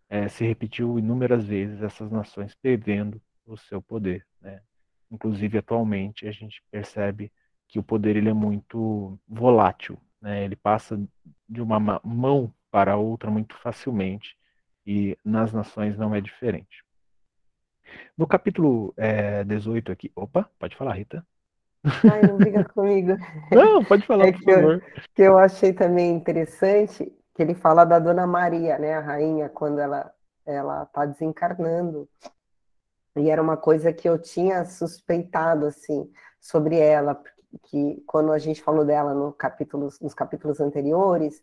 é, 0.09 0.30
se 0.30 0.45
repetiu 0.45 0.97
inúmeras 0.97 1.45
vezes, 1.45 1.82
essas 1.82 2.09
nações 2.09 2.55
perdendo 2.55 3.22
o 3.45 3.57
seu 3.57 3.82
poder. 3.82 4.26
Né? 4.39 4.61
Inclusive, 5.11 5.57
atualmente, 5.57 6.26
a 6.26 6.32
gente 6.32 6.64
percebe 6.72 7.30
que 7.68 7.78
o 7.78 7.84
poder 7.84 8.16
ele 8.16 8.30
é 8.30 8.34
muito 8.34 9.20
volátil, 9.28 9.97
né? 10.22 10.43
Ele 10.45 10.55
passa 10.55 10.99
de 11.49 11.61
uma 11.61 11.80
mão 12.03 12.53
para 12.72 12.97
outra 12.97 13.30
muito 13.32 13.55
facilmente 13.57 14.38
e 14.86 15.18
nas 15.24 15.51
nações 15.51 15.97
não 15.97 16.14
é 16.16 16.22
diferente. 16.22 16.84
No 18.18 18.28
capítulo 18.28 18.93
é, 18.95 19.43
18 19.43 19.91
aqui, 19.91 20.11
opa, 20.16 20.49
pode 20.59 20.76
falar, 20.76 20.93
Rita. 20.93 21.26
Ai, 22.11 22.21
não 22.21 22.38
briga 22.38 22.63
comigo. 22.73 23.17
Não, 23.51 23.84
pode 23.84 24.05
falar, 24.05 24.27
é 24.27 24.31
por 24.31 24.43
favor. 24.43 24.73
Eu, 24.73 24.81
que 25.13 25.21
eu 25.21 25.38
achei 25.38 25.73
também 25.73 26.15
interessante 26.15 27.11
que 27.34 27.41
ele 27.41 27.55
fala 27.55 27.84
da 27.84 27.99
Dona 27.99 28.27
Maria, 28.27 28.77
né, 28.77 28.93
a 28.93 28.99
rainha, 28.99 29.49
quando 29.49 29.79
ela 29.79 30.11
ela 30.45 30.84
está 30.84 31.05
desencarnando. 31.05 32.07
E 33.15 33.29
era 33.29 33.41
uma 33.41 33.57
coisa 33.57 33.93
que 33.93 34.09
eu 34.09 34.17
tinha 34.17 34.65
suspeitado 34.65 35.65
assim 35.67 36.11
sobre 36.39 36.77
ela, 36.77 37.21
que 37.63 38.03
quando 38.05 38.31
a 38.31 38.39
gente 38.39 38.61
falou 38.61 38.84
dela 38.84 39.13
no 39.13 39.31
capítulos, 39.31 39.99
nos 39.99 40.13
capítulos 40.13 40.59
anteriores, 40.59 41.41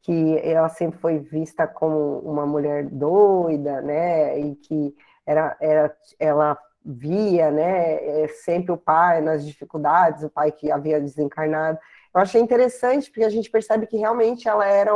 que 0.00 0.38
ela 0.38 0.68
sempre 0.68 0.98
foi 0.98 1.18
vista 1.18 1.66
como 1.66 2.20
uma 2.20 2.46
mulher 2.46 2.86
doida, 2.86 3.82
né, 3.82 4.38
e 4.38 4.54
que 4.56 4.94
era, 5.26 5.56
era 5.60 5.94
ela 6.18 6.58
via, 6.90 7.50
né, 7.50 8.22
é, 8.22 8.28
sempre 8.28 8.72
o 8.72 8.78
pai 8.78 9.20
nas 9.20 9.44
dificuldades, 9.44 10.24
o 10.24 10.30
pai 10.30 10.50
que 10.50 10.70
havia 10.70 10.98
desencarnado. 10.98 11.78
Eu 12.14 12.20
achei 12.22 12.40
interessante 12.40 13.10
porque 13.10 13.24
a 13.24 13.28
gente 13.28 13.50
percebe 13.50 13.86
que 13.86 13.98
realmente 13.98 14.48
ela 14.48 14.66
era 14.66 14.92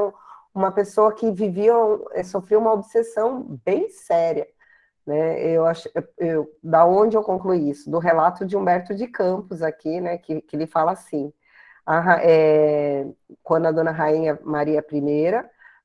uma 0.55 0.73
pessoa 0.73 1.13
que 1.13 1.31
vivia, 1.31 1.75
é, 2.13 2.23
sofria 2.23 2.59
uma 2.59 2.73
obsessão 2.73 3.59
bem 3.63 3.91
séria. 3.91 4.49
Né? 5.07 5.45
Eu 5.51 5.67
acho, 5.67 5.89
eu, 6.17 6.51
da 6.63 6.87
onde 6.87 7.17
eu 7.17 7.23
concluí 7.23 7.71
isso? 7.71 7.91
Do 7.91 7.99
relato 7.99 8.47
de 8.47 8.57
Humberto 8.57 8.95
de 8.95 9.07
Campos 9.07 9.63
aqui, 9.63 10.01
né? 10.01 10.17
Que, 10.17 10.41
que 10.41 10.57
ele 10.57 10.67
fala 10.67 10.93
assim: 10.93 11.33
a, 11.85 12.19
é, 12.23 13.07
quando 13.43 13.67
a 13.67 13.73
Dona 13.73 13.91
Rainha 13.91 14.39
Maria 14.45 14.85
I 14.93 15.01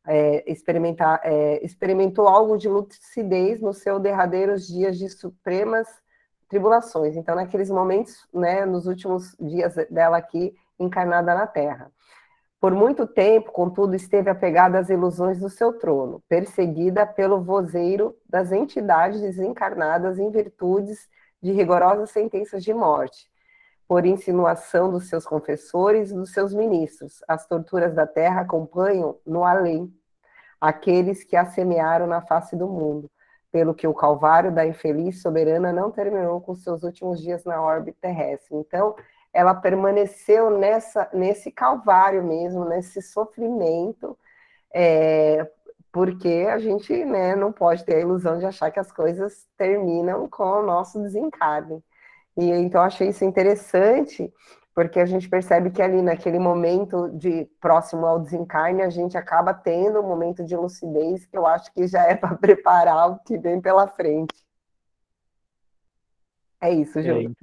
é, 0.08 0.50
experimentar, 0.50 1.20
é, 1.24 1.64
experimentou 1.64 2.28
algo 2.28 2.58
de 2.58 2.70
lucidez 2.70 3.60
nos 3.60 3.80
seus 3.80 4.02
derradeiros 4.02 4.66
dias 4.66 4.98
de 4.98 5.10
supremas 5.10 5.88
tribulações. 6.48 7.18
Então, 7.18 7.36
naqueles 7.36 7.70
momentos, 7.70 8.28
né, 8.34 8.66
nos 8.66 8.88
últimos 8.88 9.36
dias 9.40 9.76
dela 9.90 10.18
aqui 10.18 10.56
encarnada 10.80 11.36
na 11.36 11.46
Terra. 11.46 11.92
Por 12.60 12.74
muito 12.74 13.06
tempo, 13.06 13.52
contudo, 13.52 13.96
esteve 13.96 14.30
apegada 14.30 14.80
às 14.80 14.90
ilusões 14.90 15.40
do 15.40 15.50
seu 15.50 15.74
trono, 15.74 16.24
perseguida 16.28 17.06
pelo 17.06 17.42
vozeiro 17.44 18.16
das 18.28 18.52
entidades 18.52 19.22
desencarnadas 19.22 20.18
em 20.18 20.32
virtudes 20.32 21.08
de 21.42 21.52
rigorosas 21.52 22.10
sentenças 22.10 22.64
de 22.64 22.74
morte, 22.74 23.30
por 23.88 24.06
insinuação 24.06 24.90
dos 24.90 25.08
seus 25.08 25.26
confessores 25.26 26.10
e 26.10 26.16
dos 26.16 26.32
seus 26.32 26.52
ministros. 26.54 27.24
As 27.28 27.46
torturas 27.46 27.94
da 27.94 28.08
terra 28.08 28.42
acompanham 28.42 29.20
no 29.24 29.44
além 29.44 29.94
aqueles 30.60 31.24
que 31.24 31.36
a 31.36 31.46
semearam 31.46 32.08
na 32.08 32.22
face 32.22 32.56
do 32.56 32.68
mundo, 32.68 33.10
pelo 33.52 33.74
que 33.74 33.88
o 33.88 33.94
calvário 33.94 34.52
da 34.52 34.66
infeliz 34.66 35.22
soberana 35.22 35.72
não 35.72 35.92
terminou 35.92 36.42
com 36.42 36.56
seus 36.56 36.84
últimos 36.84 37.22
dias 37.22 37.44
na 37.46 37.62
órbita 37.62 37.98
terrestre. 38.02 38.56
Então, 38.56 38.96
ela 39.34 39.54
permaneceu 39.54 40.50
nessa, 40.50 41.10
nesse 41.14 41.52
calvário 41.52 42.24
mesmo, 42.24 42.66
nesse 42.66 43.02
sofrimento, 43.02 44.18
é, 44.74 45.50
porque 45.92 46.48
a 46.50 46.58
gente 46.60 47.06
né, 47.06 47.36
não 47.36 47.52
pode 47.52 47.84
ter 47.84 47.96
a 47.96 48.00
ilusão 48.00 48.40
de 48.40 48.46
achar 48.46 48.72
que 48.72 48.80
as 48.80 48.92
coisas 48.92 49.48
terminam 49.58 50.28
com 50.28 50.44
o 50.44 50.64
nosso 50.64 51.02
desencarne. 51.02 51.84
E 52.38 52.52
então 52.52 52.82
achei 52.82 53.10
isso 53.10 53.26
interessante, 53.26 54.32
porque 54.78 55.00
a 55.00 55.08
gente 55.08 55.28
percebe 55.28 55.72
que 55.72 55.82
ali 55.82 56.04
naquele 56.04 56.38
momento 56.38 57.10
de 57.18 57.46
próximo 57.60 58.06
ao 58.06 58.20
desencarne, 58.20 58.84
a 58.84 58.92
gente 58.92 59.18
acaba 59.18 59.52
tendo 59.52 60.00
um 60.00 60.08
momento 60.08 60.46
de 60.46 60.56
lucidez 60.56 61.26
que 61.26 61.36
eu 61.36 61.48
acho 61.48 61.74
que 61.74 61.88
já 61.88 62.04
é 62.04 62.14
para 62.16 62.36
preparar 62.38 63.10
o 63.10 63.18
que 63.24 63.40
vem 63.40 63.60
pela 63.60 63.88
frente. 63.88 64.36
É 66.62 66.72
isso, 66.72 67.02
Júlio. 67.02 67.36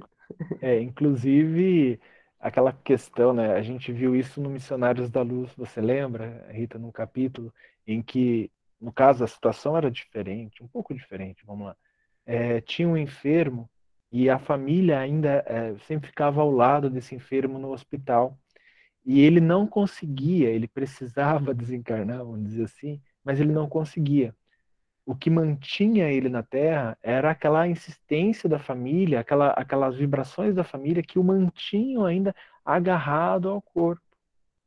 É, 0.61 0.77
é, 0.79 0.81
inclusive, 0.81 1.99
aquela 2.39 2.71
questão, 2.71 3.33
né? 3.33 3.51
A 3.51 3.61
gente 3.61 3.91
viu 3.91 4.15
isso 4.15 4.39
no 4.39 4.49
Missionários 4.49 5.09
da 5.09 5.21
Luz, 5.21 5.53
você 5.57 5.81
lembra, 5.81 6.47
Rita, 6.49 6.79
num 6.79 6.89
capítulo 6.89 7.53
em 7.85 8.01
que, 8.01 8.49
no 8.79 8.93
caso, 8.93 9.25
a 9.25 9.27
situação 9.27 9.75
era 9.75 9.91
diferente, 9.91 10.63
um 10.63 10.69
pouco 10.69 10.93
diferente, 10.93 11.45
vamos 11.45 11.67
lá. 11.67 11.75
É, 12.25 12.61
tinha 12.61 12.87
um 12.87 12.95
enfermo 12.95 13.69
e 14.23 14.29
a 14.29 14.39
família 14.39 14.99
ainda 14.99 15.43
é, 15.47 15.75
sempre 15.87 16.09
ficava 16.09 16.41
ao 16.41 16.51
lado 16.51 16.89
desse 16.89 17.15
enfermo 17.15 17.59
no 17.59 17.71
hospital. 17.71 18.37
E 19.05 19.21
ele 19.21 19.39
não 19.39 19.67
conseguia, 19.67 20.49
ele 20.49 20.67
precisava 20.67 21.53
desencarnar, 21.55 22.19
vamos 22.19 22.43
dizer 22.43 22.63
assim, 22.65 23.01
mas 23.23 23.39
ele 23.39 23.51
não 23.51 23.69
conseguia 23.69 24.35
o 25.05 25.15
que 25.15 25.29
mantinha 25.29 26.11
ele 26.11 26.29
na 26.29 26.41
Terra 26.41 26.97
era 27.03 27.29
aquela 27.29 27.67
insistência 27.67 28.49
da 28.49 28.57
família, 28.57 29.19
aquela, 29.19 29.49
aquelas 29.51 29.95
vibrações 29.95 30.55
da 30.55 30.63
família 30.63 31.03
que 31.03 31.19
o 31.19 31.23
mantinham 31.23 32.05
ainda 32.05 32.35
agarrado 32.65 33.49
ao 33.49 33.61
corpo. 33.61 34.01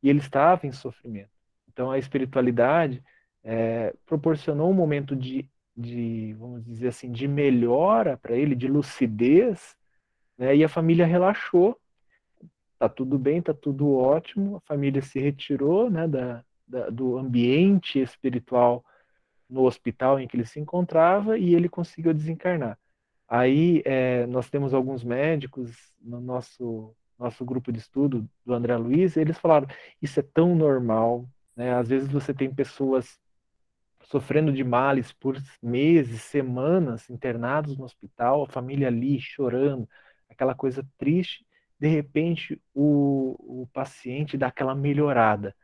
E 0.01 0.09
ele 0.09 0.19
estava 0.19 0.65
em 0.65 0.71
sofrimento. 0.71 1.29
Então 1.67 1.91
a 1.91 1.99
espiritualidade 1.99 3.03
é, 3.43 3.93
proporcionou 4.05 4.71
um 4.71 4.73
momento 4.73 5.13
de 5.15 5.49
de, 5.79 6.33
vamos 6.33 6.63
dizer 6.65 6.89
assim, 6.89 7.11
de 7.11 7.27
melhora 7.27 8.17
para 8.17 8.35
ele, 8.35 8.55
de 8.55 8.67
lucidez, 8.67 9.75
né? 10.37 10.55
E 10.55 10.63
a 10.63 10.69
família 10.69 11.05
relaxou, 11.05 11.79
tá 12.77 12.89
tudo 12.89 13.17
bem, 13.17 13.41
tá 13.41 13.53
tudo 13.53 13.93
ótimo, 13.95 14.57
a 14.57 14.61
família 14.61 15.01
se 15.01 15.19
retirou, 15.19 15.89
né, 15.89 16.07
da, 16.07 16.43
da 16.67 16.89
do 16.89 17.17
ambiente 17.17 17.99
espiritual 17.99 18.83
no 19.49 19.63
hospital 19.63 20.19
em 20.19 20.27
que 20.27 20.35
ele 20.37 20.45
se 20.45 20.59
encontrava 20.59 21.37
e 21.37 21.55
ele 21.55 21.69
conseguiu 21.69 22.13
desencarnar. 22.13 22.77
Aí 23.27 23.81
é, 23.85 24.25
nós 24.27 24.49
temos 24.49 24.73
alguns 24.73 25.03
médicos 25.03 25.71
no 26.01 26.19
nosso 26.19 26.95
nosso 27.17 27.43
grupo 27.43 27.69
de 27.71 27.79
estudo 27.79 28.25
do 28.45 28.53
André 28.53 28.77
Luiz, 28.77 29.17
eles 29.17 29.37
falaram 29.37 29.67
isso 30.01 30.19
é 30.21 30.23
tão 30.23 30.55
normal, 30.55 31.27
né? 31.55 31.73
Às 31.73 31.89
vezes 31.89 32.09
você 32.09 32.33
tem 32.33 32.53
pessoas 32.53 33.19
sofrendo 34.09 34.51
de 34.51 34.63
males 34.63 35.13
por 35.13 35.37
meses, 35.61 36.23
semanas, 36.23 37.09
internados 37.09 37.77
no 37.77 37.85
hospital, 37.85 38.43
a 38.43 38.49
família 38.49 38.87
ali 38.87 39.19
chorando, 39.21 39.87
aquela 40.27 40.55
coisa 40.55 40.85
triste. 40.97 41.45
De 41.79 41.87
repente, 41.87 42.59
o, 42.73 43.61
o 43.61 43.67
paciente 43.67 44.35
dá 44.35 44.47
aquela 44.47 44.73
melhorada. 44.73 45.55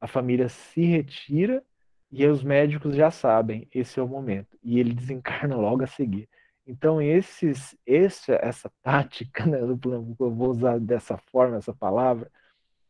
A 0.00 0.06
família 0.06 0.48
se 0.48 0.82
retira 0.84 1.64
e 2.12 2.24
os 2.26 2.44
médicos 2.44 2.94
já 2.94 3.10
sabem, 3.10 3.68
esse 3.74 3.98
é 3.98 4.02
o 4.02 4.08
momento. 4.08 4.56
E 4.62 4.78
ele 4.78 4.94
desencarna 4.94 5.56
logo 5.56 5.82
a 5.82 5.86
seguir. 5.88 6.28
Então, 6.64 7.02
esses, 7.02 7.76
esse, 7.84 8.32
essa 8.32 8.70
tática, 8.82 9.44
né, 9.46 9.58
do 9.66 9.76
plano, 9.76 10.16
eu 10.20 10.30
vou 10.30 10.50
usar 10.50 10.78
dessa 10.78 11.18
forma 11.18 11.56
essa 11.56 11.74
palavra, 11.74 12.30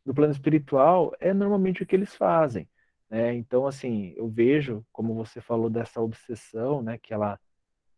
do 0.05 0.13
plano 0.13 0.31
espiritual, 0.31 1.11
é 1.19 1.33
normalmente 1.33 1.81
o 1.81 1.87
que 1.87 1.95
eles 1.95 2.15
fazem. 2.15 2.67
Né? 3.11 3.35
Então, 3.35 3.67
assim, 3.67 4.13
eu 4.15 4.29
vejo, 4.29 4.85
como 4.91 5.13
você 5.13 5.41
falou 5.41 5.69
dessa 5.69 5.99
obsessão, 6.01 6.81
né, 6.81 6.97
que 6.97 7.13
ela, 7.13 7.37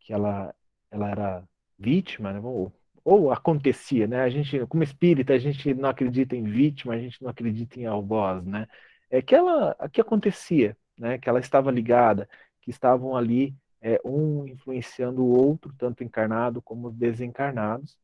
que 0.00 0.12
ela, 0.12 0.52
ela 0.90 1.08
era 1.10 1.48
vítima, 1.78 2.32
né, 2.32 2.40
ou, 2.42 2.72
ou 3.04 3.30
acontecia, 3.30 4.06
né? 4.08 4.22
A 4.22 4.30
gente, 4.30 4.66
como 4.66 4.82
espírita, 4.82 5.34
a 5.34 5.38
gente 5.38 5.72
não 5.74 5.88
acredita 5.88 6.34
em 6.34 6.42
vítima, 6.44 6.94
a 6.94 6.98
gente 6.98 7.22
não 7.22 7.30
acredita 7.30 7.78
em 7.78 7.86
algoz, 7.86 8.44
né? 8.44 8.66
É 9.10 9.22
que 9.22 9.34
ela, 9.34 9.76
que 9.92 10.00
acontecia, 10.00 10.76
né? 10.98 11.18
Que 11.18 11.28
ela 11.28 11.40
estava 11.40 11.70
ligada, 11.70 12.28
que 12.62 12.70
estavam 12.70 13.16
ali 13.16 13.54
é, 13.80 14.00
um 14.04 14.46
influenciando 14.48 15.22
o 15.22 15.28
outro, 15.28 15.72
tanto 15.78 16.02
encarnado 16.02 16.62
como 16.62 16.90
desencarnados, 16.90 17.98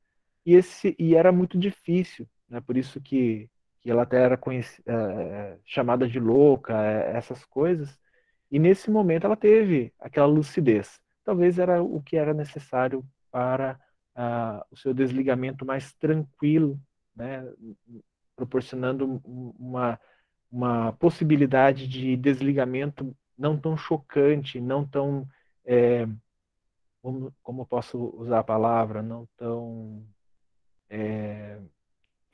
e 0.47 0.55
esse 0.55 0.95
e 0.99 1.15
era 1.17 1.33
muito 1.33 1.59
difícil, 1.59 2.29
né? 2.49 2.61
Por 2.61 2.77
isso 2.77 3.01
que 3.01 3.49
que 3.81 3.91
ela 3.91 4.03
até 4.03 4.23
era 4.23 4.39
é, 4.87 4.93
é, 4.93 5.59
chamada 5.65 6.09
de 6.09 6.21
louca, 6.21 6.75
é, 6.85 7.17
essas 7.17 7.45
coisas. 7.45 7.99
E 8.51 8.59
nesse 8.59 8.91
momento 8.91 9.27
ela 9.27 9.37
teve 9.37 9.93
aquela 9.99 10.27
lucidez. 10.27 11.01
Talvez 11.25 11.59
era 11.59 11.83
o 11.83 12.03
que 12.03 12.17
era 12.17 12.35
necessário 12.35 13.05
para 13.31 13.79
uh, 14.17 14.65
o 14.71 14.77
seu 14.77 14.93
desligamento 14.93 15.65
mais 15.65 15.93
tranquilo, 15.95 16.81
né? 17.15 17.45
proporcionando 18.35 19.21
uma, 19.25 20.01
uma 20.51 20.93
possibilidade 20.95 21.87
de 21.87 22.17
desligamento 22.17 23.17
não 23.39 23.59
tão 23.59 23.77
chocante, 23.77 24.61
não 24.61 24.87
tão. 24.87 25.27
É, 25.65 26.07
como, 27.03 27.33
como 27.43 27.67
posso 27.67 27.99
usar 28.17 28.41
a 28.41 28.45
palavra? 28.45 29.03
Não 29.03 29.27
tão. 29.37 30.05
É, 30.89 31.59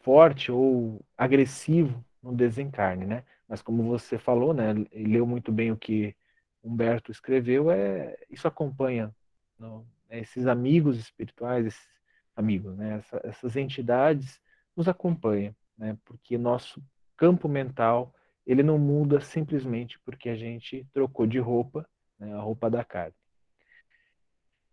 forte 0.06 0.52
ou 0.52 1.04
agressivo 1.18 2.04
no 2.22 2.32
desencarne, 2.32 3.04
né? 3.04 3.24
Mas 3.48 3.60
como 3.60 3.82
você 3.82 4.16
falou, 4.16 4.54
né, 4.54 4.72
leu 4.92 5.26
muito 5.26 5.50
bem 5.50 5.72
o 5.72 5.76
que 5.76 6.14
Humberto 6.62 7.10
escreveu, 7.10 7.72
é 7.72 8.16
isso 8.30 8.46
acompanha 8.46 9.12
no, 9.58 9.84
né, 10.08 10.20
esses 10.20 10.46
amigos 10.46 10.96
espirituais, 10.96 11.66
esses 11.66 11.88
amigos, 12.36 12.76
né, 12.76 12.98
essa, 12.98 13.20
essas 13.24 13.56
entidades 13.56 14.40
nos 14.76 14.86
acompanham, 14.86 15.52
né? 15.76 15.98
Porque 16.04 16.38
nosso 16.38 16.80
campo 17.16 17.48
mental 17.48 18.14
ele 18.46 18.62
não 18.62 18.78
muda 18.78 19.20
simplesmente 19.20 19.98
porque 20.04 20.28
a 20.28 20.36
gente 20.36 20.86
trocou 20.92 21.26
de 21.26 21.40
roupa, 21.40 21.84
né, 22.16 22.32
a 22.32 22.40
roupa 22.40 22.70
da 22.70 22.84
carne. 22.84 23.16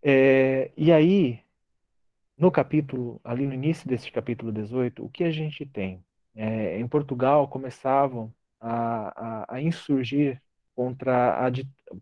É, 0.04 0.72
e 0.78 0.92
aí 0.92 1.44
no 2.44 2.52
capítulo, 2.52 3.22
ali 3.24 3.48
no 3.48 3.54
início 3.54 3.88
desse 3.88 4.12
capítulo 4.12 4.52
18, 4.52 5.06
o 5.06 5.10
que 5.10 5.24
a 5.24 5.32
gente 5.32 5.66
tem? 5.66 6.04
É, 6.36 6.78
em 6.78 6.86
Portugal 6.86 7.48
começavam 7.48 8.34
a, 8.60 9.46
a, 9.46 9.56
a 9.56 9.62
insurgir 9.62 10.42
contra 10.76 11.48
a 11.48 11.50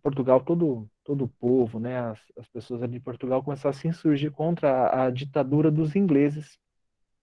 Portugal, 0.01 0.41
todo, 0.41 0.89
todo 1.03 1.25
o 1.25 1.27
povo, 1.27 1.79
né, 1.79 1.99
as, 1.99 2.19
as 2.35 2.49
pessoas 2.49 2.81
ali 2.81 2.93
de 2.93 2.99
Portugal 2.99 3.43
começaram 3.43 3.69
a 3.69 3.79
se 3.79 3.87
insurgir 3.87 4.31
contra 4.31 4.87
a, 4.87 5.05
a 5.05 5.11
ditadura 5.11 5.69
dos 5.69 5.95
ingleses. 5.95 6.57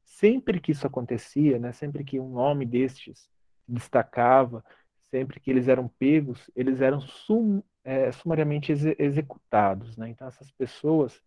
Sempre 0.04 0.60
que 0.60 0.70
isso 0.70 0.86
acontecia, 0.86 1.58
né, 1.58 1.72
sempre 1.72 2.04
que 2.04 2.20
um 2.20 2.28
nome 2.28 2.64
destes 2.64 3.28
destacava, 3.66 4.64
sempre 5.10 5.40
que 5.40 5.50
eles 5.50 5.66
eram 5.66 5.88
pegos, 5.88 6.48
eles 6.54 6.80
eram 6.80 7.00
sum, 7.00 7.64
é, 7.82 8.12
sumariamente 8.12 8.70
ex 8.70 8.84
executados. 8.96 9.96
Né? 9.96 10.08
Então, 10.10 10.28
essas 10.28 10.52
pessoas, 10.52 11.20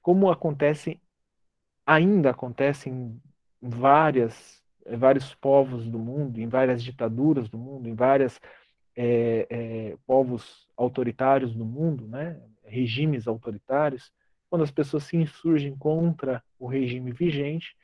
como 0.00 0.30
acontece 0.30 1.00
ainda 1.86 2.30
acontece 2.30 2.88
em 2.88 3.20
várias, 3.60 4.62
vários 4.96 5.34
povos 5.34 5.88
do 5.88 5.98
mundo, 5.98 6.40
em 6.40 6.48
várias 6.48 6.82
ditaduras 6.82 7.48
do 7.48 7.58
mundo, 7.58 7.88
em 7.88 7.94
vários 7.94 8.40
é, 8.96 9.46
é, 9.50 9.96
povos 10.06 10.68
autoritários 10.76 11.54
do 11.54 11.64
mundo, 11.64 12.06
né, 12.06 12.40
regimes 12.64 13.26
autoritários, 13.26 14.12
quando 14.48 14.62
as 14.62 14.70
pessoas 14.70 15.04
se 15.04 15.16
insurgem 15.16 15.76
contra 15.76 16.42
o 16.58 16.66
regime 16.66 17.10
vigente, 17.10 17.74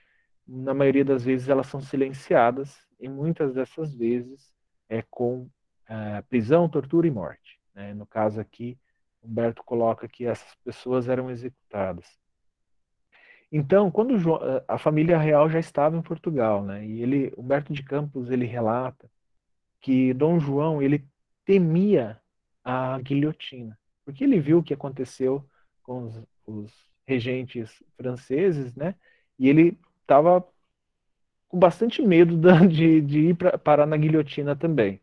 na 0.46 0.74
maioria 0.74 1.04
das 1.04 1.24
vezes 1.24 1.48
elas 1.48 1.66
são 1.66 1.80
silenciadas 1.80 2.78
e 2.98 3.08
muitas 3.08 3.54
dessas 3.54 3.94
vezes 3.94 4.52
é 4.88 5.02
com 5.10 5.48
é, 5.88 6.22
prisão, 6.22 6.68
tortura 6.68 7.06
e 7.06 7.10
morte. 7.10 7.60
Né? 7.74 7.94
No 7.94 8.06
caso 8.06 8.40
aqui, 8.40 8.78
Humberto 9.22 9.62
coloca 9.64 10.08
que 10.08 10.26
essas 10.26 10.54
pessoas 10.64 11.08
eram 11.08 11.30
executadas. 11.30 12.18
Então, 13.50 13.90
quando 13.90 14.14
eh, 14.16 14.64
a 14.68 14.78
família 14.78 15.18
real 15.18 15.48
já 15.48 15.58
estava 15.58 15.96
em 15.96 16.02
Portugal, 16.02 16.64
né? 16.64 16.84
E 16.86 17.02
ele, 17.02 17.32
Humberto 17.36 17.72
de 17.72 17.82
Campos, 17.82 18.30
ele 18.30 18.44
relata 18.46 19.10
que 19.80 20.14
Dom 20.14 20.40
João 20.40 20.82
ele 20.82 21.06
temia 21.44 22.20
a 22.64 22.98
guilhotina, 23.00 23.78
porque 24.04 24.24
ele 24.24 24.40
viu 24.40 24.58
o 24.58 24.62
que 24.62 24.74
aconteceu 24.74 25.48
com 25.82 26.04
os, 26.04 26.22
os 26.46 26.74
regentes 27.06 27.82
franceses, 27.96 28.74
né? 28.74 28.94
E 29.38 29.48
ele 29.48 29.78
estava 30.02 30.46
com 31.48 31.58
bastante 31.58 32.02
medo 32.02 32.36
de, 32.68 33.00
de 33.00 33.20
ir 33.30 33.34
para 33.36 33.58
parar 33.58 33.86
na 33.86 33.96
guilhotina 33.96 34.54
também. 34.56 35.00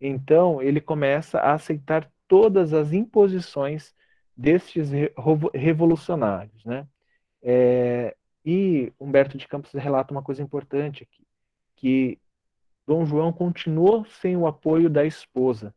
Então, 0.00 0.62
ele 0.62 0.80
começa 0.80 1.38
a 1.40 1.54
aceitar 1.54 2.10
todas 2.28 2.72
as 2.74 2.92
imposições 2.92 3.94
destes 4.36 4.90
revolucionários, 5.54 6.64
né? 6.64 6.86
É, 7.48 8.16
e 8.44 8.92
Humberto 8.98 9.38
de 9.38 9.46
Campos 9.46 9.70
relata 9.72 10.10
uma 10.10 10.22
coisa 10.22 10.42
importante 10.42 11.04
aqui, 11.04 11.24
que 11.76 12.18
Dom 12.84 13.06
João 13.06 13.32
continuou 13.32 14.04
sem 14.04 14.36
o 14.36 14.48
apoio 14.48 14.90
da 14.90 15.04
esposa, 15.04 15.72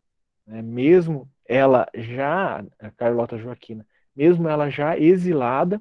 né? 0.47 0.63
mesmo 0.63 1.31
ela 1.45 1.87
já, 1.93 2.65
Carlota 2.97 3.37
Joaquina, 3.37 3.85
mesmo 4.15 4.49
ela 4.49 4.67
já 4.71 4.97
exilada, 4.97 5.79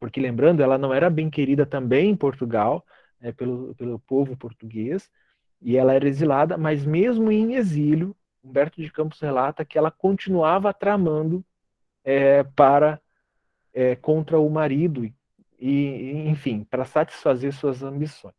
porque 0.00 0.20
lembrando, 0.20 0.64
ela 0.64 0.76
não 0.76 0.92
era 0.92 1.08
bem 1.08 1.30
querida 1.30 1.64
também 1.64 2.10
em 2.10 2.16
Portugal, 2.16 2.84
né, 3.20 3.30
pelo, 3.30 3.72
pelo 3.76 4.00
povo 4.00 4.36
português, 4.36 5.08
e 5.60 5.76
ela 5.76 5.94
era 5.94 6.08
exilada, 6.08 6.58
mas 6.58 6.84
mesmo 6.84 7.30
em 7.30 7.54
exílio, 7.54 8.16
Humberto 8.42 8.82
de 8.82 8.90
Campos 8.90 9.20
relata 9.20 9.64
que 9.64 9.78
ela 9.78 9.92
continuava 9.92 10.74
tramando 10.74 11.44
é, 12.02 12.42
para 12.42 13.00
é, 13.72 13.96
contra 13.96 14.38
o 14.38 14.48
marido 14.50 15.10
e, 15.58 16.28
enfim, 16.28 16.64
para 16.64 16.84
satisfazer 16.84 17.52
suas 17.52 17.82
ambições. 17.82 18.34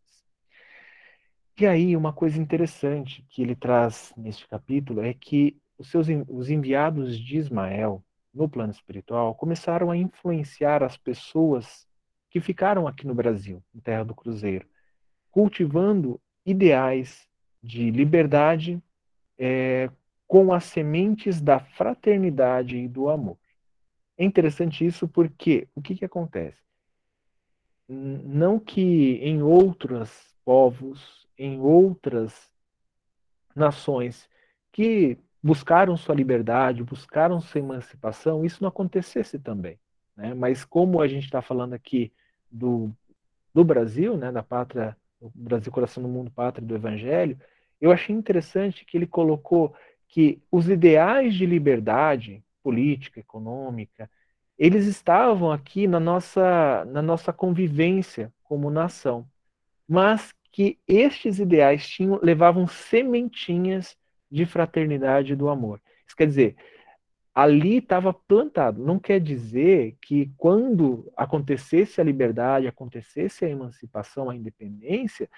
E 1.60 1.68
aí, 1.68 1.96
uma 1.96 2.12
coisa 2.12 2.42
interessante 2.42 3.24
que 3.30 3.42
ele 3.42 3.56
traz 3.56 4.12
neste 4.18 4.48
capítulo 4.48 5.02
é 5.02 5.14
que 5.14 5.58
os 5.78 5.90
seus 5.90 6.08
os 6.28 6.50
enviados 6.50 7.18
de 7.18 7.38
Ismael 7.38 8.04
no 8.34 8.50
plano 8.50 8.72
espiritual 8.72 9.36
começaram 9.36 9.92
a 9.92 9.98
influenciar 9.98 10.82
as 10.82 10.98
pessoas 10.98 11.88
que 12.30 12.42
ficaram 12.42 12.88
aqui 12.88 13.06
no 13.06 13.14
Brasil, 13.14 13.64
em 13.76 13.80
Terra 13.80 14.04
do 14.04 14.16
Cruzeiro, 14.16 14.68
cultivando 15.30 16.20
ideais 16.44 17.30
de 17.62 17.92
liberdade 17.92 18.82
é, 19.38 19.90
com 20.28 20.52
as 20.52 20.64
sementes 20.64 21.40
da 21.40 21.60
fraternidade 21.60 22.78
e 22.78 22.88
do 22.88 23.10
amor. 23.10 23.38
É 24.18 24.24
interessante 24.24 24.86
isso 24.86 25.08
porque 25.08 25.68
o 25.76 25.82
que, 25.82 25.96
que 25.96 26.06
acontece? 26.06 26.58
Não 27.88 28.60
que 28.60 29.16
em 29.16 29.42
outros 29.42 30.36
povos, 30.46 31.28
em 31.38 31.60
outras 31.60 32.50
nações 33.56 34.30
que 34.72 35.18
buscaram 35.42 35.98
sua 35.98 36.16
liberdade, 36.16 36.84
buscaram 36.84 37.42
sua 37.42 37.60
emancipação, 37.60 38.46
isso 38.46 38.62
não 38.62 38.70
acontecesse 38.70 39.38
também. 39.38 39.78
Né? 40.16 40.34
Mas 40.34 40.64
como 40.64 41.02
a 41.02 41.08
gente 41.08 41.26
está 41.26 41.42
falando 41.42 41.74
aqui 41.74 42.12
do, 42.50 42.92
do 43.54 43.64
Brasil, 43.64 44.16
né, 44.16 44.32
da 44.32 44.44
pátria, 44.44 44.96
Brasil 45.34 45.72
coração 45.72 46.02
do 46.02 46.10
mundo, 46.10 46.32
pátria 46.32 46.66
do 46.66 46.76
Evangelho, 46.76 47.38
eu 47.82 47.92
achei 47.92 48.16
interessante 48.16 48.86
que 48.86 48.96
ele 48.96 49.08
colocou 49.08 49.76
que 50.08 50.42
os 50.52 50.70
ideais 50.70 51.34
de 51.34 51.46
liberdade 51.46 52.43
política, 52.64 53.20
econômica, 53.20 54.10
eles 54.58 54.86
estavam 54.86 55.52
aqui 55.52 55.88
na 55.88 56.00
nossa, 56.00 56.86
na 56.86 57.02
nossa 57.02 57.34
convivência 57.34 58.34
como 58.44 58.70
nação, 58.70 59.28
mas 59.88 60.34
que 60.52 60.80
estes 60.88 61.40
ideais 61.40 61.88
tinham, 61.88 62.20
levavam 62.22 62.68
sementinhas 62.68 63.98
de 64.32 64.46
fraternidade 64.46 65.34
e 65.34 65.36
do 65.36 65.50
amor. 65.50 65.82
Isso 66.08 66.16
quer 66.16 66.28
dizer, 66.28 66.56
ali 67.34 67.78
estava 67.78 68.14
plantado. 68.14 68.84
Não 68.84 69.00
quer 69.00 69.20
dizer 69.20 69.98
que 70.02 70.32
quando 70.38 71.12
acontecesse 71.18 72.00
a 72.00 72.04
liberdade, 72.04 72.68
acontecesse 72.68 73.44
a 73.44 73.50
emancipação, 73.50 74.30
a 74.30 74.36
independência, 74.36 75.30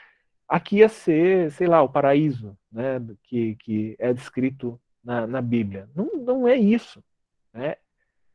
aqui 0.48 0.78
ia 0.78 0.90
ser, 0.90 1.52
sei 1.52 1.68
lá, 1.68 1.82
o 1.82 1.90
paraíso, 1.90 2.58
né, 2.72 3.02
que, 3.24 3.56
que 3.56 3.96
é 3.98 4.14
descrito 4.14 4.80
na, 5.04 5.26
na 5.26 5.42
Bíblia. 5.42 5.90
Não, 5.96 6.12
não 6.18 6.48
é 6.48 6.56
isso. 6.56 7.02
Né? 7.56 7.78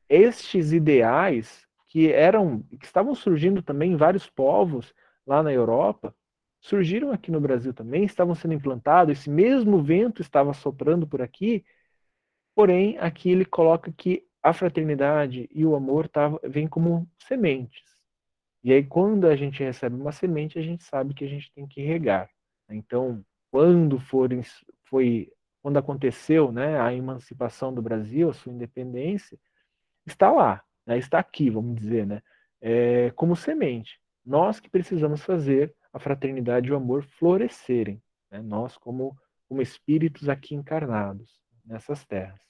Estes 0.08 0.72
ideais 0.72 1.66
que 1.86 2.10
eram, 2.10 2.62
que 2.80 2.86
estavam 2.86 3.14
surgindo 3.14 3.62
também 3.62 3.92
em 3.92 3.96
vários 3.96 4.28
povos 4.28 4.94
lá 5.26 5.42
na 5.42 5.52
Europa, 5.52 6.14
surgiram 6.60 7.12
aqui 7.12 7.30
no 7.30 7.40
Brasil 7.40 7.74
também, 7.74 8.04
estavam 8.04 8.34
sendo 8.34 8.54
implantados, 8.54 9.18
esse 9.18 9.30
mesmo 9.30 9.82
vento 9.82 10.22
estava 10.22 10.52
soprando 10.54 11.06
por 11.06 11.20
aqui, 11.20 11.64
porém 12.54 12.98
aqui 12.98 13.30
ele 13.30 13.44
coloca 13.44 13.92
que 13.92 14.26
a 14.42 14.52
fraternidade 14.52 15.48
e 15.52 15.64
o 15.66 15.74
amor 15.74 16.08
tava, 16.08 16.40
vêm 16.44 16.66
como 16.66 17.08
sementes. 17.18 17.82
E 18.64 18.72
aí 18.72 18.84
quando 18.84 19.26
a 19.26 19.36
gente 19.36 19.62
recebe 19.62 19.96
uma 19.96 20.12
semente, 20.12 20.58
a 20.58 20.62
gente 20.62 20.82
sabe 20.84 21.14
que 21.14 21.24
a 21.24 21.28
gente 21.28 21.52
tem 21.52 21.66
que 21.66 21.82
regar. 21.82 22.30
Então, 22.70 23.24
quando 23.50 23.98
for, 23.98 24.30
foi, 24.84 25.30
quando 25.62 25.78
aconteceu 25.78 26.50
né, 26.52 26.80
a 26.80 26.92
emancipação 26.92 27.72
do 27.72 27.82
Brasil, 27.82 28.30
a 28.30 28.32
sua 28.32 28.52
independência, 28.52 29.38
está 30.06 30.30
lá, 30.30 30.62
né, 30.86 30.98
está 30.98 31.18
aqui, 31.18 31.50
vamos 31.50 31.76
dizer, 31.76 32.06
né, 32.06 32.22
é, 32.60 33.10
como 33.12 33.36
semente. 33.36 34.00
Nós 34.24 34.60
que 34.60 34.68
precisamos 34.68 35.22
fazer 35.22 35.74
a 35.92 35.98
fraternidade 35.98 36.68
e 36.68 36.72
o 36.72 36.76
amor 36.76 37.02
florescerem, 37.02 38.02
né? 38.30 38.40
nós 38.40 38.76
como, 38.76 39.16
como 39.48 39.62
espíritos 39.62 40.28
aqui 40.28 40.54
encarnados 40.54 41.40
nessas 41.64 42.04
terras. 42.04 42.40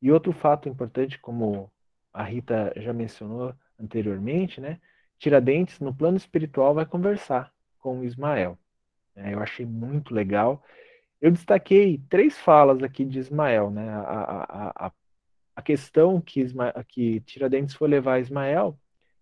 E 0.00 0.10
outro 0.10 0.32
fato 0.32 0.68
importante, 0.68 1.18
como 1.18 1.70
a 2.12 2.22
Rita 2.22 2.72
já 2.76 2.92
mencionou 2.92 3.54
anteriormente, 3.78 4.60
né? 4.60 4.80
Tiradentes, 5.18 5.78
no 5.80 5.94
plano 5.94 6.16
espiritual, 6.16 6.74
vai 6.74 6.86
conversar 6.86 7.52
com 7.78 8.02
Ismael. 8.02 8.58
É, 9.14 9.34
eu 9.34 9.40
achei 9.40 9.66
muito 9.66 10.14
legal. 10.14 10.64
Eu 11.20 11.30
destaquei 11.30 12.00
três 12.08 12.38
falas 12.38 12.82
aqui 12.82 13.04
de 13.04 13.18
Ismael, 13.18 13.70
né? 13.70 13.88
A, 13.90 14.00
a, 14.00 14.86
a, 14.86 14.92
a 15.56 15.62
questão 15.62 16.20
que, 16.20 16.40
Isma, 16.40 16.72
que 16.88 17.20
Tiradentes 17.20 17.74
foi 17.74 17.88
levar 17.88 18.14
a 18.14 18.20
Ismael 18.20 18.78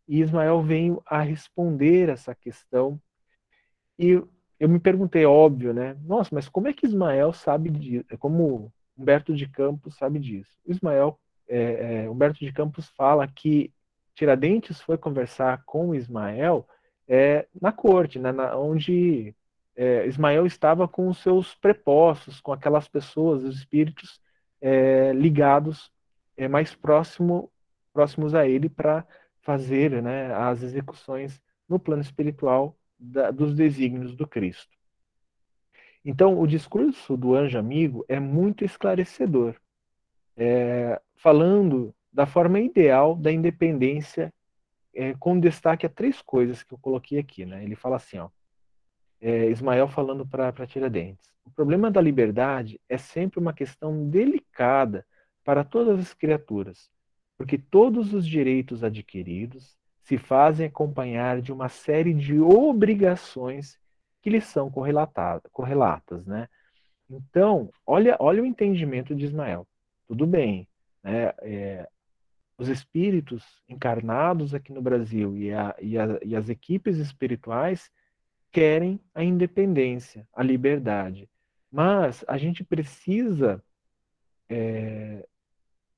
e 0.07 0.21
Ismael 0.21 0.63
veio 0.63 1.03
a 1.05 1.21
responder 1.21 2.09
essa 2.09 2.35
questão. 2.35 3.01
E 3.99 4.23
eu 4.59 4.69
me 4.69 4.81
perguntei, 4.81 5.27
óbvio, 5.27 5.75
né? 5.75 5.97
Nossa, 6.05 6.35
mas 6.35 6.49
como 6.49 6.69
é 6.69 6.73
que 6.73 6.87
Ismael 6.87 7.33
sabe 7.33 7.71
disso? 7.71 8.07
Como 8.19 8.73
Humberto 8.97 9.35
de 9.35 9.49
Campos 9.49 9.97
sabe 9.97 10.19
disso? 10.19 10.51
Ismael, 10.67 11.19
é, 11.49 12.05
é, 12.05 12.11
Humberto 12.11 12.39
de 12.41 12.53
Campos 12.53 12.89
fala 12.97 13.27
que 13.29 13.73
Tiradentes 14.15 14.81
foi 14.81 14.97
conversar 14.97 15.63
com 15.65 15.95
Ismael 15.95 16.67
é, 17.07 17.47
na 17.61 17.71
corte, 17.71 18.19
né, 18.19 18.33
na, 18.33 18.57
onde 18.57 19.35
é, 19.79 20.09
Ismael 20.09 20.45
estava 20.45 20.89
com 20.89 21.07
os 21.07 21.19
seus 21.19 21.55
prepostos, 21.55 22.41
com 22.41 22.53
aquelas 22.53 22.89
pessoas, 22.89 23.45
os 23.45 23.59
espíritos 23.59 24.21
é, 24.61 25.13
ligados 25.13 25.93
é, 26.37 26.49
mais 26.49 26.75
próximo, 26.75 27.49
próximos 27.93 28.35
a 28.35 28.45
ele 28.45 28.69
para 28.69 29.07
fazer 29.41 30.03
né, 30.03 30.35
as 30.35 30.65
execuções 30.65 31.41
no 31.69 31.79
plano 31.79 32.03
espiritual 32.03 32.77
da, 32.99 33.31
dos 33.31 33.55
desígnios 33.55 34.17
do 34.17 34.27
Cristo. 34.27 34.77
Então, 36.05 36.41
o 36.41 36.47
discurso 36.47 37.17
do 37.17 37.37
anjo 37.37 37.57
amigo 37.57 38.05
é 38.09 38.19
muito 38.19 38.65
esclarecedor, 38.65 39.55
é, 40.37 41.01
falando 41.15 41.95
da 42.13 42.27
forma 42.27 42.59
ideal 42.59 43.15
da 43.15 43.31
independência, 43.31 44.35
é, 44.93 45.15
com 45.15 45.39
destaque 45.39 45.87
a 45.87 45.89
três 45.89 46.21
coisas 46.21 46.65
que 46.65 46.75
eu 46.75 46.79
coloquei 46.79 47.21
aqui. 47.21 47.47
Né? 47.47 47.63
Ele 47.63 47.77
fala 47.77 47.95
assim, 47.95 48.19
ó, 48.19 48.29
é, 49.21 49.51
Ismael 49.51 49.89
falando 49.89 50.27
para 50.27 50.67
Tiradentes: 50.67 51.31
o 51.45 51.51
problema 51.51 51.91
da 51.91 52.01
liberdade 52.01 52.81
é 52.89 52.99
sempre 52.99 53.39
uma 53.39 53.53
questão 53.53 54.09
delicada 54.09 55.05
para 55.45 55.65
todas 55.65 55.99
as 55.99 56.13
criaturas, 56.13 56.91
porque 57.37 57.57
todos 57.57 58.13
os 58.13 58.27
direitos 58.27 58.85
adquiridos 58.85 59.77
se 60.03 60.17
fazem 60.19 60.67
acompanhar 60.67 61.41
de 61.41 61.53
uma 61.53 61.69
série 61.69 62.15
de 62.15 62.41
obrigações 62.41 63.79
que 64.23 64.31
lhes 64.31 64.45
são 64.45 64.71
correlatas, 64.71 66.27
né? 66.27 66.49
Então, 67.11 67.71
olha, 67.87 68.17
olha 68.21 68.43
o 68.43 68.47
entendimento 68.47 69.15
de 69.15 69.25
Ismael. 69.25 69.67
Tudo 70.07 70.27
bem, 70.27 70.69
né? 71.03 71.33
É, 71.41 71.89
os 72.59 72.69
espíritos 72.69 73.45
encarnados 73.69 74.53
aqui 74.53 74.73
no 74.73 74.83
Brasil 74.83 75.37
e, 75.37 75.53
a, 75.53 75.75
e, 75.81 75.97
a, 75.97 76.19
e 76.25 76.35
as 76.35 76.49
equipes 76.49 76.99
espirituais 76.99 77.91
querem 78.51 79.01
a 79.15 79.23
independência, 79.23 80.27
a 80.33 80.43
liberdade. 80.43 81.29
Mas 81.71 82.25
a 82.27 82.39
gente 82.39 82.65
precisa 82.65 83.63
é, 84.49 85.27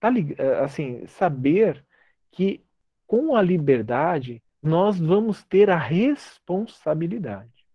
tá, 0.00 0.08
eh, 0.08 0.60
assim, 0.64 1.06
saber 1.06 1.84
que 2.32 2.64
com 3.06 3.36
a 3.36 3.42
liberdade 3.42 4.42
nós 4.62 4.98
vamos 4.98 5.44
ter 5.44 5.70
a 5.70 5.76
responsabilidade. 5.76 7.66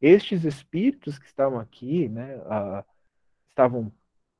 Estes 0.00 0.44
espíritos 0.44 1.18
que 1.18 1.26
estavam 1.26 1.58
aqui, 1.58 2.08
né, 2.08 2.36
a, 2.46 2.84
estavam 3.48 3.92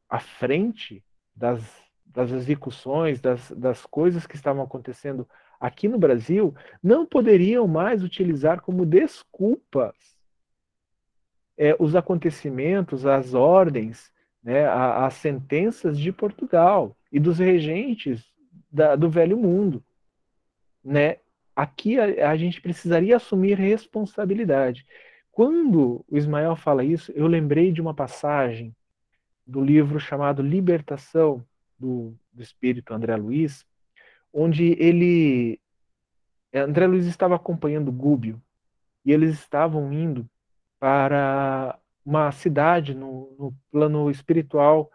à 0.08 0.20
frente 0.20 1.04
das, 1.34 1.62
das 2.06 2.30
execuções, 2.30 3.20
das, 3.20 3.50
das 3.50 3.84
coisas 3.84 4.26
que 4.26 4.36
estavam 4.36 4.62
acontecendo 4.62 5.28
aqui 5.58 5.88
no 5.88 5.98
Brasil, 5.98 6.54
não 6.82 7.04
poderiam 7.04 7.66
mais 7.66 8.02
utilizar 8.02 8.60
como 8.60 8.86
desculpas 8.86 9.94
é, 11.56 11.74
os 11.78 11.96
acontecimentos, 11.96 13.04
as 13.04 13.34
ordens, 13.34 14.12
né, 14.42 14.66
as 14.66 15.14
sentenças 15.14 15.98
de 15.98 16.12
Portugal 16.12 16.96
e 17.10 17.18
dos 17.18 17.38
regentes 17.38 18.24
da, 18.70 18.94
do 18.94 19.10
velho 19.10 19.36
mundo. 19.36 19.82
Né? 20.84 21.16
Aqui 21.56 21.98
a, 21.98 22.30
a 22.30 22.36
gente 22.36 22.60
precisaria 22.60 23.16
assumir 23.16 23.58
responsabilidade. 23.58 24.86
Quando 25.32 26.04
o 26.08 26.16
Ismael 26.16 26.54
fala 26.56 26.84
isso, 26.84 27.12
eu 27.12 27.26
lembrei 27.26 27.72
de 27.72 27.80
uma 27.80 27.94
passagem 27.94 28.74
do 29.46 29.60
livro 29.60 29.98
chamado 29.98 30.42
Libertação, 30.42 31.44
do, 31.78 32.14
do 32.32 32.42
espírito 32.42 32.92
André 32.92 33.16
Luiz, 33.16 33.64
onde 34.38 34.76
ele. 34.80 35.60
André 36.54 36.86
Luiz 36.86 37.06
estava 37.06 37.34
acompanhando 37.36 37.92
Gúbio 37.92 38.40
e 39.04 39.12
eles 39.12 39.34
estavam 39.38 39.92
indo 39.92 40.28
para 40.78 41.78
uma 42.04 42.32
cidade 42.32 42.94
no, 42.94 43.34
no 43.38 43.54
plano 43.70 44.10
espiritual 44.10 44.90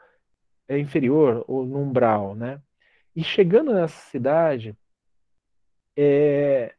é, 0.68 0.80
inferior, 0.80 1.44
ou 1.48 1.66
no 1.66 1.80
umbral, 1.80 2.36
né? 2.36 2.60
E 3.16 3.24
chegando 3.24 3.74
nessa 3.74 4.10
cidade, 4.10 4.76
é, 5.96 6.74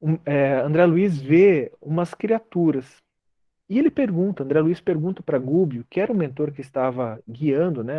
um, 0.00 0.18
é, 0.24 0.54
André 0.60 0.84
Luiz 0.86 1.20
vê 1.20 1.72
umas 1.80 2.14
criaturas. 2.14 3.02
E 3.68 3.78
ele 3.78 3.90
pergunta, 3.90 4.42
André 4.42 4.60
Luiz 4.60 4.80
pergunta 4.80 5.22
para 5.22 5.38
Gúbio, 5.38 5.84
que 5.88 6.00
era 6.00 6.12
o 6.12 6.16
mentor 6.16 6.52
que 6.52 6.60
estava 6.60 7.20
guiando, 7.28 7.84
né, 7.84 7.98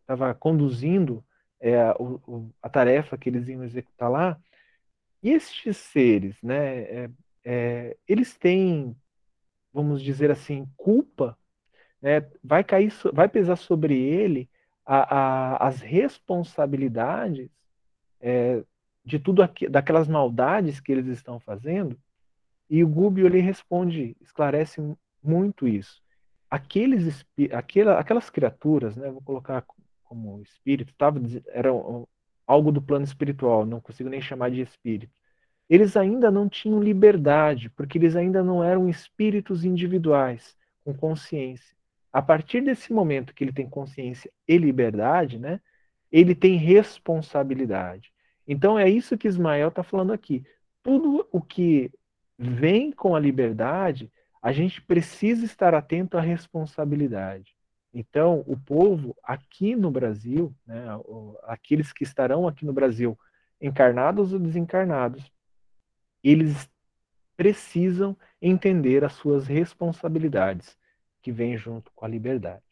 estava 0.00 0.34
conduzindo 0.34 1.24
é, 1.62 1.90
o, 1.92 2.20
o, 2.26 2.50
a 2.60 2.68
tarefa 2.68 3.16
que 3.16 3.30
eles 3.30 3.48
iam 3.48 3.64
executar 3.64 4.10
lá, 4.10 4.38
e 5.22 5.30
estes 5.30 5.76
seres, 5.78 6.36
né, 6.42 6.80
é, 6.82 7.10
é, 7.44 7.96
eles 8.06 8.36
têm 8.36 8.94
vamos 9.72 10.02
dizer 10.02 10.30
assim, 10.30 10.68
culpa, 10.76 11.36
né, 12.00 12.20
vai 12.44 12.62
cair, 12.62 12.92
vai 13.12 13.28
pesar 13.28 13.56
sobre 13.56 13.98
ele 13.98 14.48
a, 14.84 15.16
a, 15.16 15.68
as 15.68 15.80
responsabilidades 15.80 17.48
é, 18.20 18.62
de 19.04 19.18
tudo 19.18 19.42
aqui, 19.42 19.68
daquelas 19.68 20.08
maldades 20.08 20.80
que 20.80 20.92
eles 20.92 21.06
estão 21.06 21.40
fazendo. 21.40 21.98
E 22.68 22.84
o 22.84 22.88
Gubbio 22.88 23.26
ele 23.26 23.40
responde, 23.40 24.16
esclarece 24.20 24.80
muito 25.22 25.66
isso. 25.66 26.02
aqueles 26.50 27.24
aquela, 27.52 27.98
aquelas 27.98 28.28
criaturas, 28.30 28.96
né, 28.96 29.10
vou 29.10 29.22
colocar 29.22 29.64
como 30.12 30.42
espírito, 30.42 30.92
tava, 30.98 31.18
eram 31.48 32.06
algo 32.46 32.70
do 32.70 32.82
plano 32.82 33.02
espiritual, 33.02 33.64
não 33.64 33.80
consigo 33.80 34.10
nem 34.10 34.20
chamar 34.20 34.50
de 34.50 34.60
espírito. 34.60 35.10
Eles 35.70 35.96
ainda 35.96 36.30
não 36.30 36.50
tinham 36.50 36.82
liberdade, 36.82 37.70
porque 37.70 37.96
eles 37.96 38.14
ainda 38.14 38.44
não 38.44 38.62
eram 38.62 38.90
espíritos 38.90 39.64
individuais 39.64 40.54
com 40.84 40.92
consciência. 40.92 41.74
A 42.12 42.20
partir 42.20 42.60
desse 42.60 42.92
momento 42.92 43.32
que 43.32 43.42
ele 43.42 43.54
tem 43.54 43.66
consciência 43.66 44.30
e 44.46 44.58
liberdade, 44.58 45.38
né, 45.38 45.58
ele 46.10 46.34
tem 46.34 46.56
responsabilidade. 46.56 48.12
Então 48.46 48.78
é 48.78 48.90
isso 48.90 49.16
que 49.16 49.26
Ismael 49.26 49.68
está 49.68 49.82
falando 49.82 50.12
aqui. 50.12 50.44
Tudo 50.82 51.26
o 51.32 51.40
que 51.40 51.90
vem 52.38 52.92
com 52.92 53.16
a 53.16 53.20
liberdade, 53.20 54.12
a 54.42 54.52
gente 54.52 54.82
precisa 54.82 55.46
estar 55.46 55.74
atento 55.74 56.18
à 56.18 56.20
responsabilidade. 56.20 57.54
Então, 57.92 58.42
o 58.46 58.56
povo 58.56 59.14
aqui 59.22 59.76
no 59.76 59.90
Brasil, 59.90 60.54
né, 60.66 60.84
aqueles 61.44 61.92
que 61.92 62.04
estarão 62.04 62.48
aqui 62.48 62.64
no 62.64 62.72
Brasil, 62.72 63.18
encarnados 63.60 64.32
ou 64.32 64.38
desencarnados, 64.38 65.30
eles 66.24 66.70
precisam 67.36 68.16
entender 68.40 69.04
as 69.04 69.12
suas 69.14 69.46
responsabilidades 69.46 70.78
que 71.20 71.30
vêm 71.30 71.56
junto 71.56 71.92
com 71.94 72.04
a 72.04 72.08
liberdade. 72.08 72.62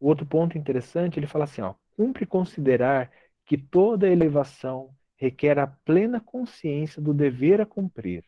O 0.00 0.08
outro 0.08 0.26
ponto 0.26 0.56
interessante, 0.56 1.18
ele 1.18 1.26
fala 1.26 1.44
assim, 1.44 1.62
ó, 1.62 1.74
cumpre 1.96 2.26
considerar 2.26 3.10
que 3.44 3.58
toda 3.58 4.08
elevação 4.08 4.94
requer 5.16 5.58
a 5.58 5.66
plena 5.66 6.20
consciência 6.20 7.00
do 7.00 7.14
dever 7.14 7.60
a 7.60 7.66
cumprir. 7.66 8.24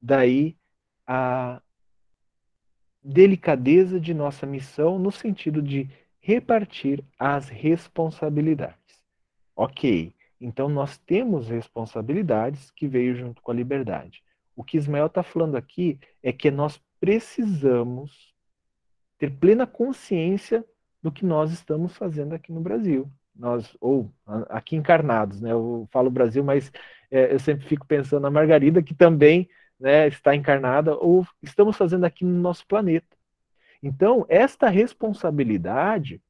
Daí 0.00 0.56
a 1.06 1.62
delicadeza 3.02 4.00
de 4.00 4.12
nossa 4.12 4.46
missão 4.46 4.98
no 4.98 5.10
sentido 5.10 5.62
de 5.62 5.88
repartir 6.20 7.02
as 7.18 7.48
responsabilidades. 7.48 8.76
Ok, 9.56 10.12
então 10.40 10.68
nós 10.68 10.98
temos 10.98 11.48
responsabilidades 11.48 12.70
que 12.70 12.86
veio 12.86 13.16
junto 13.16 13.42
com 13.42 13.50
a 13.50 13.54
liberdade. 13.54 14.22
O 14.54 14.62
que 14.62 14.76
Ismael 14.76 15.06
está 15.06 15.22
falando 15.22 15.56
aqui 15.56 15.98
é 16.22 16.32
que 16.32 16.50
nós 16.50 16.80
precisamos 17.00 18.34
ter 19.16 19.30
plena 19.30 19.66
consciência 19.66 20.64
do 21.02 21.10
que 21.10 21.24
nós 21.24 21.52
estamos 21.52 21.96
fazendo 21.96 22.34
aqui 22.34 22.52
no 22.52 22.60
Brasil. 22.60 23.10
Nós, 23.34 23.76
ou 23.80 24.12
aqui 24.48 24.74
encarnados, 24.74 25.40
né? 25.40 25.52
Eu 25.52 25.88
falo 25.92 26.10
Brasil, 26.10 26.42
mas 26.42 26.72
é, 27.10 27.32
eu 27.32 27.38
sempre 27.38 27.66
fico 27.66 27.86
pensando 27.86 28.22
na 28.22 28.30
Margarida, 28.30 28.82
que 28.82 28.94
também 28.94 29.48
né, 29.78 30.08
está 30.08 30.34
encarnada, 30.34 30.96
ou 30.96 31.26
estamos 31.42 31.76
fazendo 31.76 32.04
aqui 32.04 32.24
no 32.24 32.40
nosso 32.40 32.66
planeta. 32.66 33.16
Então, 33.82 34.26
esta 34.28 34.68
responsabilidade, 34.68 36.20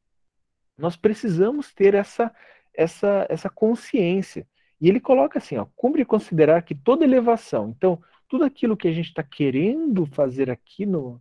nós 0.77 0.97
precisamos 0.97 1.73
ter 1.73 1.95
essa, 1.95 2.33
essa, 2.75 3.27
essa 3.29 3.49
consciência. 3.49 4.47
E 4.81 4.89
ele 4.89 5.01
coloca 5.01 5.39
assim, 5.39 5.57
ó, 5.57 5.67
cumpre 5.75 6.05
considerar 6.05 6.63
que 6.63 6.75
toda 6.75 7.05
elevação, 7.05 7.75
então, 7.77 8.01
tudo 8.29 8.45
aquilo 8.45 8.77
que 8.77 8.87
a 8.87 8.93
gente 8.93 9.09
está 9.09 9.23
querendo 9.23 10.07
fazer 10.07 10.51
aqui 10.51 10.85
no, 10.85 11.21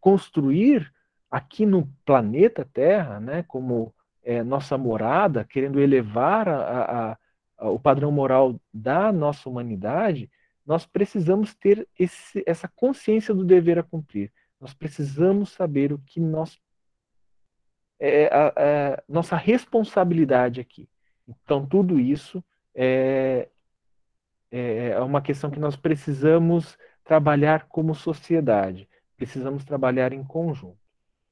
construir 0.00 0.92
aqui 1.30 1.66
no 1.66 1.86
planeta 2.04 2.68
Terra, 2.72 3.20
né, 3.20 3.44
como 3.46 3.94
é, 4.22 4.42
nossa 4.42 4.76
morada, 4.76 5.44
querendo 5.44 5.80
elevar 5.80 6.48
a, 6.48 6.58
a, 6.58 7.16
a, 7.58 7.70
o 7.70 7.78
padrão 7.78 8.10
moral 8.10 8.58
da 8.72 9.12
nossa 9.12 9.48
humanidade, 9.48 10.30
nós 10.68 10.84
precisamos 10.84 11.54
ter 11.54 11.88
esse, 11.98 12.44
essa 12.46 12.68
consciência 12.68 13.34
do 13.34 13.42
dever 13.42 13.78
a 13.78 13.82
cumprir. 13.82 14.30
Nós 14.60 14.74
precisamos 14.74 15.48
saber 15.48 15.94
o 15.94 15.98
que 15.98 16.20
nós. 16.20 16.60
É, 17.98 18.24
é, 18.24 18.52
é, 18.56 19.02
nossa 19.08 19.34
responsabilidade 19.34 20.60
aqui. 20.60 20.86
Então, 21.26 21.66
tudo 21.66 21.98
isso 21.98 22.44
é, 22.74 23.48
é, 24.50 24.88
é 24.90 25.00
uma 25.00 25.22
questão 25.22 25.50
que 25.50 25.58
nós 25.58 25.74
precisamos 25.74 26.76
trabalhar 27.02 27.66
como 27.68 27.94
sociedade, 27.94 28.86
precisamos 29.16 29.64
trabalhar 29.64 30.12
em 30.12 30.22
conjunto. 30.22 30.78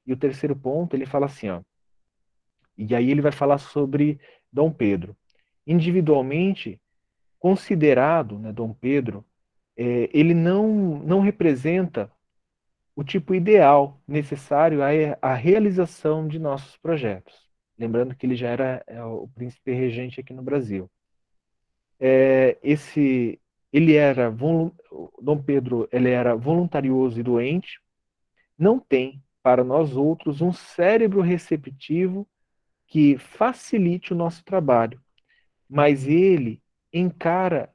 E 0.03 0.13
o 0.13 0.17
terceiro 0.17 0.55
ponto, 0.55 0.95
ele 0.95 1.05
fala 1.05 1.27
assim, 1.27 1.49
ó, 1.49 1.61
e 2.75 2.95
aí 2.95 3.11
ele 3.11 3.21
vai 3.21 3.31
falar 3.31 3.59
sobre 3.59 4.19
Dom 4.51 4.71
Pedro. 4.71 5.15
Individualmente, 5.65 6.81
considerado, 7.47 8.37
né, 8.37 8.51
Dom 8.51 8.73
Pedro, 8.73 9.25
é, 9.77 10.09
ele 10.11 10.33
não, 10.33 10.99
não 10.99 11.21
representa 11.21 12.11
o 12.93 13.05
tipo 13.05 13.33
ideal 13.33 14.01
necessário 14.05 14.81
à, 14.83 14.89
à 15.21 15.33
realização 15.33 16.27
de 16.27 16.39
nossos 16.39 16.75
projetos. 16.75 17.33
Lembrando 17.79 18.13
que 18.13 18.25
ele 18.25 18.35
já 18.35 18.49
era 18.49 18.83
é, 18.85 19.01
o 19.01 19.29
príncipe 19.29 19.71
regente 19.71 20.19
aqui 20.19 20.33
no 20.33 20.41
Brasil. 20.41 20.91
É, 21.97 22.57
esse, 22.61 23.39
ele 23.71 23.95
era 23.95 24.29
Dom 24.29 25.41
Pedro, 25.41 25.87
ele 25.89 26.09
era 26.09 26.35
voluntarioso 26.35 27.17
e 27.17 27.23
doente. 27.23 27.79
Não 28.59 28.77
tem 28.77 29.23
para 29.41 29.63
nós 29.63 29.95
outros 29.95 30.41
um 30.41 30.51
cérebro 30.51 31.21
receptivo 31.21 32.27
que 32.87 33.17
facilite 33.17 34.11
o 34.11 34.17
nosso 34.17 34.43
trabalho, 34.43 35.01
mas 35.69 36.05
ele 36.05 36.61
encara 36.97 37.69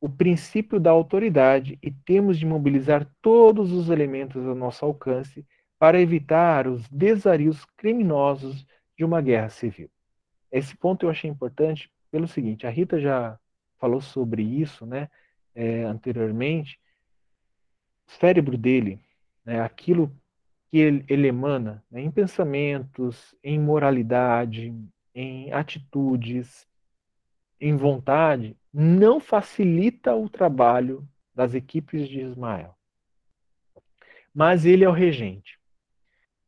o 0.00 0.08
princípio 0.08 0.78
da 0.78 0.90
autoridade 0.90 1.78
e 1.82 1.90
temos 1.90 2.38
de 2.38 2.46
mobilizar 2.46 3.06
todos 3.20 3.72
os 3.72 3.90
elementos 3.90 4.46
ao 4.46 4.54
nosso 4.54 4.84
alcance 4.84 5.44
para 5.78 6.00
evitar 6.00 6.66
os 6.66 6.88
desarios 6.88 7.64
criminosos 7.76 8.66
de 8.96 9.04
uma 9.04 9.20
guerra 9.20 9.48
civil. 9.48 9.90
Esse 10.50 10.76
ponto 10.76 11.06
eu 11.06 11.10
achei 11.10 11.28
importante 11.28 11.90
pelo 12.10 12.28
seguinte: 12.28 12.66
a 12.66 12.70
Rita 12.70 13.00
já 13.00 13.38
falou 13.78 14.00
sobre 14.00 14.42
isso, 14.42 14.86
né, 14.86 15.08
é, 15.54 15.82
anteriormente. 15.84 16.78
O 18.06 18.12
cérebro 18.12 18.56
dele, 18.56 19.00
né, 19.44 19.60
aquilo 19.60 20.10
que 20.70 20.78
ele, 20.78 21.04
ele 21.08 21.28
emana 21.28 21.84
né, 21.90 22.00
em 22.00 22.10
pensamentos, 22.10 23.34
em 23.42 23.58
moralidade, 23.58 24.74
em 25.14 25.52
atitudes, 25.52 26.67
em 27.60 27.76
vontade, 27.76 28.56
não 28.72 29.18
facilita 29.18 30.14
o 30.14 30.28
trabalho 30.28 31.06
das 31.34 31.54
equipes 31.54 32.08
de 32.08 32.20
Ismael. 32.20 32.74
Mas 34.34 34.64
ele 34.64 34.84
é 34.84 34.88
o 34.88 34.92
regente. 34.92 35.58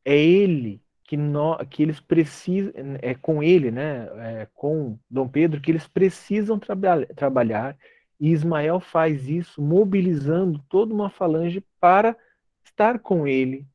É 0.05 0.17
ele 0.17 0.83
que, 1.05 1.17
no, 1.17 1.57
que 1.67 1.83
eles 1.83 1.99
precisam, 2.01 2.73
é 3.03 3.15
com 3.15 3.43
ele, 3.43 3.71
né, 3.71 4.09
é 4.43 4.49
com 4.55 4.99
Dom 5.11 5.29
Pedro, 5.29 5.61
que 5.61 5.71
eles 5.71 5.89
precisam 5.89 6.59
traba 6.59 7.05
trabalhar, 7.17 7.77
e 8.19 8.31
Ismael 8.31 8.79
faz 8.79 9.29
isso 9.29 9.61
mobilizando 9.61 10.63
toda 10.69 10.95
uma 10.95 11.11
falange 11.11 11.65
para 11.81 12.17
estar 12.65 13.01
com 13.01 13.27
ele, 13.27 13.67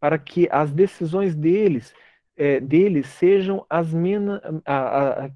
para 0.00 0.18
que 0.18 0.48
as 0.50 0.72
decisões 0.72 1.36
deles 1.36 1.94
é, 2.36 2.60
deles 2.60 3.06
sejam 3.08 3.64
as 3.68 3.92
menos, 3.92 4.40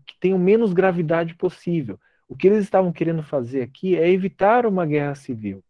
que 0.06 0.18
tenham 0.20 0.38
menos 0.38 0.72
gravidade 0.72 1.34
possível. 1.34 1.98
O 2.28 2.36
que 2.36 2.48
eles 2.48 2.64
estavam 2.64 2.92
querendo 2.92 3.22
fazer 3.22 3.62
aqui 3.62 3.96
é 3.96 4.10
evitar 4.10 4.66
uma 4.66 4.84
guerra 4.84 5.14
civil. 5.14 5.62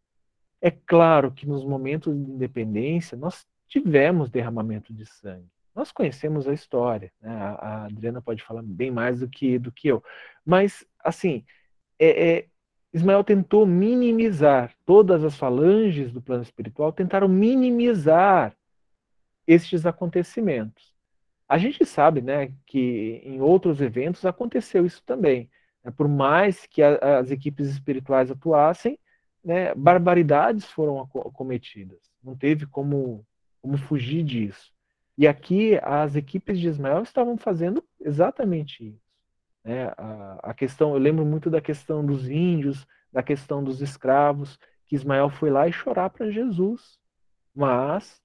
É 0.61 0.71
claro 0.71 1.31
que 1.31 1.47
nos 1.47 1.65
momentos 1.65 2.15
de 2.15 2.31
independência 2.31 3.17
nós 3.17 3.47
tivemos 3.69 4.31
derramamento 4.31 4.93
de 4.93 5.05
sangue. 5.05 5.49
Nós 5.75 5.93
conhecemos 5.93 6.49
a 6.49 6.55
história. 6.55 7.13
Né? 7.21 7.31
A, 7.31 7.51
a, 7.51 7.85
Adriana 7.85 8.23
pode 8.23 8.43
falar 8.43 8.63
bem 8.63 8.91
mais 8.91 9.21
do 9.21 9.29
que, 9.29 9.59
do 9.59 9.71
que 9.71 9.89
eu. 9.89 10.03
Mas, 10.45 10.87
assim, 11.05 11.45
é, 11.99 12.29
é, 12.29 12.47
Ismael 12.93 13.23
tentou 13.23 13.67
minimizar, 13.67 14.75
todas 14.87 15.23
as 15.23 15.37
falanges 15.37 16.11
do 16.11 16.23
plano 16.23 16.43
espiritual 16.43 16.93
tentaram 16.93 17.29
minimizar 17.29 18.57
estes 19.47 19.85
acontecimentos. 19.85 20.96
A 21.49 21.59
gente 21.59 21.85
sabe 21.85 22.21
né, 22.21 22.53
que 22.67 23.21
em 23.25 23.41
outros 23.41 23.81
eventos 23.81 24.25
aconteceu 24.25 24.85
isso 24.85 25.03
também. 25.05 25.49
Né? 25.85 25.91
Por 25.91 26.09
mais 26.09 26.67
que 26.67 26.83
a, 26.83 27.19
as 27.19 27.31
equipes 27.31 27.69
espirituais 27.69 28.31
atuassem, 28.31 28.99
né, 29.45 29.75
barbaridades 29.75 30.67
foram 30.67 31.07
cometidas. 31.07 31.99
Não 32.23 32.37
teve 32.37 32.67
como, 32.67 33.25
como 33.63 33.79
fugir 33.79 34.25
disso. 34.25 34.73
E 35.17 35.27
aqui 35.27 35.79
as 35.83 36.17
equipes 36.17 36.59
de 36.59 36.67
Ismael 36.67 37.03
estavam 37.03 37.39
fazendo 37.39 37.83
exatamente 38.01 38.89
isso. 38.89 39.07
Né? 39.65 39.87
A, 39.97 40.51
a 40.51 40.55
questão, 40.55 40.93
eu 40.93 40.99
lembro 40.99 41.25
muito 41.25 41.49
da 41.49 41.61
questão 41.61 42.05
dos 42.05 42.29
índios, 42.29 42.87
da 43.13 43.23
questão 43.23 43.63
dos 43.63 43.81
escravos, 43.81 44.59
que 44.85 44.95
Ismael 44.95 45.31
foi 45.31 45.51
lá 45.51 45.67
e 45.69 45.73
chorar 45.73 46.11
para 46.11 46.31
Jesus. 46.31 46.99
Mas 47.55 48.21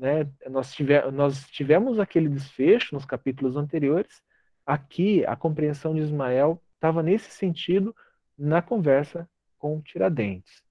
né, 0.00 0.26
nós, 0.48 0.72
tive, 0.72 0.98
nós 1.10 1.46
tivemos 1.50 2.00
aquele 2.00 2.28
desfecho 2.28 2.94
nos 2.94 3.04
capítulos 3.04 3.54
anteriores. 3.54 4.22
Aqui, 4.64 5.24
a 5.26 5.36
compreensão 5.36 5.94
de 5.94 6.00
Ismael 6.00 6.60
estava 6.74 7.02
nesse 7.02 7.30
sentido 7.30 7.94
na 8.36 8.62
conversa 8.62 9.28
com 9.58 9.78
Tiradentes. 9.82 10.62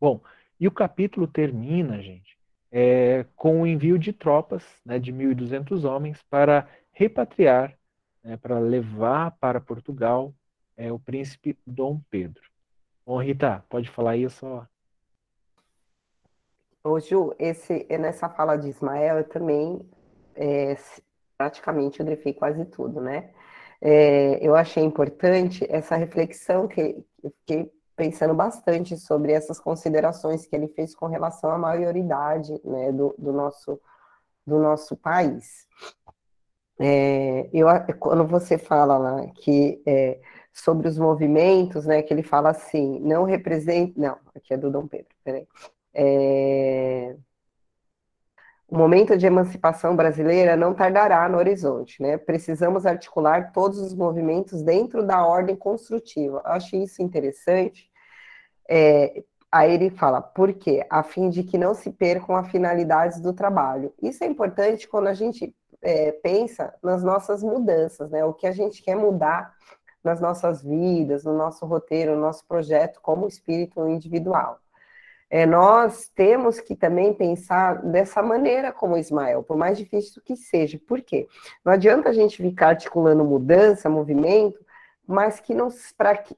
Bom, 0.00 0.20
e 0.58 0.66
o 0.66 0.72
capítulo 0.72 1.28
termina, 1.28 2.02
gente, 2.02 2.36
é, 2.72 3.24
com 3.36 3.62
o 3.62 3.66
envio 3.66 3.96
de 3.96 4.12
tropas 4.12 4.66
né, 4.84 4.98
de 4.98 5.12
1.200 5.12 5.84
homens 5.84 6.20
para 6.28 6.68
repatriar, 6.90 7.78
né, 8.24 8.36
para 8.36 8.58
levar 8.58 9.30
para 9.38 9.60
Portugal 9.60 10.34
é, 10.76 10.90
o 10.90 10.98
príncipe 10.98 11.56
Dom 11.64 12.00
Pedro. 12.10 12.42
Bom, 13.06 13.22
Rita, 13.22 13.64
pode 13.68 13.88
falar 13.88 14.12
aí 14.12 14.28
só. 14.28 14.66
Ô, 16.86 17.00
Ju, 17.00 17.34
esse, 17.36 17.84
nessa 17.98 18.28
fala 18.28 18.56
de 18.56 18.68
Ismael, 18.68 19.18
eu 19.18 19.24
também 19.28 19.84
é, 20.36 20.76
praticamente 21.36 21.98
eu 21.98 22.06
grifei 22.06 22.32
quase 22.32 22.64
tudo, 22.66 23.00
né? 23.00 23.30
É, 23.80 24.38
eu 24.40 24.54
achei 24.54 24.84
importante 24.84 25.66
essa 25.68 25.96
reflexão 25.96 26.68
que 26.68 27.04
eu 27.24 27.32
fiquei 27.40 27.72
pensando 27.96 28.34
bastante 28.34 28.96
sobre 28.96 29.32
essas 29.32 29.58
considerações 29.58 30.46
que 30.46 30.54
ele 30.54 30.68
fez 30.68 30.94
com 30.94 31.06
relação 31.06 31.50
à 31.50 31.58
maioridade 31.58 32.52
né, 32.64 32.92
do, 32.92 33.16
do, 33.18 33.32
nosso, 33.32 33.80
do 34.46 34.60
nosso 34.60 34.96
país. 34.96 35.66
É, 36.78 37.50
eu, 37.52 37.66
quando 37.98 38.24
você 38.28 38.58
fala 38.58 38.96
lá 38.96 39.26
que 39.34 39.82
é, 39.84 40.20
sobre 40.52 40.86
os 40.86 40.98
movimentos, 40.98 41.84
né, 41.84 42.00
que 42.00 42.14
ele 42.14 42.22
fala 42.22 42.50
assim, 42.50 43.00
não 43.00 43.24
representa, 43.24 43.92
não, 44.00 44.18
aqui 44.36 44.54
é 44.54 44.56
do 44.56 44.70
Dom 44.70 44.86
Pedro, 44.86 45.08
peraí, 45.24 45.48
é, 45.96 47.16
o 48.68 48.76
momento 48.76 49.16
de 49.16 49.26
emancipação 49.26 49.96
brasileira 49.96 50.56
não 50.56 50.74
tardará 50.74 51.26
no 51.28 51.38
horizonte, 51.38 52.02
né? 52.02 52.18
Precisamos 52.18 52.84
articular 52.84 53.52
todos 53.52 53.78
os 53.78 53.94
movimentos 53.94 54.60
dentro 54.62 55.02
da 55.02 55.24
ordem 55.24 55.56
construtiva. 55.56 56.42
Eu 56.44 56.52
achei 56.52 56.82
isso 56.82 57.00
interessante. 57.00 57.88
É, 58.68 59.22
aí 59.50 59.72
ele 59.72 59.90
fala, 59.90 60.20
por 60.20 60.52
quê? 60.52 60.84
A 60.90 61.02
fim 61.02 61.30
de 61.30 61.44
que 61.44 61.56
não 61.56 61.74
se 61.74 61.90
percam 61.90 62.36
as 62.36 62.50
finalidades 62.50 63.20
do 63.20 63.32
trabalho. 63.32 63.94
Isso 64.02 64.22
é 64.24 64.26
importante 64.26 64.88
quando 64.88 65.06
a 65.06 65.14
gente 65.14 65.54
é, 65.80 66.12
pensa 66.12 66.74
nas 66.82 67.02
nossas 67.02 67.42
mudanças, 67.42 68.10
né? 68.10 68.24
O 68.24 68.34
que 68.34 68.46
a 68.46 68.52
gente 68.52 68.82
quer 68.82 68.96
mudar 68.96 69.54
nas 70.04 70.20
nossas 70.20 70.62
vidas, 70.62 71.24
no 71.24 71.36
nosso 71.36 71.64
roteiro, 71.66 72.16
no 72.16 72.20
nosso 72.20 72.44
projeto 72.46 73.00
como 73.00 73.26
espírito 73.26 73.88
individual 73.88 74.60
é, 75.28 75.44
nós 75.44 76.08
temos 76.14 76.60
que 76.60 76.76
também 76.76 77.12
pensar 77.12 77.82
dessa 77.82 78.22
maneira 78.22 78.72
como 78.72 78.96
Ismael, 78.96 79.42
por 79.42 79.56
mais 79.56 79.76
difícil 79.76 80.22
que 80.24 80.36
seja. 80.36 80.80
Por 80.86 81.02
quê? 81.02 81.26
Não 81.64 81.72
adianta 81.72 82.08
a 82.08 82.12
gente 82.12 82.36
ficar 82.36 82.68
articulando 82.68 83.24
mudança, 83.24 83.88
movimento, 83.88 84.64
mas 85.06 85.40
que 85.40 85.52
não, 85.54 85.68
pra, 85.96 86.16
que 86.16 86.36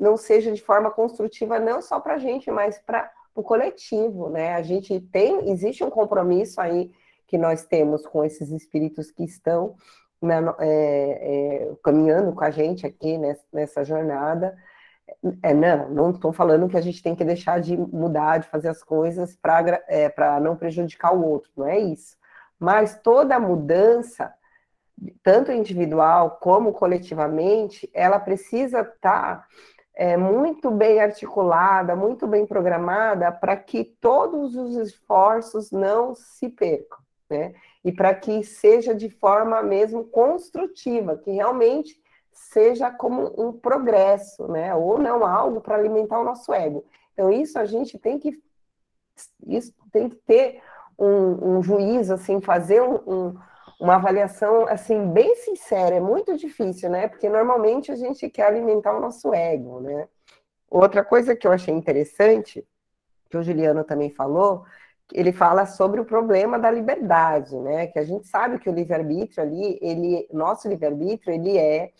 não 0.00 0.16
seja 0.16 0.52
de 0.52 0.62
forma 0.62 0.90
construtiva 0.90 1.58
não 1.58 1.80
só 1.80 2.00
para 2.00 2.14
a 2.14 2.18
gente, 2.18 2.50
mas 2.50 2.78
para 2.78 3.10
o 3.34 3.42
coletivo, 3.42 4.28
né? 4.28 4.54
A 4.54 4.62
gente 4.62 5.00
tem, 5.00 5.50
existe 5.50 5.82
um 5.82 5.90
compromisso 5.90 6.60
aí 6.60 6.90
que 7.26 7.38
nós 7.38 7.64
temos 7.64 8.06
com 8.06 8.24
esses 8.24 8.50
espíritos 8.50 9.10
que 9.10 9.24
estão 9.24 9.74
né, 10.20 10.36
é, 10.58 11.66
é, 11.68 11.72
caminhando 11.82 12.32
com 12.32 12.42
a 12.42 12.50
gente 12.50 12.86
aqui 12.86 13.16
nessa, 13.16 13.44
nessa 13.52 13.84
jornada, 13.84 14.56
é, 15.42 15.54
não, 15.54 15.88
não 15.88 16.10
estou 16.10 16.32
falando 16.32 16.68
que 16.68 16.76
a 16.76 16.80
gente 16.80 17.02
tem 17.02 17.14
que 17.14 17.24
deixar 17.24 17.60
de 17.60 17.76
mudar, 17.76 18.38
de 18.38 18.48
fazer 18.48 18.68
as 18.68 18.82
coisas 18.82 19.36
para 19.36 19.82
é, 19.88 20.12
não 20.40 20.56
prejudicar 20.56 21.14
o 21.14 21.24
outro, 21.24 21.50
não 21.56 21.66
é 21.66 21.78
isso. 21.78 22.16
Mas 22.58 22.98
toda 23.02 23.38
mudança, 23.38 24.32
tanto 25.22 25.52
individual 25.52 26.38
como 26.40 26.72
coletivamente, 26.72 27.88
ela 27.94 28.18
precisa 28.18 28.80
estar 28.80 28.96
tá, 29.00 29.46
é, 29.94 30.16
muito 30.16 30.70
bem 30.70 31.00
articulada, 31.00 31.96
muito 31.96 32.26
bem 32.26 32.46
programada, 32.46 33.30
para 33.32 33.56
que 33.56 33.84
todos 33.84 34.54
os 34.54 34.76
esforços 34.76 35.70
não 35.70 36.14
se 36.14 36.48
percam, 36.48 36.98
né? 37.28 37.54
E 37.84 37.92
para 37.92 38.14
que 38.14 38.42
seja 38.42 38.94
de 38.94 39.08
forma 39.08 39.62
mesmo 39.62 40.04
construtiva, 40.04 41.16
que 41.16 41.30
realmente 41.30 42.00
seja 42.38 42.90
como 42.90 43.32
um 43.36 43.52
progresso, 43.52 44.48
né? 44.48 44.74
Ou 44.74 44.98
não 44.98 45.26
algo 45.26 45.60
para 45.60 45.76
alimentar 45.76 46.20
o 46.20 46.24
nosso 46.24 46.52
ego. 46.52 46.84
Então, 47.12 47.30
isso 47.30 47.58
a 47.58 47.64
gente 47.64 47.98
tem 47.98 48.18
que 48.18 48.40
isso 49.46 49.74
tem 49.92 50.08
que 50.08 50.14
ter 50.14 50.62
um, 50.96 51.56
um 51.56 51.62
juízo, 51.62 52.14
assim, 52.14 52.40
fazer 52.40 52.80
um, 52.80 52.94
um, 53.06 53.38
uma 53.80 53.96
avaliação 53.96 54.66
assim 54.68 55.10
bem 55.10 55.34
sincera. 55.36 55.96
É 55.96 56.00
muito 56.00 56.36
difícil, 56.36 56.88
né? 56.90 57.08
Porque 57.08 57.28
normalmente 57.28 57.90
a 57.90 57.96
gente 57.96 58.30
quer 58.30 58.46
alimentar 58.46 58.96
o 58.96 59.00
nosso 59.00 59.34
ego, 59.34 59.80
né? 59.80 60.08
Outra 60.70 61.04
coisa 61.04 61.34
que 61.34 61.46
eu 61.46 61.52
achei 61.52 61.74
interessante, 61.74 62.64
que 63.28 63.36
o 63.36 63.42
Juliano 63.42 63.82
também 63.82 64.10
falou, 64.10 64.64
ele 65.12 65.32
fala 65.32 65.66
sobre 65.66 66.00
o 66.00 66.04
problema 66.04 66.58
da 66.58 66.70
liberdade, 66.70 67.56
né? 67.56 67.88
Que 67.88 67.98
a 67.98 68.04
gente 68.04 68.28
sabe 68.28 68.58
que 68.58 68.68
o 68.68 68.72
livre-arbítrio 68.72 69.42
ali, 69.42 69.78
ele, 69.82 70.28
nosso 70.32 70.68
livre-arbítrio, 70.68 71.34
ele 71.34 71.58
é 71.58 71.90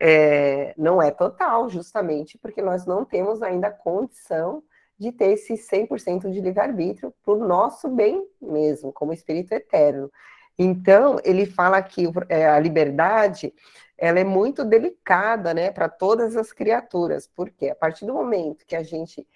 é, 0.00 0.74
não 0.76 1.02
é 1.02 1.10
total, 1.10 1.68
justamente 1.68 2.38
porque 2.38 2.62
nós 2.62 2.86
não 2.86 3.04
temos 3.04 3.42
ainda 3.42 3.70
condição 3.70 4.62
de 4.98 5.12
ter 5.12 5.32
esse 5.32 5.54
100% 5.54 6.30
de 6.30 6.40
livre-arbítrio 6.40 7.14
para 7.24 7.34
o 7.34 7.46
nosso 7.46 7.88
bem 7.88 8.26
mesmo, 8.40 8.92
como 8.92 9.12
espírito 9.12 9.52
eterno. 9.52 10.10
Então, 10.58 11.18
ele 11.24 11.46
fala 11.46 11.80
que 11.80 12.04
é, 12.28 12.48
a 12.48 12.58
liberdade 12.58 13.54
ela 13.96 14.20
é 14.20 14.24
muito 14.24 14.64
delicada 14.64 15.52
né, 15.52 15.70
para 15.70 15.88
todas 15.88 16.36
as 16.36 16.52
criaturas, 16.52 17.28
porque 17.34 17.68
a 17.68 17.74
partir 17.74 18.06
do 18.06 18.14
momento 18.14 18.64
que 18.66 18.76
a 18.76 18.82
gente 18.82 19.26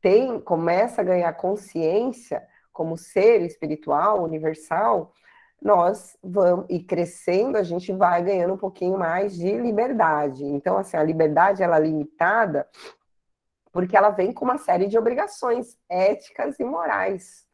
tem, 0.00 0.40
começa 0.40 1.00
a 1.00 1.04
ganhar 1.04 1.32
consciência 1.34 2.42
como 2.72 2.96
ser 2.96 3.42
espiritual, 3.42 4.22
universal, 4.22 5.12
nós 5.62 6.16
vamos, 6.22 6.66
e 6.68 6.82
crescendo, 6.82 7.56
a 7.56 7.62
gente 7.62 7.92
vai 7.92 8.22
ganhando 8.22 8.54
um 8.54 8.58
pouquinho 8.58 8.98
mais 8.98 9.36
de 9.36 9.52
liberdade. 9.58 10.44
Então, 10.44 10.76
assim, 10.76 10.96
a 10.96 11.02
liberdade, 11.02 11.62
ela 11.62 11.76
é 11.76 11.80
limitada 11.80 12.66
porque 13.72 13.96
ela 13.96 14.10
vem 14.10 14.32
com 14.32 14.44
uma 14.44 14.58
série 14.58 14.86
de 14.86 14.98
obrigações 14.98 15.78
éticas 15.88 16.60
e 16.60 16.64
morais, 16.64 17.46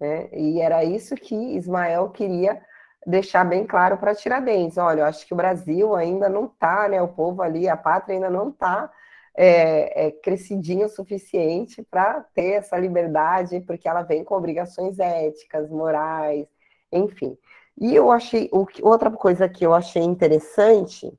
né? 0.00 0.28
E 0.32 0.60
era 0.60 0.82
isso 0.82 1.14
que 1.14 1.34
Ismael 1.34 2.08
queria 2.10 2.60
deixar 3.06 3.44
bem 3.44 3.66
claro 3.66 3.98
para 3.98 4.14
Tiradentes. 4.14 4.78
Olha, 4.78 5.00
eu 5.00 5.04
acho 5.04 5.26
que 5.26 5.34
o 5.34 5.36
Brasil 5.36 5.94
ainda 5.94 6.28
não 6.28 6.46
está, 6.46 6.88
né? 6.88 7.00
O 7.02 7.08
povo 7.08 7.42
ali, 7.42 7.68
a 7.68 7.76
pátria 7.76 8.14
ainda 8.14 8.30
não 8.30 8.48
está 8.48 8.90
é, 9.36 10.06
é, 10.06 10.10
crescidinho 10.10 10.86
o 10.86 10.88
suficiente 10.88 11.82
para 11.90 12.22
ter 12.34 12.52
essa 12.52 12.78
liberdade, 12.78 13.60
porque 13.60 13.86
ela 13.86 14.02
vem 14.02 14.24
com 14.24 14.34
obrigações 14.34 14.98
éticas, 14.98 15.70
morais, 15.70 16.46
enfim. 16.90 17.36
E 17.78 17.94
eu 17.94 18.10
achei, 18.10 18.48
outra 18.82 19.10
coisa 19.10 19.48
que 19.48 19.64
eu 19.64 19.74
achei 19.74 20.02
interessante, 20.02 21.12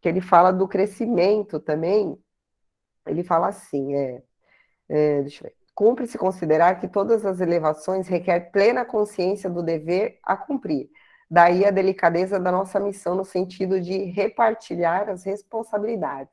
que 0.00 0.08
ele 0.08 0.20
fala 0.20 0.52
do 0.52 0.68
crescimento 0.68 1.58
também, 1.58 2.16
ele 3.06 3.24
fala 3.24 3.48
assim, 3.48 3.94
é, 3.94 4.22
é 4.88 5.22
deixa 5.22 5.44
eu 5.44 5.48
ver, 5.48 5.56
cumpre-se 5.74 6.18
considerar 6.18 6.80
que 6.80 6.88
todas 6.88 7.24
as 7.24 7.40
elevações 7.40 8.08
requer 8.08 8.50
plena 8.52 8.84
consciência 8.84 9.48
do 9.50 9.62
dever 9.62 10.18
a 10.22 10.36
cumprir. 10.36 10.88
Daí 11.30 11.64
a 11.64 11.70
delicadeza 11.70 12.40
da 12.40 12.50
nossa 12.50 12.80
missão 12.80 13.14
no 13.14 13.24
sentido 13.24 13.80
de 13.80 14.04
repartilhar 14.04 15.08
as 15.08 15.24
responsabilidades. 15.24 16.32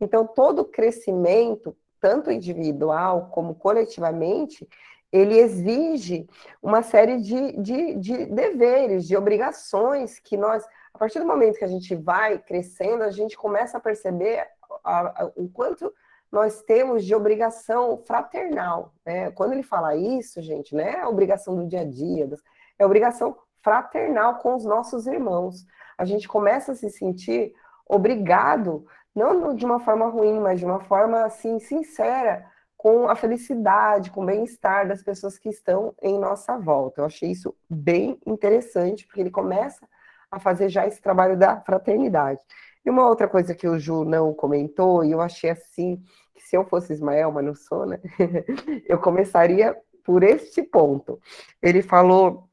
Então, 0.00 0.26
todo 0.26 0.64
crescimento, 0.64 1.76
tanto 2.00 2.30
individual 2.30 3.30
como 3.30 3.54
coletivamente, 3.54 4.68
ele 5.14 5.38
exige 5.38 6.28
uma 6.60 6.82
série 6.82 7.20
de, 7.20 7.52
de, 7.62 7.94
de, 7.94 8.26
deveres, 8.26 9.06
de 9.06 9.16
obrigações 9.16 10.18
que 10.18 10.36
nós, 10.36 10.66
a 10.92 10.98
partir 10.98 11.20
do 11.20 11.26
momento 11.26 11.56
que 11.56 11.64
a 11.64 11.68
gente 11.68 11.94
vai 11.94 12.36
crescendo, 12.36 13.04
a 13.04 13.12
gente 13.12 13.36
começa 13.36 13.78
a 13.78 13.80
perceber 13.80 14.44
a, 14.82 15.22
a, 15.22 15.30
o 15.36 15.48
quanto 15.48 15.94
nós 16.32 16.62
temos 16.62 17.04
de 17.04 17.14
obrigação 17.14 18.02
fraternal. 18.04 18.92
Né? 19.06 19.30
Quando 19.30 19.52
ele 19.52 19.62
fala 19.62 19.94
isso, 19.94 20.42
gente, 20.42 20.74
não 20.74 20.82
é 20.82 21.02
a 21.02 21.08
obrigação 21.08 21.54
do 21.54 21.68
dia 21.68 21.82
a 21.82 21.84
dia, 21.84 22.28
é 22.76 22.82
a 22.82 22.86
obrigação 22.86 23.38
fraternal 23.62 24.38
com 24.38 24.56
os 24.56 24.64
nossos 24.64 25.06
irmãos. 25.06 25.64
A 25.96 26.04
gente 26.04 26.26
começa 26.26 26.72
a 26.72 26.74
se 26.74 26.90
sentir 26.90 27.54
obrigado, 27.86 28.84
não 29.14 29.54
de 29.54 29.64
uma 29.64 29.78
forma 29.78 30.08
ruim, 30.08 30.40
mas 30.40 30.58
de 30.58 30.66
uma 30.66 30.80
forma 30.80 31.24
assim 31.24 31.60
sincera, 31.60 32.52
com 32.84 33.08
a 33.08 33.16
felicidade, 33.16 34.10
com 34.10 34.22
o 34.22 34.26
bem-estar 34.26 34.86
das 34.86 35.02
pessoas 35.02 35.38
que 35.38 35.48
estão 35.48 35.94
em 36.02 36.18
nossa 36.18 36.58
volta. 36.58 37.00
Eu 37.00 37.06
achei 37.06 37.30
isso 37.30 37.56
bem 37.66 38.20
interessante, 38.26 39.06
porque 39.06 39.22
ele 39.22 39.30
começa 39.30 39.88
a 40.30 40.38
fazer 40.38 40.68
já 40.68 40.86
esse 40.86 41.00
trabalho 41.00 41.34
da 41.34 41.58
fraternidade. 41.62 42.42
E 42.84 42.90
uma 42.90 43.08
outra 43.08 43.26
coisa 43.26 43.54
que 43.54 43.66
o 43.66 43.78
Ju 43.78 44.04
não 44.04 44.34
comentou, 44.34 45.02
e 45.02 45.12
eu 45.12 45.22
achei 45.22 45.48
assim, 45.48 46.04
que 46.34 46.42
se 46.42 46.54
eu 46.54 46.66
fosse 46.66 46.92
Ismael, 46.92 47.32
mas 47.32 47.44
não 47.46 47.54
sou, 47.54 47.86
né? 47.86 47.98
eu 48.86 48.98
começaria 48.98 49.74
por 50.04 50.22
este 50.22 50.62
ponto. 50.62 51.18
Ele 51.62 51.80
falou 51.80 52.50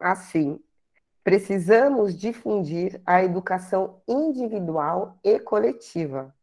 assim: 0.00 0.58
precisamos 1.22 2.16
difundir 2.16 2.98
a 3.04 3.22
educação 3.22 4.00
individual 4.08 5.18
e 5.22 5.38
coletiva 5.38 6.34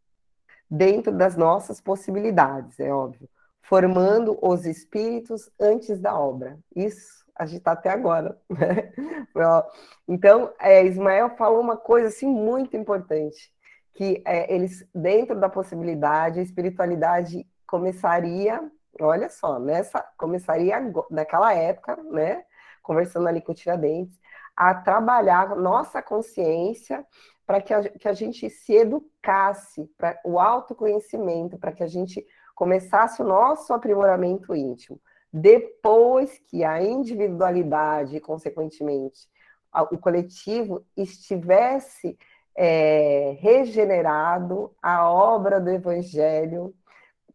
dentro 0.73 1.11
das 1.11 1.37
nossas 1.37 1.79
possibilidades, 1.79 2.79
é 2.79 2.91
óbvio, 2.91 3.29
formando 3.61 4.37
os 4.41 4.65
espíritos 4.65 5.47
antes 5.59 5.99
da 5.99 6.17
obra. 6.19 6.57
Isso 6.75 7.23
a 7.35 7.45
gente 7.45 7.59
está 7.59 7.73
até 7.73 7.89
agora. 7.89 8.37
Né? 9.35 9.63
Então, 10.07 10.53
é, 10.59 10.85
Ismael 10.85 11.35
falou 11.35 11.59
uma 11.59 11.75
coisa 11.75 12.07
assim 12.09 12.27
muito 12.27 12.77
importante, 12.77 13.51
que 13.95 14.21
é, 14.25 14.53
eles, 14.53 14.87
dentro 14.93 15.39
da 15.39 15.49
possibilidade, 15.49 16.39
a 16.39 16.43
espiritualidade 16.43 17.43
começaria, 17.65 18.61
olha 19.01 19.29
só, 19.29 19.57
nessa, 19.57 20.05
começaria 20.15 20.75
naquela 21.09 21.51
época, 21.51 21.97
né, 22.11 22.43
conversando 22.83 23.27
ali 23.27 23.41
com 23.41 23.53
o 23.53 23.55
Tiradentes, 23.55 24.19
a 24.55 24.75
trabalhar 24.75 25.55
nossa 25.55 25.99
consciência 25.99 27.03
para 27.45 27.61
que, 27.61 27.73
que 27.99 28.07
a 28.07 28.13
gente 28.13 28.49
se 28.49 28.73
educasse, 28.73 29.89
para 29.97 30.19
o 30.23 30.39
autoconhecimento, 30.39 31.57
para 31.57 31.71
que 31.71 31.83
a 31.83 31.87
gente 31.87 32.25
começasse 32.55 33.21
o 33.21 33.25
nosso 33.25 33.73
aprimoramento 33.73 34.55
íntimo. 34.55 34.99
Depois 35.31 36.39
que 36.47 36.63
a 36.63 36.81
individualidade, 36.81 38.19
consequentemente, 38.19 39.27
o 39.91 39.97
coletivo 39.97 40.85
estivesse 40.95 42.17
é, 42.55 43.35
regenerado, 43.39 44.71
a 44.81 45.09
obra 45.09 45.59
do 45.59 45.71
Evangelho 45.71 46.73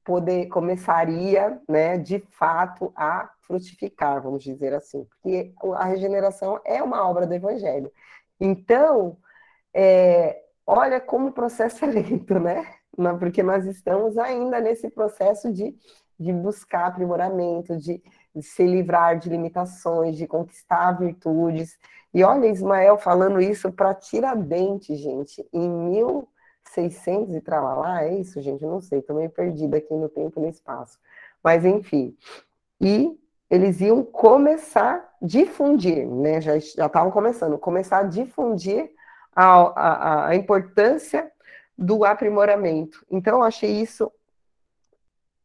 poder 0.04 0.46
começaria, 0.46 1.60
né, 1.68 1.98
de 1.98 2.20
fato, 2.30 2.90
a 2.96 3.30
frutificar, 3.42 4.22
vamos 4.22 4.42
dizer 4.42 4.72
assim, 4.72 5.04
porque 5.04 5.52
a 5.74 5.84
regeneração 5.84 6.58
é 6.64 6.82
uma 6.82 7.06
obra 7.06 7.26
do 7.26 7.34
Evangelho. 7.34 7.92
Então, 8.40 9.18
é, 9.74 10.42
olha 10.66 11.00
como 11.00 11.28
o 11.28 11.32
processo 11.32 11.84
é 11.86 11.88
lento, 11.88 12.38
né? 12.38 12.64
Porque 13.18 13.42
nós 13.42 13.64
estamos 13.64 14.18
ainda 14.18 14.60
nesse 14.60 14.90
processo 14.90 15.52
de, 15.52 15.74
de 16.18 16.32
buscar 16.32 16.86
aprimoramento, 16.86 17.76
de, 17.76 18.02
se 18.42 18.66
livrar 18.66 19.18
de 19.18 19.28
limitações, 19.28 20.16
de 20.16 20.26
conquistar 20.26 20.92
virtudes. 20.92 21.78
E 22.12 22.24
olha 22.24 22.46
Ismael 22.46 22.98
falando 22.98 23.40
isso 23.40 23.70
para 23.70 23.94
Tiradentes, 23.94 24.98
gente, 24.98 25.46
em 25.52 25.68
1600 25.68 27.34
e 27.36 27.40
tralalá, 27.40 28.04
é 28.04 28.18
isso, 28.18 28.40
gente? 28.40 28.64
Não 28.64 28.80
sei, 28.80 28.98
estou 28.98 29.16
meio 29.16 29.30
perdida 29.30 29.76
aqui 29.76 29.94
no 29.94 30.08
tempo 30.08 30.40
e 30.40 30.42
no 30.42 30.48
espaço. 30.48 30.98
Mas, 31.42 31.64
enfim. 31.64 32.16
E 32.80 33.16
eles 33.50 33.80
iam 33.80 34.02
começar 34.02 34.96
a 34.96 35.26
difundir, 35.26 36.06
né? 36.06 36.40
Já 36.40 36.56
estavam 36.56 37.10
começando, 37.10 37.58
começar 37.58 37.98
a 37.98 38.02
difundir 38.02 38.90
a, 39.40 39.54
a, 39.68 40.28
a 40.28 40.36
importância 40.36 41.30
do 41.76 42.04
aprimoramento. 42.04 43.06
Então, 43.08 43.36
eu 43.36 43.44
achei 43.44 43.70
isso 43.80 44.10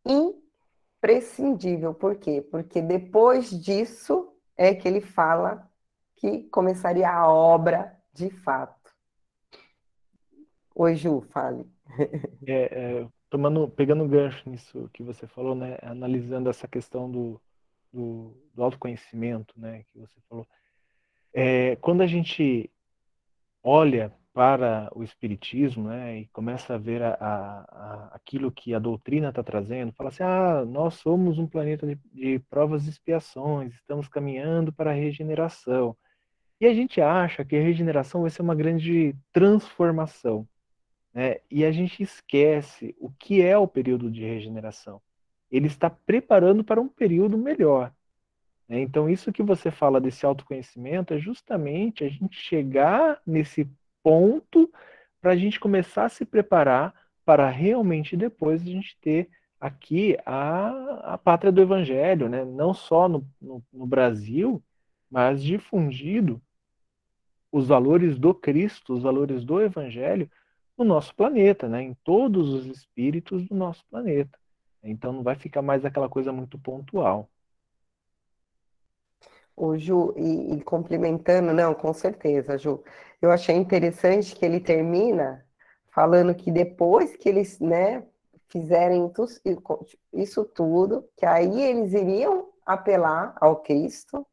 imprescindível. 0.04 1.94
Por 1.94 2.16
quê? 2.16 2.42
Porque 2.42 2.82
depois 2.82 3.52
disso 3.52 4.34
é 4.58 4.74
que 4.74 4.88
ele 4.88 5.00
fala 5.00 5.70
que 6.16 6.44
começaria 6.46 7.08
a 7.08 7.32
obra 7.32 7.96
de 8.12 8.32
fato. 8.32 8.92
Oi, 10.74 10.96
Ju, 10.96 11.22
fale. 11.30 11.72
É, 12.48 12.64
é, 12.64 13.08
tomando, 13.30 13.70
pegando 13.70 14.04
o 14.04 14.08
gancho 14.08 14.50
nisso 14.50 14.90
que 14.92 15.04
você 15.04 15.28
falou, 15.28 15.54
né, 15.54 15.78
analisando 15.84 16.50
essa 16.50 16.68
questão 16.68 17.10
do, 17.10 17.40
do, 17.92 18.36
do 18.54 18.64
autoconhecimento, 18.64 19.54
né, 19.56 19.84
que 19.92 20.00
você 20.00 20.20
falou, 20.28 20.46
é, 21.32 21.76
quando 21.78 22.02
a 22.02 22.08
gente 22.08 22.70
olha 23.64 24.14
para 24.34 24.92
o 24.96 25.04
espiritismo, 25.04 25.90
né, 25.90 26.20
e 26.22 26.28
começa 26.28 26.74
a 26.74 26.78
ver 26.78 27.04
a, 27.04 27.14
a, 27.14 27.60
a 27.62 28.12
aquilo 28.16 28.52
que 28.52 28.74
a 28.74 28.80
doutrina 28.80 29.30
está 29.30 29.44
trazendo, 29.44 29.94
fala 29.94 30.10
assim, 30.10 30.24
ah, 30.24 30.66
nós 30.66 30.96
somos 30.96 31.38
um 31.38 31.48
planeta 31.48 31.86
de, 31.86 31.96
de 32.12 32.40
provas 32.50 32.88
e 32.88 32.90
expiações, 32.90 33.76
estamos 33.76 34.08
caminhando 34.08 34.74
para 34.74 34.90
a 34.90 34.94
regeneração. 34.96 35.96
E 36.60 36.66
a 36.66 36.74
gente 36.74 37.00
acha 37.00 37.46
que 37.46 37.56
a 37.56 37.62
regeneração 37.62 38.22
vai 38.22 38.30
ser 38.32 38.42
uma 38.42 38.56
grande 38.56 39.16
transformação. 39.32 40.48
Né? 41.14 41.38
E 41.52 41.64
a 41.64 41.72
gente 41.72 42.02
esquece 42.02 42.96
o 43.00 43.12
que 43.12 43.42
é 43.42 43.58
o 43.58 43.68
período 43.68 44.10
de 44.10 44.24
regeneração. 44.24 45.02
Ele 45.52 45.68
está 45.68 45.90
preparando 45.90 46.64
para 46.64 46.82
um 46.82 46.88
período 46.88 47.38
melhor. 47.38 47.94
Né? 48.74 48.80
Então, 48.80 49.08
isso 49.08 49.32
que 49.32 49.44
você 49.44 49.70
fala 49.70 50.02
desse 50.02 50.26
autoconhecimento 50.26 51.14
é 51.14 51.20
justamente 51.20 52.04
a 52.04 52.10
gente 52.10 52.36
chegar 52.36 53.22
nesse 53.24 53.70
ponto 54.02 54.68
para 55.22 55.34
a 55.34 55.36
gente 55.36 55.60
começar 55.60 56.06
a 56.06 56.10
se 56.10 56.26
preparar 56.26 56.92
para 57.24 57.48
realmente 57.50 58.18
depois 58.18 58.64
a 58.64 58.66
gente 58.66 58.98
ter 59.00 59.30
aqui 59.60 60.18
a, 60.26 61.14
a 61.14 61.18
pátria 61.20 61.52
do 61.52 61.62
evangelho, 61.62 62.28
né? 62.28 62.44
não 62.44 62.74
só 62.74 63.08
no, 63.08 63.24
no, 63.40 63.64
no 63.72 63.86
Brasil, 63.86 64.62
mas 65.10 65.44
difundido 65.44 66.42
os 67.52 67.68
valores 67.68 68.18
do 68.18 68.34
Cristo, 68.34 68.94
os 68.94 69.04
valores 69.04 69.46
do 69.46 69.62
Evangelho 69.62 70.28
no 70.76 70.84
nosso 70.84 71.16
planeta, 71.16 71.70
né? 71.70 71.84
em 71.84 71.94
todos 72.04 72.50
os 72.50 72.66
espíritos 72.66 73.48
do 73.48 73.54
nosso 73.54 73.86
planeta. 73.86 74.38
Então 74.84 75.14
não 75.14 75.22
vai 75.22 75.36
ficar 75.36 75.62
mais 75.62 75.86
aquela 75.86 76.10
coisa 76.10 76.34
muito 76.34 76.58
pontual. 76.58 77.30
O 79.56 79.78
Ju, 79.78 80.14
e, 80.18 80.56
e 80.56 80.62
complementando, 80.64 81.54
não, 81.54 81.74
com 81.74 81.94
certeza, 81.94 82.58
Ju. 82.58 82.84
Eu 83.22 83.32
achei 83.32 83.56
interessante 83.56 84.36
que 84.36 84.46
ele 84.46 84.60
termina 84.60 85.46
falando 85.92 86.34
que 86.36 86.52
depois 86.52 87.16
que 87.16 87.30
eles, 87.30 87.60
né, 87.60 88.04
fizerem 88.50 89.12
isso 90.14 90.46
tudo, 90.46 91.08
que 91.18 91.26
aí 91.26 91.62
eles 91.62 91.94
iriam 91.94 92.50
apelar 92.66 93.36
ao 93.40 93.58
Cristo, 93.58 94.26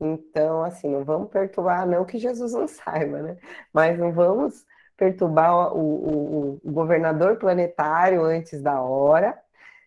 então, 0.00 0.64
assim, 0.64 0.88
não 0.88 1.04
vamos 1.04 1.30
perturbar, 1.30 1.86
não 1.86 2.04
que 2.04 2.18
Jesus 2.18 2.52
não 2.52 2.66
saiba, 2.68 3.22
né? 3.22 3.36
Mas 3.72 3.98
não 3.98 4.12
vamos 4.12 4.64
perturbar 4.96 5.74
o, 5.74 5.78
o, 5.78 6.60
o 6.64 6.72
governador 6.72 7.36
planetário 7.36 8.22
antes 8.22 8.62
da 8.62 8.80
hora, 8.82 9.38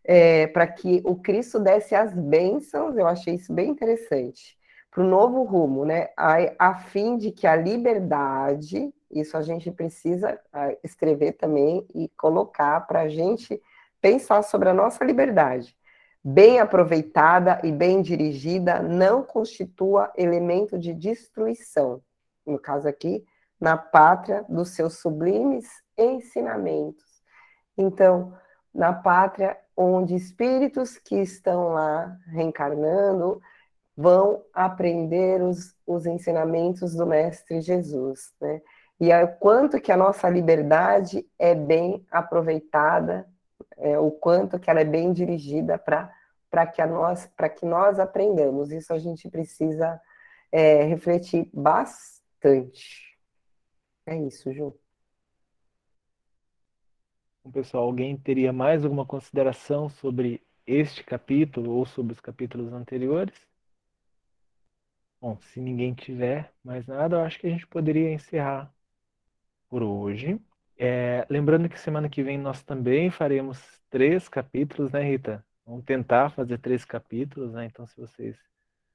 é, 0.04 0.48
para 0.48 0.68
que 0.68 1.02
o 1.06 1.16
Cristo 1.16 1.60
desse 1.60 1.96
as 1.96 2.14
bênçãos, 2.14 2.98
eu 2.98 3.08
achei 3.08 3.36
isso 3.36 3.54
bem 3.54 3.70
interessante, 3.70 4.58
para 4.94 5.04
o 5.04 5.08
novo 5.08 5.44
rumo, 5.44 5.86
né? 5.86 6.10
A, 6.16 6.36
a 6.60 6.76
fim 6.76 7.18
de 7.18 7.32
que 7.32 7.48
a 7.48 7.56
liberdade, 7.56 8.94
isso 9.10 9.36
a 9.36 9.42
gente 9.42 9.72
precisa 9.72 10.40
escrever 10.84 11.34
também 11.34 11.86
e 11.96 12.10
colocar 12.18 12.82
para 12.82 13.02
a 13.02 13.10
gente 13.10 13.60
pensar 14.00 14.44
sobre 14.44 14.70
a 14.70 14.74
nossa 14.74 15.04
liberdade 15.04 15.76
bem 16.24 16.60
aproveitada 16.60 17.60
e 17.64 17.72
bem 17.72 18.02
dirigida, 18.02 18.82
não 18.82 19.24
constitua 19.24 20.12
elemento 20.16 20.80
de 20.80 20.94
destruição. 20.94 22.02
No 22.46 22.58
caso 22.58 22.88
aqui, 22.88 23.26
na 23.60 23.76
pátria 23.76 24.46
dos 24.48 24.70
seus 24.70 25.00
sublimes 25.00 25.68
ensinamentos. 25.98 27.04
Então, 27.78 28.34
na 28.74 28.94
pátria 28.94 29.58
onde 29.76 30.16
espíritos 30.16 30.98
que 30.98 31.16
estão 31.16 31.70
lá 31.70 32.18
reencarnando 32.28 33.42
vão 33.96 34.44
aprender 34.54 35.42
os, 35.42 35.76
os 35.86 36.06
ensinamentos 36.06 36.96
do 36.96 37.06
Mestre 37.06 37.62
Jesus, 37.62 38.34
né? 38.42 38.62
E 39.00 39.12
é 39.12 39.24
o 39.24 39.36
quanto 39.36 39.82
que 39.82 39.92
a 39.92 39.98
nossa 39.98 40.30
liberdade 40.30 41.28
é 41.38 41.54
bem 41.54 42.06
aproveitada 42.10 43.28
é, 43.78 43.98
o 43.98 44.12
quanto 44.12 44.60
que 44.60 44.70
ela 44.70 44.80
é 44.80 44.86
bem 44.86 45.12
dirigida 45.12 45.78
para 45.78 46.68
que, 46.68 46.86
nós, 46.86 47.30
que 47.58 47.66
nós 47.66 48.00
aprendamos. 48.00 48.72
Isso 48.72 48.94
a 48.94 49.00
gente 49.00 49.30
precisa 49.30 50.00
é, 50.52 50.84
refletir 50.84 51.50
bastante. 51.54 53.18
É 54.06 54.16
isso, 54.16 54.52
Ju. 54.54 54.78
Pessoal, 57.52 57.84
alguém 57.84 58.16
teria 58.16 58.54
mais 58.54 58.86
alguma 58.86 59.06
consideração 59.06 59.90
sobre 59.90 60.42
este 60.66 61.04
capítulo 61.04 61.74
ou 61.74 61.86
sobre 61.86 62.14
os 62.14 62.22
capítulos 62.22 62.72
anteriores? 62.72 63.36
Bom, 65.24 65.38
se 65.40 65.62
ninguém 65.62 65.94
tiver 65.94 66.52
mais 66.62 66.86
nada, 66.86 67.16
eu 67.16 67.22
acho 67.22 67.40
que 67.40 67.48
a 67.48 67.50
gente 67.50 67.66
poderia 67.66 68.12
encerrar 68.12 68.70
por 69.70 69.82
hoje. 69.82 70.38
É, 70.78 71.26
lembrando 71.30 71.70
que 71.70 71.80
semana 71.80 72.10
que 72.10 72.22
vem 72.22 72.38
nós 72.38 72.62
também 72.62 73.10
faremos 73.10 73.58
três 73.90 74.28
capítulos, 74.28 74.92
né, 74.92 75.02
Rita? 75.02 75.42
Vamos 75.66 75.86
tentar 75.86 76.30
fazer 76.32 76.58
três 76.58 76.84
capítulos, 76.84 77.54
né? 77.54 77.64
Então, 77.64 77.88
se 77.88 77.96
vocês 77.96 78.36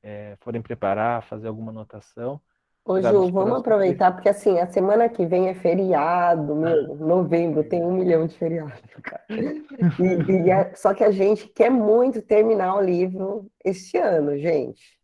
é, 0.02 0.36
forem 0.42 0.60
preparar, 0.60 1.22
fazer 1.22 1.48
alguma 1.48 1.70
anotação. 1.70 2.38
Ô, 2.84 3.00
Ju, 3.00 3.32
vamos 3.32 3.60
aproveitar, 3.60 4.12
porque 4.12 4.28
assim, 4.28 4.58
a 4.58 4.66
semana 4.66 5.08
que 5.08 5.24
vem 5.24 5.48
é 5.48 5.54
feriado, 5.54 6.54
meu, 6.54 6.94
novembro 7.00 7.64
tem 7.64 7.82
um 7.82 7.92
milhão 7.92 8.26
de 8.26 8.36
feriados, 8.36 8.82
cara. 9.02 9.24
E, 9.98 10.32
e 10.32 10.50
é, 10.50 10.74
só 10.74 10.92
que 10.92 11.04
a 11.04 11.10
gente 11.10 11.48
quer 11.48 11.70
muito 11.70 12.20
terminar 12.20 12.76
o 12.76 12.82
livro 12.82 13.50
este 13.64 13.96
ano, 13.96 14.36
gente. 14.36 14.97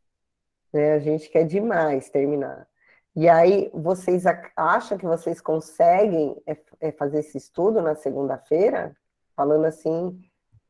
Né? 0.74 0.94
A 0.94 0.98
gente 0.98 1.30
quer 1.30 1.44
demais 1.46 2.10
terminar. 2.10 2.68
E 3.16 3.28
aí, 3.28 3.70
vocês 3.74 4.24
acham 4.56 4.98
que 4.98 5.06
vocês 5.06 5.40
conseguem 5.40 6.36
é, 6.46 6.56
é, 6.80 6.92
fazer 6.92 7.20
esse 7.20 7.38
estudo 7.38 7.80
na 7.82 7.94
segunda-feira? 7.94 8.96
Falando 9.36 9.66
assim, 9.66 10.20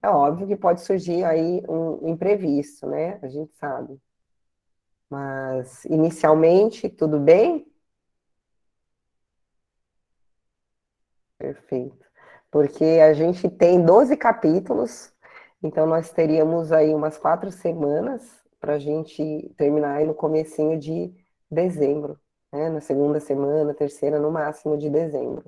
É 0.03 0.09
óbvio 0.11 0.47
que 0.49 0.57
pode 0.57 0.83
surgir 0.83 1.25
aí 1.25 1.63
um 1.69 2.09
imprevisto, 2.11 2.87
né? 2.89 3.19
A 3.23 3.29
gente 3.29 3.55
sabe. 3.57 4.01
Mas, 5.09 5.85
inicialmente, 5.87 6.89
tudo 6.91 7.19
bem? 7.19 7.67
Perfeito. 11.39 12.05
Porque 12.51 12.85
a 12.85 13.13
gente 13.13 13.49
tem 13.51 13.85
12 13.85 14.17
capítulos, 14.17 15.13
então 15.63 15.87
nós 15.87 16.13
teríamos 16.13 16.73
aí 16.73 16.95
umas 16.95 17.19
quatro 17.19 17.51
semanas 17.51 18.44
para 18.65 18.77
a 18.77 18.79
gente 18.79 19.53
terminar 19.59 19.97
aí 19.97 20.07
no 20.07 20.15
comecinho 20.15 20.79
de 20.81 21.13
dezembro, 21.51 22.19
né? 22.51 22.71
Na 22.71 22.81
segunda 22.81 23.21
semana, 23.21 23.75
terceira, 23.75 24.19
no 24.19 24.31
máximo 24.31 24.79
de 24.79 24.89
dezembro. 24.89 25.45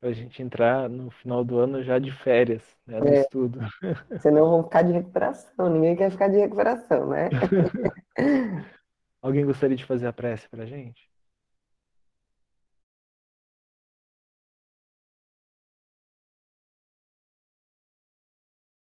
Para 0.00 0.08
a 0.10 0.12
gente 0.12 0.42
entrar 0.42 0.88
no 0.88 1.10
final 1.12 1.44
do 1.44 1.58
ano 1.58 1.82
já 1.84 1.98
de 2.00 2.10
férias, 2.10 2.62
né, 2.86 2.98
no 2.98 3.06
É. 3.06 3.20
estudo. 3.20 3.60
Senão 4.20 4.50
vão 4.50 4.64
ficar 4.64 4.82
de 4.82 4.92
recuperação, 4.92 5.70
ninguém 5.70 5.94
quer 5.94 6.10
ficar 6.10 6.28
de 6.28 6.38
recuperação, 6.38 7.06
né? 7.06 7.28
Alguém 9.22 9.44
gostaria 9.46 9.76
de 9.76 9.84
fazer 9.84 10.06
a 10.08 10.12
prece 10.12 10.48
para 10.48 10.64
a 10.64 10.66
gente? 10.66 11.09